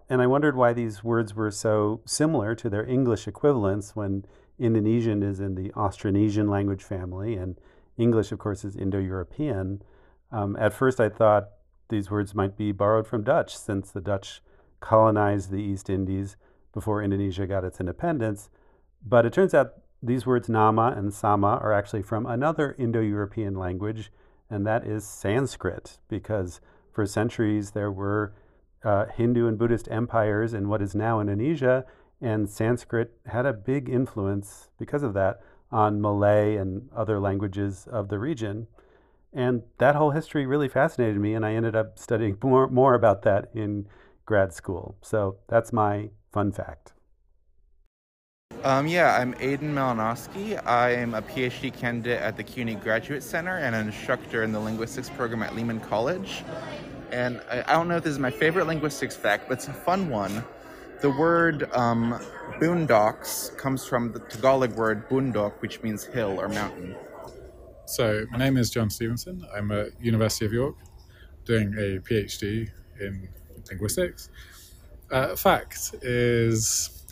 And 0.10 0.22
I 0.22 0.28
wondered 0.28 0.56
why 0.56 0.74
these 0.74 1.04
words 1.04 1.36
were 1.36 1.52
so 1.52 2.02
similar 2.06 2.54
to 2.56 2.70
their 2.70 2.86
English 2.86 3.28
equivalents 3.28 3.96
when 3.96 4.26
Indonesian 4.60 5.24
is 5.24 5.40
in 5.40 5.56
the 5.56 5.70
Austronesian 5.70 6.50
language 6.50 6.84
family 6.84 7.36
and 7.36 7.60
English, 7.98 8.32
of 8.32 8.40
course, 8.40 8.64
is 8.64 8.76
Indo 8.76 9.00
European. 9.00 9.82
Um, 10.32 10.56
at 10.58 10.74
first, 10.74 11.00
I 11.00 11.10
thought 11.10 11.50
these 11.90 12.12
words 12.12 12.36
might 12.36 12.58
be 12.58 12.72
borrowed 12.72 13.08
from 13.08 13.24
Dutch, 13.24 13.58
since 13.58 13.92
the 13.92 14.02
Dutch 14.02 14.42
colonized 14.80 15.50
the 15.50 15.62
East 15.62 15.90
Indies 15.90 16.36
before 16.74 17.02
Indonesia 17.02 17.48
got 17.48 17.64
its 17.64 17.80
independence. 17.80 18.50
But 19.06 19.26
it 19.26 19.34
turns 19.34 19.54
out 19.54 19.74
these 20.04 20.26
words 20.26 20.50
nama 20.50 20.94
and 20.96 21.14
sama 21.14 21.58
are 21.62 21.74
actually 21.74 22.04
from 22.04 22.26
another 22.26 22.76
Indo 22.78 23.02
European 23.02 23.56
language, 23.56 24.12
and 24.50 24.66
that 24.68 24.86
is 24.86 25.08
Sanskrit, 25.08 26.00
because 26.10 26.60
for 26.92 27.06
centuries 27.06 27.72
there 27.72 27.92
were 27.92 28.34
uh, 28.86 29.08
Hindu 29.08 29.48
and 29.48 29.58
Buddhist 29.58 29.90
empires 29.90 30.54
in 30.54 30.70
what 30.70 30.82
is 30.82 30.96
now 30.96 31.20
Indonesia, 31.20 31.86
and 32.22 32.48
Sanskrit 32.50 33.12
had 33.26 33.46
a 33.46 33.54
big 33.54 33.90
influence 33.90 34.70
because 34.78 35.04
of 35.04 35.14
that 35.16 35.42
on 35.72 36.00
Malay 36.00 36.56
and 36.56 36.90
other 36.96 37.20
languages 37.20 37.88
of 37.92 38.10
the 38.10 38.20
region. 38.20 38.68
And 39.34 39.64
that 39.80 39.96
whole 39.96 40.12
history 40.12 40.46
really 40.46 40.70
fascinated 40.70 41.20
me, 41.20 41.34
and 41.34 41.46
I 41.46 41.56
ended 41.56 41.76
up 41.76 42.00
studying 42.00 42.38
more, 42.44 42.68
more 42.68 42.94
about 42.94 43.24
that 43.24 43.50
in 43.54 43.88
grad 44.26 44.54
school. 44.54 44.96
So 45.02 45.38
that's 45.48 45.74
my 45.74 46.12
fun 46.32 46.52
fact. 46.52 46.94
Um, 48.64 48.88
yeah, 48.88 49.18
I'm 49.20 49.36
Aidan 49.40 49.76
Malinowski. 49.76 50.66
I 50.66 50.92
am 50.92 51.14
a 51.14 51.22
PhD 51.22 51.74
candidate 51.74 52.22
at 52.22 52.38
the 52.38 52.44
CUNY 52.44 52.76
Graduate 52.76 53.22
Center 53.22 53.58
and 53.58 53.76
an 53.76 53.88
instructor 53.88 54.44
in 54.44 54.52
the 54.52 54.60
linguistics 54.60 55.10
program 55.10 55.44
at 55.44 55.56
Lehman 55.56 55.80
College. 55.80 56.44
And 57.16 57.40
I, 57.50 57.64
I 57.66 57.74
don't 57.74 57.88
know 57.88 57.96
if 57.96 58.04
this 58.04 58.12
is 58.12 58.20
my 58.20 58.30
favorite 58.30 58.68
linguistics 58.68 59.16
fact, 59.16 59.48
but 59.48 59.60
it's 59.60 59.70
a 59.70 59.74
fun 59.74 60.10
one. 60.10 60.44
The 61.00 61.10
word 61.10 61.72
um, 61.72 62.20
boondocks 62.60 63.58
comes 63.58 63.86
from 63.86 64.12
the 64.12 64.20
Tagalog 64.20 64.76
word 64.76 65.08
bundok, 65.08 65.62
which 65.62 65.82
means 65.82 66.04
hill 66.04 66.38
or 66.42 66.50
mountain. 66.50 66.94
So, 67.86 68.26
my 68.32 68.38
name 68.38 68.58
is 68.58 68.70
John 68.70 68.90
Stevenson. 68.90 69.46
I'm 69.56 69.72
at 69.72 69.92
University 70.02 70.46
of 70.46 70.52
York 70.52 70.76
doing 71.46 71.74
a 71.76 72.02
PhD 72.02 72.70
in 73.00 73.30
linguistics. 73.70 74.30
Uh, 75.10 75.38
fact 75.38 75.96
is 76.02 77.06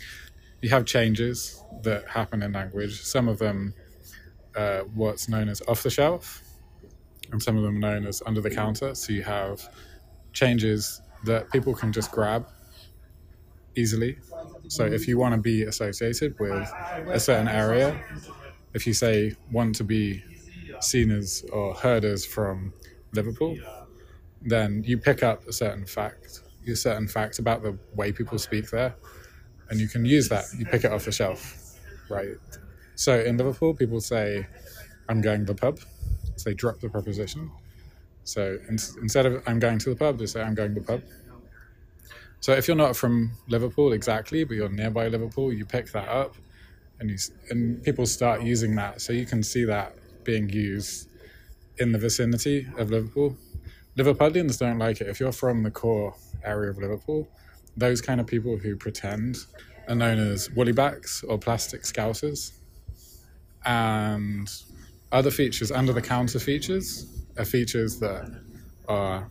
you 0.61 0.69
have 0.69 0.83
changes 0.83 1.63
that 1.83 2.09
happen 2.09 2.43
in 2.43 2.51
language. 2.51 3.01
Some 3.03 3.29
of 3.29 3.39
them, 3.39 3.73
uh, 4.53 4.79
what's 4.95 5.29
known 5.29 5.47
as 5.47 5.61
off 5.61 5.81
the 5.81 5.89
shelf, 5.89 6.43
and 7.31 7.41
some 7.41 7.55
of 7.55 7.63
them 7.63 7.79
known 7.79 8.05
as 8.05 8.21
under 8.25 8.41
the 8.41 8.49
counter. 8.49 8.95
So 8.95 9.13
you 9.13 9.23
have 9.23 9.69
changes 10.33 11.01
that 11.25 11.49
people 11.51 11.73
can 11.73 11.91
just 11.93 12.11
grab 12.11 12.47
easily. 13.75 14.17
So 14.67 14.85
if 14.85 15.07
you 15.07 15.17
want 15.17 15.35
to 15.35 15.41
be 15.41 15.63
associated 15.63 16.37
with 16.39 16.71
a 17.07 17.19
certain 17.19 17.47
area, 17.47 18.03
if 18.73 18.85
you 18.87 18.93
say 18.93 19.35
want 19.51 19.75
to 19.75 19.83
be 19.83 20.23
seen 20.79 21.11
as 21.11 21.45
or 21.51 21.73
heard 21.73 22.03
as 22.03 22.25
from 22.25 22.73
Liverpool, 23.13 23.57
then 24.41 24.83
you 24.85 24.97
pick 24.97 25.23
up 25.23 25.47
a 25.47 25.53
certain 25.53 25.85
fact, 25.85 26.41
a 26.67 26.75
certain 26.75 27.07
fact 27.07 27.39
about 27.39 27.63
the 27.63 27.77
way 27.95 28.11
people 28.11 28.37
speak 28.37 28.69
there, 28.69 28.95
and 29.69 29.79
you 29.79 29.87
can 29.87 30.05
use 30.05 30.29
that. 30.29 30.45
You 30.57 30.65
pick 30.65 30.83
it 30.83 30.91
off 30.91 31.05
the 31.05 31.11
shelf, 31.11 31.77
right? 32.09 32.35
So 32.95 33.19
in 33.19 33.37
Liverpool, 33.37 33.73
people 33.73 34.01
say, 34.01 34.47
"I'm 35.07 35.21
going 35.21 35.45
to 35.45 35.53
the 35.53 35.55
pub," 35.55 35.79
so 36.35 36.49
they 36.49 36.53
drop 36.53 36.79
the 36.79 36.89
preposition. 36.89 37.51
So 38.23 38.57
in, 38.69 38.77
instead 39.01 39.25
of 39.25 39.43
"I'm 39.47 39.59
going 39.59 39.79
to 39.79 39.89
the 39.89 39.95
pub," 39.95 40.17
they 40.17 40.25
say 40.25 40.41
"I'm 40.41 40.55
going 40.55 40.73
to 40.75 40.81
the 40.81 40.85
pub." 40.85 41.01
So 42.39 42.51
if 42.53 42.67
you're 42.67 42.77
not 42.77 42.95
from 42.95 43.31
Liverpool 43.47 43.93
exactly, 43.93 44.43
but 44.43 44.55
you're 44.55 44.69
nearby 44.69 45.07
Liverpool, 45.07 45.53
you 45.53 45.65
pick 45.65 45.91
that 45.91 46.09
up, 46.09 46.35
and 46.99 47.09
you 47.09 47.17
and 47.49 47.81
people 47.83 48.05
start 48.05 48.43
using 48.43 48.75
that. 48.75 49.01
So 49.01 49.13
you 49.13 49.25
can 49.25 49.43
see 49.43 49.65
that 49.65 49.95
being 50.23 50.49
used 50.49 51.09
in 51.77 51.91
the 51.91 51.97
vicinity 51.97 52.67
of 52.77 52.91
Liverpool. 52.91 53.37
Liverpudlians 53.97 54.57
don't 54.57 54.79
like 54.79 55.01
it. 55.01 55.07
If 55.07 55.19
you're 55.19 55.31
from 55.31 55.63
the 55.63 55.71
core 55.71 56.15
area 56.43 56.69
of 56.69 56.77
Liverpool, 56.77 57.27
those 57.77 58.01
kind 58.01 58.19
of 58.19 58.27
people 58.27 58.57
who 58.57 58.75
pretend 58.75 59.37
are 59.87 59.95
known 59.95 60.17
as 60.17 60.49
woolly-backs 60.51 61.23
or 61.23 61.37
plastic 61.37 61.83
scousers. 61.83 62.53
And 63.65 64.49
other 65.11 65.31
features, 65.31 65.71
under 65.71 65.93
the 65.93 66.01
counter 66.01 66.39
features, 66.39 67.05
are 67.37 67.45
features 67.45 67.99
that 67.99 68.29
are 68.87 69.27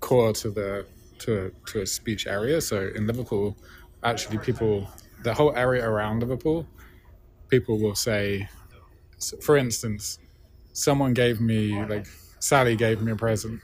core 0.00 0.32
to 0.32 0.50
the 0.50 0.86
to 1.20 1.52
to 1.66 1.82
a 1.82 1.86
speech 1.86 2.26
area. 2.26 2.60
So 2.60 2.90
in 2.94 3.06
Liverpool, 3.06 3.56
actually, 4.02 4.38
people 4.38 4.88
the 5.22 5.34
whole 5.34 5.54
area 5.56 5.88
around 5.88 6.20
Liverpool, 6.20 6.66
people 7.48 7.78
will 7.78 7.94
say, 7.94 8.48
for 9.42 9.56
instance, 9.56 10.18
someone 10.72 11.12
gave 11.14 11.40
me 11.40 11.84
like 11.84 12.06
Sally 12.38 12.76
gave 12.76 13.02
me 13.02 13.12
a 13.12 13.16
present, 13.16 13.60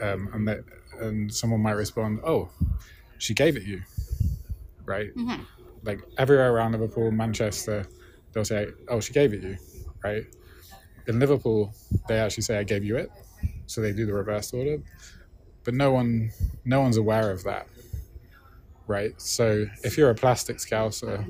um, 0.00 0.28
and 0.32 0.46
that 0.48 0.60
and 1.00 1.32
someone 1.34 1.60
might 1.62 1.72
respond, 1.72 2.20
"Oh, 2.24 2.50
she 3.18 3.34
gave 3.34 3.56
it 3.56 3.64
you," 3.64 3.82
right? 4.84 5.14
Mhm. 5.16 5.46
Like 5.82 6.00
everywhere 6.18 6.52
around 6.52 6.72
Liverpool, 6.72 7.10
Manchester, 7.10 7.86
they'll 8.32 8.44
say, 8.44 8.68
"Oh, 8.88 9.00
she 9.00 9.12
gave 9.12 9.32
it 9.32 9.42
you," 9.42 9.56
right? 10.04 10.24
In 11.10 11.18
Liverpool, 11.18 11.74
they 12.08 12.18
actually 12.18 12.44
say, 12.44 12.56
"I 12.58 12.62
gave 12.64 12.84
you 12.84 12.96
it," 12.96 13.10
so 13.66 13.80
they 13.80 13.92
do 13.92 14.06
the 14.06 14.14
reverse 14.14 14.52
order. 14.52 14.78
But 15.64 15.74
no 15.74 15.90
one 15.90 16.30
no 16.64 16.80
one's 16.80 16.96
aware 16.96 17.30
of 17.30 17.44
that 17.44 17.66
right? 18.86 19.12
So 19.20 19.66
if 19.84 19.96
you're 19.96 20.10
a 20.10 20.14
plastic 20.14 20.56
scouser 20.58 21.24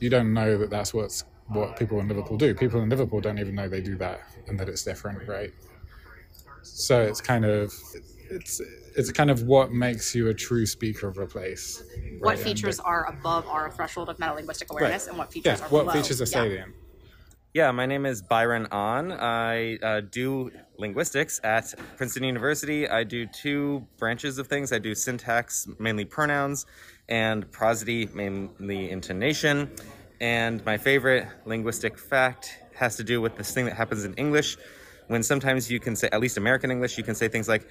you 0.00 0.10
don't 0.10 0.32
know 0.34 0.58
that 0.58 0.70
that's 0.70 0.92
what's 0.92 1.24
what 1.48 1.76
people 1.78 2.00
in 2.00 2.08
liverpool 2.08 2.36
do. 2.36 2.54
People 2.54 2.80
in 2.80 2.88
liverpool 2.88 3.20
don't 3.20 3.38
even 3.38 3.54
know 3.54 3.68
they 3.68 3.80
do 3.80 3.96
that 3.96 4.20
and 4.48 4.58
that 4.58 4.68
it's 4.68 4.82
different 4.84 5.28
right? 5.28 5.50
So 6.62 7.02
it's 7.02 7.20
kind 7.20 7.44
of 7.44 7.72
it's 8.30 8.60
it's 8.96 9.12
kind 9.12 9.30
of 9.30 9.42
what 9.44 9.72
makes 9.72 10.14
you 10.14 10.28
a 10.28 10.34
true 10.34 10.66
speaker 10.66 11.08
of 11.08 11.18
a 11.18 11.26
place 11.26 11.82
What 12.18 12.30
right? 12.30 12.34
And 12.38 12.44
features 12.44 12.80
are 12.80 13.06
above 13.06 13.46
our 13.46 13.70
threshold 13.70 14.08
of 14.08 14.16
metalinguistic 14.18 14.70
awareness 14.70 15.06
and 15.06 15.16
what 15.18 15.32
features 15.32 15.60
yeah 15.60 15.66
are 15.66 15.70
what 15.70 15.82
below? 15.86 16.02
features 16.02 16.20
are 16.22 16.48
Yeah. 16.56 16.64
Yeah, 17.52 17.72
my 17.72 17.84
name 17.84 18.06
is 18.06 18.22
Byron 18.22 18.68
Ahn. 18.70 19.10
I 19.10 19.76
uh, 19.78 20.02
do 20.02 20.52
linguistics 20.78 21.40
at 21.42 21.74
Princeton 21.96 22.22
University. 22.22 22.88
I 22.88 23.02
do 23.02 23.26
two 23.26 23.84
branches 23.98 24.38
of 24.38 24.46
things. 24.46 24.72
I 24.72 24.78
do 24.78 24.94
syntax, 24.94 25.66
mainly 25.80 26.04
pronouns, 26.04 26.66
and 27.08 27.50
prosody, 27.50 28.08
mainly 28.14 28.92
intonation. 28.92 29.68
And 30.20 30.64
my 30.64 30.78
favorite 30.78 31.26
linguistic 31.44 31.98
fact 31.98 32.56
has 32.76 32.94
to 32.98 33.02
do 33.02 33.20
with 33.20 33.36
this 33.36 33.52
thing 33.52 33.64
that 33.64 33.74
happens 33.74 34.04
in 34.04 34.14
English 34.14 34.56
when 35.08 35.24
sometimes 35.24 35.68
you 35.68 35.80
can 35.80 35.96
say, 35.96 36.08
at 36.12 36.20
least 36.20 36.36
American 36.36 36.70
English, 36.70 36.96
you 36.98 37.02
can 37.02 37.16
say 37.16 37.26
things 37.26 37.48
like, 37.48 37.66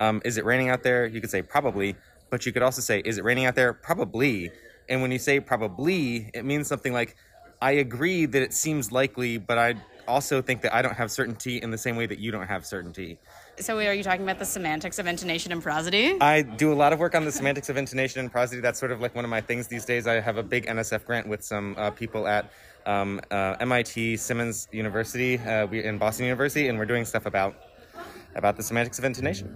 um, 0.00 0.20
Is 0.24 0.38
it 0.38 0.44
raining 0.44 0.70
out 0.70 0.82
there? 0.82 1.06
You 1.06 1.20
could 1.20 1.30
say 1.30 1.40
probably, 1.40 1.94
but 2.30 2.46
you 2.46 2.52
could 2.52 2.62
also 2.62 2.82
say, 2.82 2.98
Is 3.04 3.16
it 3.16 3.22
raining 3.22 3.44
out 3.44 3.54
there? 3.54 3.74
Probably. 3.74 4.50
And 4.88 5.02
when 5.02 5.12
you 5.12 5.20
say 5.20 5.38
probably, 5.38 6.32
it 6.34 6.44
means 6.44 6.66
something 6.66 6.92
like, 6.92 7.14
I 7.62 7.72
agree 7.72 8.26
that 8.26 8.42
it 8.42 8.54
seems 8.54 8.90
likely, 8.90 9.36
but 9.38 9.58
I 9.58 9.74
also 10.08 10.40
think 10.40 10.62
that 10.62 10.74
I 10.74 10.82
don't 10.82 10.96
have 10.96 11.10
certainty 11.10 11.58
in 11.58 11.70
the 11.70 11.78
same 11.78 11.96
way 11.96 12.06
that 12.06 12.18
you 12.18 12.30
don't 12.30 12.46
have 12.46 12.64
certainty. 12.64 13.18
So 13.58 13.78
are 13.78 13.94
you 13.94 14.02
talking 14.02 14.22
about 14.22 14.38
the 14.38 14.46
semantics 14.46 14.98
of 14.98 15.06
intonation 15.06 15.52
and 15.52 15.62
prosody? 15.62 16.18
I 16.20 16.42
do 16.42 16.72
a 16.72 16.74
lot 16.74 16.92
of 16.92 16.98
work 16.98 17.14
on 17.14 17.24
the 17.24 17.32
semantics 17.32 17.68
of 17.68 17.76
intonation 17.76 18.20
and 18.20 18.32
prosody. 18.32 18.60
That's 18.60 18.78
sort 18.78 18.92
of 18.92 19.00
like 19.00 19.14
one 19.14 19.24
of 19.24 19.30
my 19.30 19.42
things 19.42 19.68
these 19.68 19.84
days. 19.84 20.06
I 20.06 20.20
have 20.20 20.38
a 20.38 20.42
big 20.42 20.66
NSF 20.66 21.04
grant 21.04 21.28
with 21.28 21.44
some 21.44 21.76
uh, 21.76 21.90
people 21.90 22.26
at 22.26 22.50
um, 22.86 23.20
uh, 23.30 23.56
MIT 23.60 24.16
Simmons 24.16 24.66
University 24.72 25.38
uh, 25.38 25.66
we, 25.66 25.84
in 25.84 25.98
Boston 25.98 26.24
University, 26.24 26.68
and 26.68 26.78
we're 26.78 26.86
doing 26.86 27.04
stuff 27.04 27.26
about 27.26 27.54
about 28.36 28.56
the 28.56 28.62
semantics 28.62 28.98
of 28.98 29.04
intonation. 29.04 29.48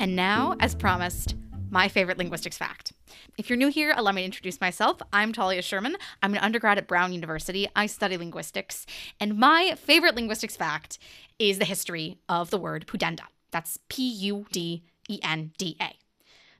And 0.00 0.16
now, 0.16 0.56
as 0.60 0.74
promised, 0.74 1.36
my 1.70 1.88
favorite 1.88 2.18
linguistics 2.18 2.58
fact. 2.58 2.92
If 3.38 3.48
you're 3.48 3.56
new 3.56 3.68
here, 3.68 3.94
allow 3.96 4.12
me 4.12 4.22
to 4.22 4.26
introduce 4.26 4.60
myself. 4.60 5.00
I'm 5.12 5.32
Talia 5.32 5.62
Sherman. 5.62 5.96
I'm 6.22 6.34
an 6.34 6.40
undergrad 6.40 6.78
at 6.78 6.86
Brown 6.86 7.12
University. 7.12 7.68
I 7.74 7.86
study 7.86 8.16
linguistics. 8.16 8.86
And 9.18 9.38
my 9.38 9.74
favorite 9.76 10.14
linguistics 10.14 10.56
fact 10.56 10.98
is 11.38 11.58
the 11.58 11.64
history 11.64 12.18
of 12.28 12.50
the 12.50 12.58
word 12.58 12.86
pudenda. 12.86 13.24
That's 13.50 13.78
P 13.88 14.08
U 14.08 14.46
D 14.52 14.84
E 15.08 15.20
N 15.22 15.52
D 15.58 15.76
A. 15.80 15.96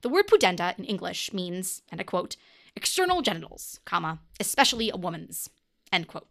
The 0.03 0.09
word 0.09 0.27
pudenda 0.27 0.79
in 0.79 0.85
English 0.85 1.33
means, 1.33 1.83
and 1.91 2.01
I 2.01 2.05
quote, 2.05 2.37
external 2.75 3.23
genitals, 3.23 3.81
comma, 3.85 4.21
especially 4.39 4.91
a 4.91 4.97
woman's, 4.97 5.51
end 5.93 6.09
quote. 6.09 6.29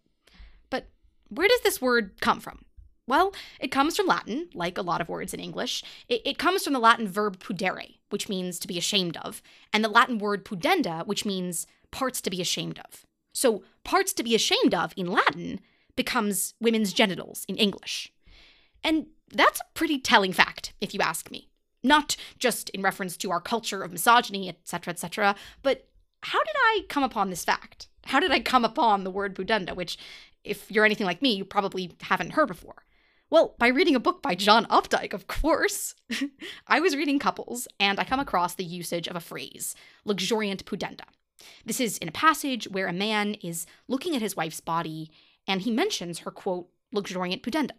But 0.69 0.87
where 1.29 1.47
does 1.47 1.61
this 1.61 1.81
word 1.81 2.19
come 2.21 2.39
from? 2.39 2.65
Well, 3.07 3.33
it 3.59 3.71
comes 3.71 3.97
from 3.97 4.07
Latin, 4.07 4.49
like 4.53 4.77
a 4.77 4.83
lot 4.83 5.01
of 5.01 5.09
words 5.09 5.33
in 5.33 5.39
English. 5.39 5.83
It, 6.07 6.21
it 6.25 6.37
comes 6.37 6.63
from 6.63 6.73
the 6.73 6.79
Latin 6.79 7.07
verb 7.07 7.39
pudere, 7.39 7.95
which 8.09 8.29
means 8.29 8.59
to 8.59 8.67
be 8.67 8.77
ashamed 8.77 9.17
of, 9.17 9.41
and 9.73 9.83
the 9.83 9.89
Latin 9.89 10.17
word 10.17 10.45
pudenda, 10.45 11.05
which 11.05 11.25
means 11.25 11.67
parts 11.91 12.21
to 12.21 12.29
be 12.29 12.41
ashamed 12.41 12.79
of. 12.79 13.05
So, 13.33 13.63
parts 13.83 14.13
to 14.13 14.23
be 14.23 14.35
ashamed 14.35 14.73
of 14.73 14.93
in 14.97 15.07
Latin 15.07 15.59
becomes 15.95 16.53
women's 16.59 16.93
genitals 16.93 17.45
in 17.47 17.57
English. 17.57 18.11
And 18.83 19.07
that's 19.31 19.59
a 19.59 19.63
pretty 19.73 19.99
telling 19.99 20.33
fact, 20.33 20.73
if 20.81 20.93
you 20.93 20.99
ask 21.01 21.29
me. 21.29 21.49
Not 21.83 22.15
just 22.37 22.69
in 22.69 22.81
reference 22.81 23.15
to 23.17 23.31
our 23.31 23.39
culture 23.39 23.83
of 23.83 23.91
misogyny, 23.91 24.49
etc., 24.49 24.91
etc., 24.91 25.35
but 25.61 25.87
how 26.23 26.39
did 26.43 26.55
I 26.55 26.81
come 26.89 27.03
upon 27.03 27.29
this 27.29 27.45
fact? 27.45 27.87
How 28.05 28.19
did 28.19 28.31
I 28.31 28.39
come 28.39 28.65
upon 28.65 29.03
the 29.03 29.11
word 29.11 29.35
pudenda, 29.35 29.75
which, 29.75 29.97
if 30.43 30.69
you're 30.71 30.85
anything 30.85 31.05
like 31.05 31.21
me, 31.21 31.33
you 31.33 31.45
probably 31.45 31.91
haven't 32.01 32.33
heard 32.33 32.47
before? 32.47 32.83
Well, 33.31 33.53
by 33.59 33.67
reading 33.67 33.95
a 33.95 33.99
book 33.99 34.23
by 34.23 34.33
John 34.33 34.65
Updike, 34.65 35.13
of 35.13 35.27
course. 35.27 35.93
I 36.67 36.79
was 36.79 36.95
reading 36.95 37.19
Couples, 37.19 37.67
and 37.79 37.99
I 37.99 38.03
come 38.03 38.19
across 38.19 38.55
the 38.55 38.63
usage 38.63 39.07
of 39.07 39.15
a 39.15 39.19
phrase, 39.19 39.75
luxuriant 40.03 40.65
pudenda. 40.65 41.03
This 41.63 41.79
is 41.79 41.99
in 41.99 42.07
a 42.07 42.11
passage 42.11 42.67
where 42.71 42.87
a 42.87 42.93
man 42.93 43.35
is 43.35 43.67
looking 43.87 44.15
at 44.15 44.23
his 44.23 44.35
wife's 44.35 44.61
body, 44.61 45.11
and 45.47 45.61
he 45.61 45.69
mentions 45.69 46.19
her, 46.19 46.31
quote, 46.31 46.69
luxuriant 46.91 47.43
pudenda. 47.43 47.77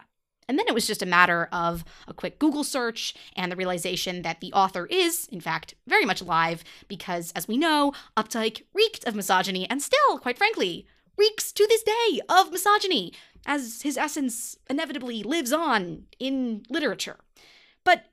And 0.48 0.56
then 0.56 0.68
it 0.68 0.74
was 0.74 0.86
just 0.86 1.02
a 1.02 1.06
matter 1.06 1.48
of 1.52 1.84
a 2.06 2.14
quick 2.14 2.38
Google 2.38 2.64
search 2.64 3.14
and 3.34 3.50
the 3.50 3.56
realization 3.56 4.22
that 4.22 4.40
the 4.40 4.52
author 4.52 4.86
is, 4.86 5.28
in 5.32 5.40
fact, 5.40 5.74
very 5.88 6.04
much 6.04 6.20
alive, 6.20 6.62
because 6.86 7.32
as 7.32 7.48
we 7.48 7.58
know, 7.58 7.92
Updike 8.16 8.62
reeked 8.72 9.04
of 9.04 9.16
misogyny 9.16 9.68
and 9.68 9.82
still, 9.82 10.18
quite 10.18 10.38
frankly, 10.38 10.86
reeks 11.20 11.52
to 11.52 11.66
this 11.68 11.82
day 11.82 12.20
of 12.28 12.50
misogyny, 12.50 13.12
as 13.46 13.82
his 13.82 13.96
essence 13.96 14.56
inevitably 14.68 15.22
lives 15.22 15.52
on 15.52 16.04
in 16.18 16.64
literature. 16.68 17.16
But 17.84 18.06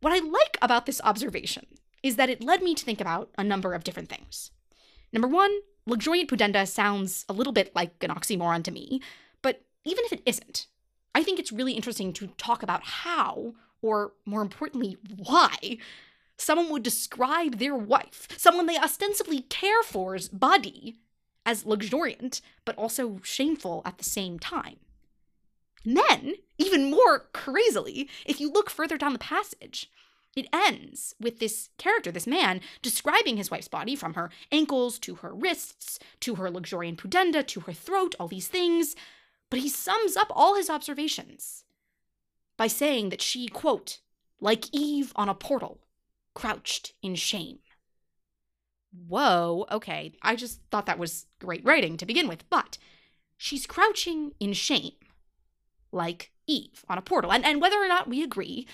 what 0.00 0.12
I 0.12 0.18
like 0.18 0.58
about 0.62 0.86
this 0.86 1.00
observation 1.02 1.66
is 2.02 2.16
that 2.16 2.30
it 2.30 2.44
led 2.44 2.62
me 2.62 2.74
to 2.74 2.84
think 2.84 3.00
about 3.00 3.30
a 3.38 3.44
number 3.44 3.74
of 3.74 3.84
different 3.84 4.08
things. 4.08 4.50
Number 5.12 5.28
one, 5.28 5.58
luxuriant 5.86 6.30
pudenda 6.30 6.66
sounds 6.66 7.24
a 7.28 7.32
little 7.32 7.52
bit 7.52 7.74
like 7.74 8.02
an 8.02 8.10
oxymoron 8.10 8.62
to 8.64 8.70
me, 8.70 9.00
but 9.42 9.62
even 9.84 10.04
if 10.04 10.12
it 10.12 10.22
isn't, 10.26 10.66
I 11.14 11.22
think 11.22 11.38
it's 11.38 11.52
really 11.52 11.72
interesting 11.72 12.12
to 12.14 12.28
talk 12.36 12.62
about 12.62 12.82
how, 12.82 13.54
or 13.80 14.12
more 14.26 14.42
importantly, 14.42 14.98
why, 15.16 15.78
someone 16.36 16.70
would 16.70 16.82
describe 16.82 17.58
their 17.58 17.74
wife, 17.74 18.28
someone 18.36 18.66
they 18.66 18.78
ostensibly 18.78 19.40
care 19.42 19.82
for's 19.82 20.28
body, 20.28 20.98
as 21.46 21.64
luxuriant, 21.64 22.42
but 22.66 22.76
also 22.76 23.20
shameful 23.22 23.80
at 23.86 23.96
the 23.96 24.04
same 24.04 24.38
time. 24.38 24.76
And 25.84 25.96
then, 25.96 26.34
even 26.58 26.90
more 26.90 27.20
crazily, 27.32 28.10
if 28.26 28.40
you 28.40 28.50
look 28.52 28.68
further 28.68 28.98
down 28.98 29.14
the 29.14 29.18
passage, 29.20 29.88
It 30.36 30.48
ends 30.52 31.14
with 31.18 31.38
this 31.38 31.70
character, 31.78 32.12
this 32.12 32.26
man, 32.26 32.60
describing 32.82 33.38
his 33.38 33.50
wife's 33.50 33.68
body 33.68 33.96
from 33.96 34.14
her 34.14 34.30
ankles 34.52 34.98
to 35.00 35.16
her 35.16 35.34
wrists 35.34 35.98
to 36.20 36.34
her 36.34 36.50
luxuriant 36.50 37.02
pudenda 37.02 37.44
to 37.46 37.60
her 37.60 37.72
throat, 37.72 38.14
all 38.20 38.28
these 38.28 38.46
things. 38.46 38.94
But 39.48 39.60
he 39.60 39.70
sums 39.70 40.14
up 40.14 40.30
all 40.30 40.54
his 40.56 40.68
observations 40.68 41.64
by 42.58 42.66
saying 42.66 43.08
that 43.08 43.22
she, 43.22 43.48
quote, 43.48 44.00
like 44.38 44.66
Eve 44.72 45.12
on 45.16 45.30
a 45.30 45.34
portal, 45.34 45.80
crouched 46.34 46.92
in 47.02 47.14
shame. 47.14 47.60
Whoa, 49.08 49.66
okay, 49.70 50.12
I 50.22 50.36
just 50.36 50.60
thought 50.70 50.86
that 50.86 50.98
was 50.98 51.26
great 51.40 51.64
writing 51.64 51.96
to 51.96 52.06
begin 52.06 52.28
with, 52.28 52.48
but 52.48 52.78
she's 53.36 53.66
crouching 53.66 54.32
in 54.40 54.52
shame, 54.52 54.92
like 55.92 56.32
Eve 56.46 56.84
on 56.88 56.98
a 56.98 57.02
portal. 57.02 57.32
And, 57.32 57.44
and 57.44 57.60
whether 57.60 57.76
or 57.76 57.88
not 57.88 58.08
we 58.08 58.22
agree, 58.22 58.66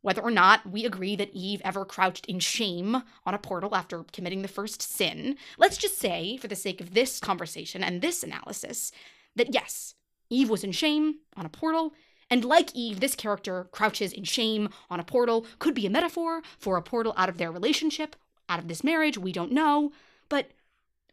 whether 0.00 0.20
or 0.20 0.30
not 0.30 0.70
we 0.70 0.84
agree 0.84 1.16
that 1.16 1.32
Eve 1.32 1.60
ever 1.64 1.84
crouched 1.84 2.26
in 2.26 2.38
shame 2.38 3.02
on 3.26 3.34
a 3.34 3.38
portal 3.38 3.74
after 3.74 4.04
committing 4.12 4.42
the 4.42 4.48
first 4.48 4.82
sin, 4.82 5.36
let's 5.58 5.76
just 5.76 5.98
say, 5.98 6.36
for 6.36 6.48
the 6.48 6.56
sake 6.56 6.80
of 6.80 6.94
this 6.94 7.20
conversation 7.20 7.82
and 7.84 8.00
this 8.00 8.22
analysis, 8.22 8.92
that 9.36 9.54
yes, 9.54 9.94
Eve 10.30 10.50
was 10.50 10.64
in 10.64 10.72
shame 10.72 11.16
on 11.36 11.46
a 11.46 11.50
portal, 11.50 11.94
and 12.30 12.44
like 12.44 12.74
Eve, 12.74 13.00
this 13.00 13.14
character 13.14 13.68
crouches 13.72 14.12
in 14.12 14.24
shame 14.24 14.68
on 14.90 15.00
a 15.00 15.04
portal. 15.04 15.46
Could 15.58 15.74
be 15.74 15.86
a 15.86 15.90
metaphor 15.90 16.42
for 16.58 16.76
a 16.76 16.82
portal 16.82 17.14
out 17.16 17.28
of 17.28 17.38
their 17.38 17.50
relationship, 17.50 18.16
out 18.48 18.58
of 18.58 18.68
this 18.68 18.84
marriage, 18.84 19.18
we 19.18 19.32
don't 19.32 19.52
know. 19.52 19.92
But 20.28 20.50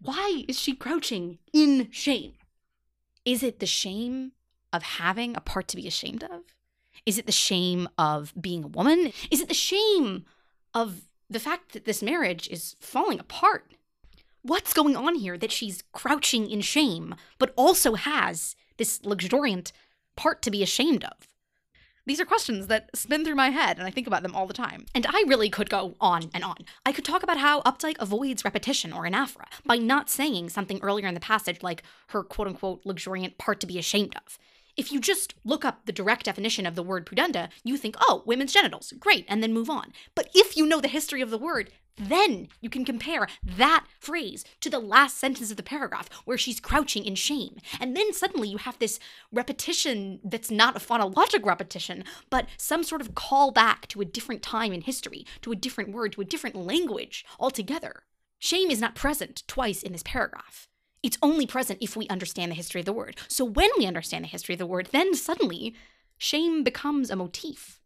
why 0.01 0.43
is 0.47 0.59
she 0.59 0.75
crouching 0.75 1.39
in 1.53 1.89
shame? 1.91 2.33
Is 3.23 3.43
it 3.43 3.59
the 3.59 3.65
shame 3.65 4.33
of 4.71 4.83
having 4.83 5.35
a 5.35 5.41
part 5.41 5.67
to 5.69 5.77
be 5.77 5.87
ashamed 5.87 6.23
of? 6.23 6.41
Is 7.05 7.17
it 7.17 7.25
the 7.25 7.31
shame 7.31 7.87
of 7.97 8.33
being 8.39 8.63
a 8.63 8.67
woman? 8.67 9.11
Is 9.31 9.41
it 9.41 9.47
the 9.47 9.53
shame 9.53 10.25
of 10.73 11.07
the 11.29 11.39
fact 11.39 11.73
that 11.73 11.85
this 11.85 12.01
marriage 12.01 12.47
is 12.49 12.75
falling 12.79 13.19
apart? 13.19 13.73
What's 14.41 14.73
going 14.73 14.95
on 14.95 15.15
here 15.15 15.37
that 15.37 15.51
she's 15.51 15.83
crouching 15.91 16.49
in 16.49 16.61
shame, 16.61 17.15
but 17.39 17.53
also 17.55 17.95
has 17.95 18.55
this 18.77 19.03
luxuriant 19.03 19.71
part 20.15 20.41
to 20.43 20.51
be 20.51 20.61
ashamed 20.61 21.03
of? 21.03 21.27
These 22.07 22.19
are 22.19 22.25
questions 22.25 22.67
that 22.67 22.95
spin 22.95 23.25
through 23.25 23.35
my 23.35 23.49
head, 23.49 23.77
and 23.77 23.87
I 23.87 23.91
think 23.91 24.05
about 24.05 24.21
them 24.21 24.35
all 24.35 24.45
the 24.45 24.53
time. 24.53 24.85
And 24.93 25.07
I 25.09 25.23
really 25.27 25.49
could 25.49 25.69
go 25.69 25.95
on 25.99 26.29
and 26.33 26.43
on. 26.43 26.57
I 26.85 26.91
could 26.91 27.03
talk 27.03 27.23
about 27.23 27.37
how 27.37 27.61
Updike 27.63 27.97
avoids 27.99 28.45
repetition 28.45 28.93
or 28.93 29.05
anaphora 29.05 29.47
by 29.65 29.77
not 29.77 30.09
saying 30.09 30.49
something 30.49 30.79
earlier 30.83 31.07
in 31.07 31.15
the 31.15 31.19
passage 31.19 31.63
like 31.63 31.81
her 32.07 32.23
quote 32.23 32.47
unquote 32.47 32.81
luxuriant 32.85 33.39
part 33.39 33.59
to 33.61 33.67
be 33.67 33.79
ashamed 33.79 34.15
of. 34.23 34.37
If 34.77 34.91
you 34.91 34.99
just 34.99 35.33
look 35.45 35.63
up 35.63 35.85
the 35.85 35.93
direct 35.93 36.25
definition 36.25 36.65
of 36.65 36.75
the 36.75 36.83
word 36.83 37.05
pudenda, 37.05 37.49
you 37.63 37.77
think, 37.77 37.95
oh, 38.01 38.23
women's 38.25 38.53
genitals, 38.53 38.93
great, 38.99 39.25
and 39.29 39.41
then 39.41 39.53
move 39.53 39.69
on. 39.69 39.93
But 40.15 40.29
if 40.35 40.57
you 40.57 40.65
know 40.65 40.81
the 40.81 40.89
history 40.89 41.21
of 41.21 41.29
the 41.29 41.37
word, 41.37 41.71
then 41.97 42.49
you 42.59 42.69
can 42.69 42.83
compare 42.83 43.27
that 43.41 43.85
phrase 43.99 44.43
to 44.59 44.69
the 44.69 44.79
last 44.79 45.17
sentence 45.17 45.49
of 45.49 45.55
the 45.55 45.63
paragraph 45.63 46.09
where 46.25 46.37
she's 46.37 46.59
crouching 46.59 47.05
in 47.05 47.15
shame. 47.15 47.57
And 47.79 47.95
then 47.95 48.11
suddenly 48.11 48.49
you 48.49 48.57
have 48.57 48.77
this 48.79 48.99
repetition 49.31 50.19
that's 50.23 50.51
not 50.51 50.75
a 50.75 50.79
phonologic 50.79 51.45
repetition, 51.45 52.03
but 52.29 52.47
some 52.57 52.83
sort 52.83 52.99
of 52.99 53.15
call 53.15 53.51
back 53.51 53.87
to 53.89 54.01
a 54.01 54.05
different 54.05 54.43
time 54.43 54.73
in 54.73 54.81
history, 54.81 55.25
to 55.41 55.53
a 55.53 55.55
different 55.55 55.93
word, 55.93 56.11
to 56.13 56.21
a 56.21 56.25
different 56.25 56.57
language 56.57 57.25
altogether. 57.39 58.03
Shame 58.39 58.69
is 58.69 58.81
not 58.81 58.95
present 58.95 59.43
twice 59.47 59.81
in 59.81 59.93
this 59.93 60.03
paragraph. 60.03 60.67
It's 61.05 61.19
only 61.21 61.45
present 61.45 61.83
if 61.83 61.95
we 61.95 62.07
understand 62.07 62.49
the 62.49 62.55
history 62.55 62.81
of 62.81 62.85
the 62.85 62.91
word. 62.91 63.17
So 63.27 63.45
when 63.45 63.69
we 63.77 63.85
understand 63.85 64.23
the 64.23 64.29
history 64.29 64.55
of 64.55 64.59
the 64.59 64.65
word, 64.65 64.89
then 64.91 65.13
suddenly 65.13 65.75
shame 66.17 66.63
becomes 66.63 67.11
a 67.11 67.15
motif. 67.15 67.79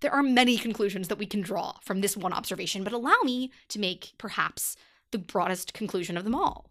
There 0.00 0.12
are 0.12 0.22
many 0.22 0.58
conclusions 0.58 1.08
that 1.08 1.16
we 1.16 1.24
can 1.24 1.40
draw 1.40 1.78
from 1.80 2.02
this 2.02 2.18
one 2.18 2.34
observation, 2.34 2.84
but 2.84 2.92
allow 2.92 3.16
me 3.24 3.50
to 3.68 3.78
make 3.78 4.12
perhaps 4.18 4.76
the 5.10 5.16
broadest 5.16 5.72
conclusion 5.72 6.18
of 6.18 6.24
them 6.24 6.34
all. 6.34 6.70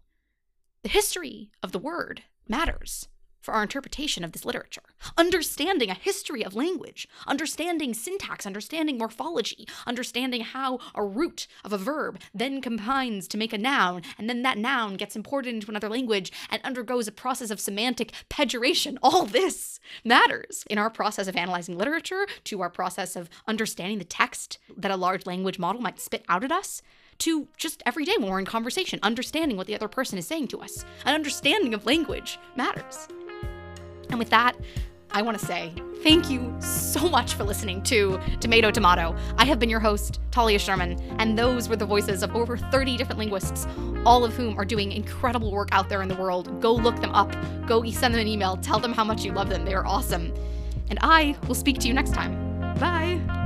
The 0.84 0.90
history 0.90 1.50
of 1.60 1.72
the 1.72 1.80
word 1.80 2.22
matters 2.46 3.08
for 3.46 3.54
our 3.54 3.62
interpretation 3.62 4.24
of 4.24 4.32
this 4.32 4.44
literature. 4.44 4.82
Understanding 5.16 5.88
a 5.88 5.94
history 5.94 6.44
of 6.44 6.56
language, 6.56 7.06
understanding 7.28 7.94
syntax, 7.94 8.44
understanding 8.44 8.98
morphology, 8.98 9.68
understanding 9.86 10.40
how 10.40 10.80
a 10.96 11.04
root 11.04 11.46
of 11.64 11.72
a 11.72 11.78
verb 11.78 12.20
then 12.34 12.60
combines 12.60 13.28
to 13.28 13.38
make 13.38 13.52
a 13.52 13.58
noun, 13.58 14.02
and 14.18 14.28
then 14.28 14.42
that 14.42 14.58
noun 14.58 14.96
gets 14.96 15.14
imported 15.14 15.54
into 15.54 15.70
another 15.70 15.88
language 15.88 16.32
and 16.50 16.60
undergoes 16.64 17.06
a 17.06 17.12
process 17.12 17.52
of 17.52 17.60
semantic 17.60 18.10
pejoration. 18.28 18.98
All 19.00 19.24
this 19.24 19.78
matters 20.04 20.64
in 20.68 20.76
our 20.76 20.90
process 20.90 21.28
of 21.28 21.36
analyzing 21.36 21.78
literature, 21.78 22.26
to 22.44 22.60
our 22.60 22.70
process 22.70 23.14
of 23.14 23.30
understanding 23.46 23.98
the 23.98 24.04
text 24.04 24.58
that 24.76 24.90
a 24.90 24.96
large 24.96 25.24
language 25.24 25.60
model 25.60 25.80
might 25.80 26.00
spit 26.00 26.24
out 26.28 26.42
at 26.42 26.50
us 26.50 26.82
to 27.18 27.46
just 27.56 27.80
every 27.86 28.04
day 28.04 28.14
when 28.18 28.28
we're 28.28 28.40
in 28.40 28.44
conversation, 28.44 28.98
understanding 29.04 29.56
what 29.56 29.68
the 29.68 29.74
other 29.76 29.86
person 29.86 30.18
is 30.18 30.26
saying 30.26 30.48
to 30.48 30.60
us. 30.60 30.84
An 31.04 31.14
understanding 31.14 31.74
of 31.74 31.86
language 31.86 32.40
matters. 32.56 33.06
And 34.10 34.18
with 34.18 34.30
that, 34.30 34.56
I 35.10 35.22
want 35.22 35.38
to 35.38 35.44
say 35.44 35.72
thank 36.02 36.30
you 36.30 36.54
so 36.60 37.08
much 37.08 37.34
for 37.34 37.44
listening 37.44 37.82
to 37.84 38.20
Tomato 38.40 38.70
Tomato. 38.70 39.16
I 39.38 39.44
have 39.44 39.58
been 39.58 39.70
your 39.70 39.80
host, 39.80 40.20
Talia 40.30 40.58
Sherman, 40.58 41.00
and 41.18 41.38
those 41.38 41.68
were 41.68 41.76
the 41.76 41.86
voices 41.86 42.22
of 42.22 42.34
over 42.36 42.56
30 42.56 42.96
different 42.96 43.18
linguists, 43.18 43.66
all 44.04 44.24
of 44.24 44.34
whom 44.34 44.58
are 44.58 44.64
doing 44.64 44.92
incredible 44.92 45.50
work 45.50 45.68
out 45.72 45.88
there 45.88 46.02
in 46.02 46.08
the 46.08 46.16
world. 46.16 46.60
Go 46.60 46.74
look 46.74 47.00
them 47.00 47.12
up, 47.12 47.34
go 47.66 47.82
send 47.90 48.14
them 48.14 48.20
an 48.20 48.28
email, 48.28 48.56
tell 48.58 48.78
them 48.78 48.92
how 48.92 49.04
much 49.04 49.24
you 49.24 49.32
love 49.32 49.48
them. 49.48 49.64
They 49.64 49.74
are 49.74 49.86
awesome. 49.86 50.32
And 50.90 50.98
I 51.02 51.36
will 51.48 51.54
speak 51.54 51.78
to 51.80 51.88
you 51.88 51.94
next 51.94 52.12
time. 52.12 52.34
Bye. 52.78 53.45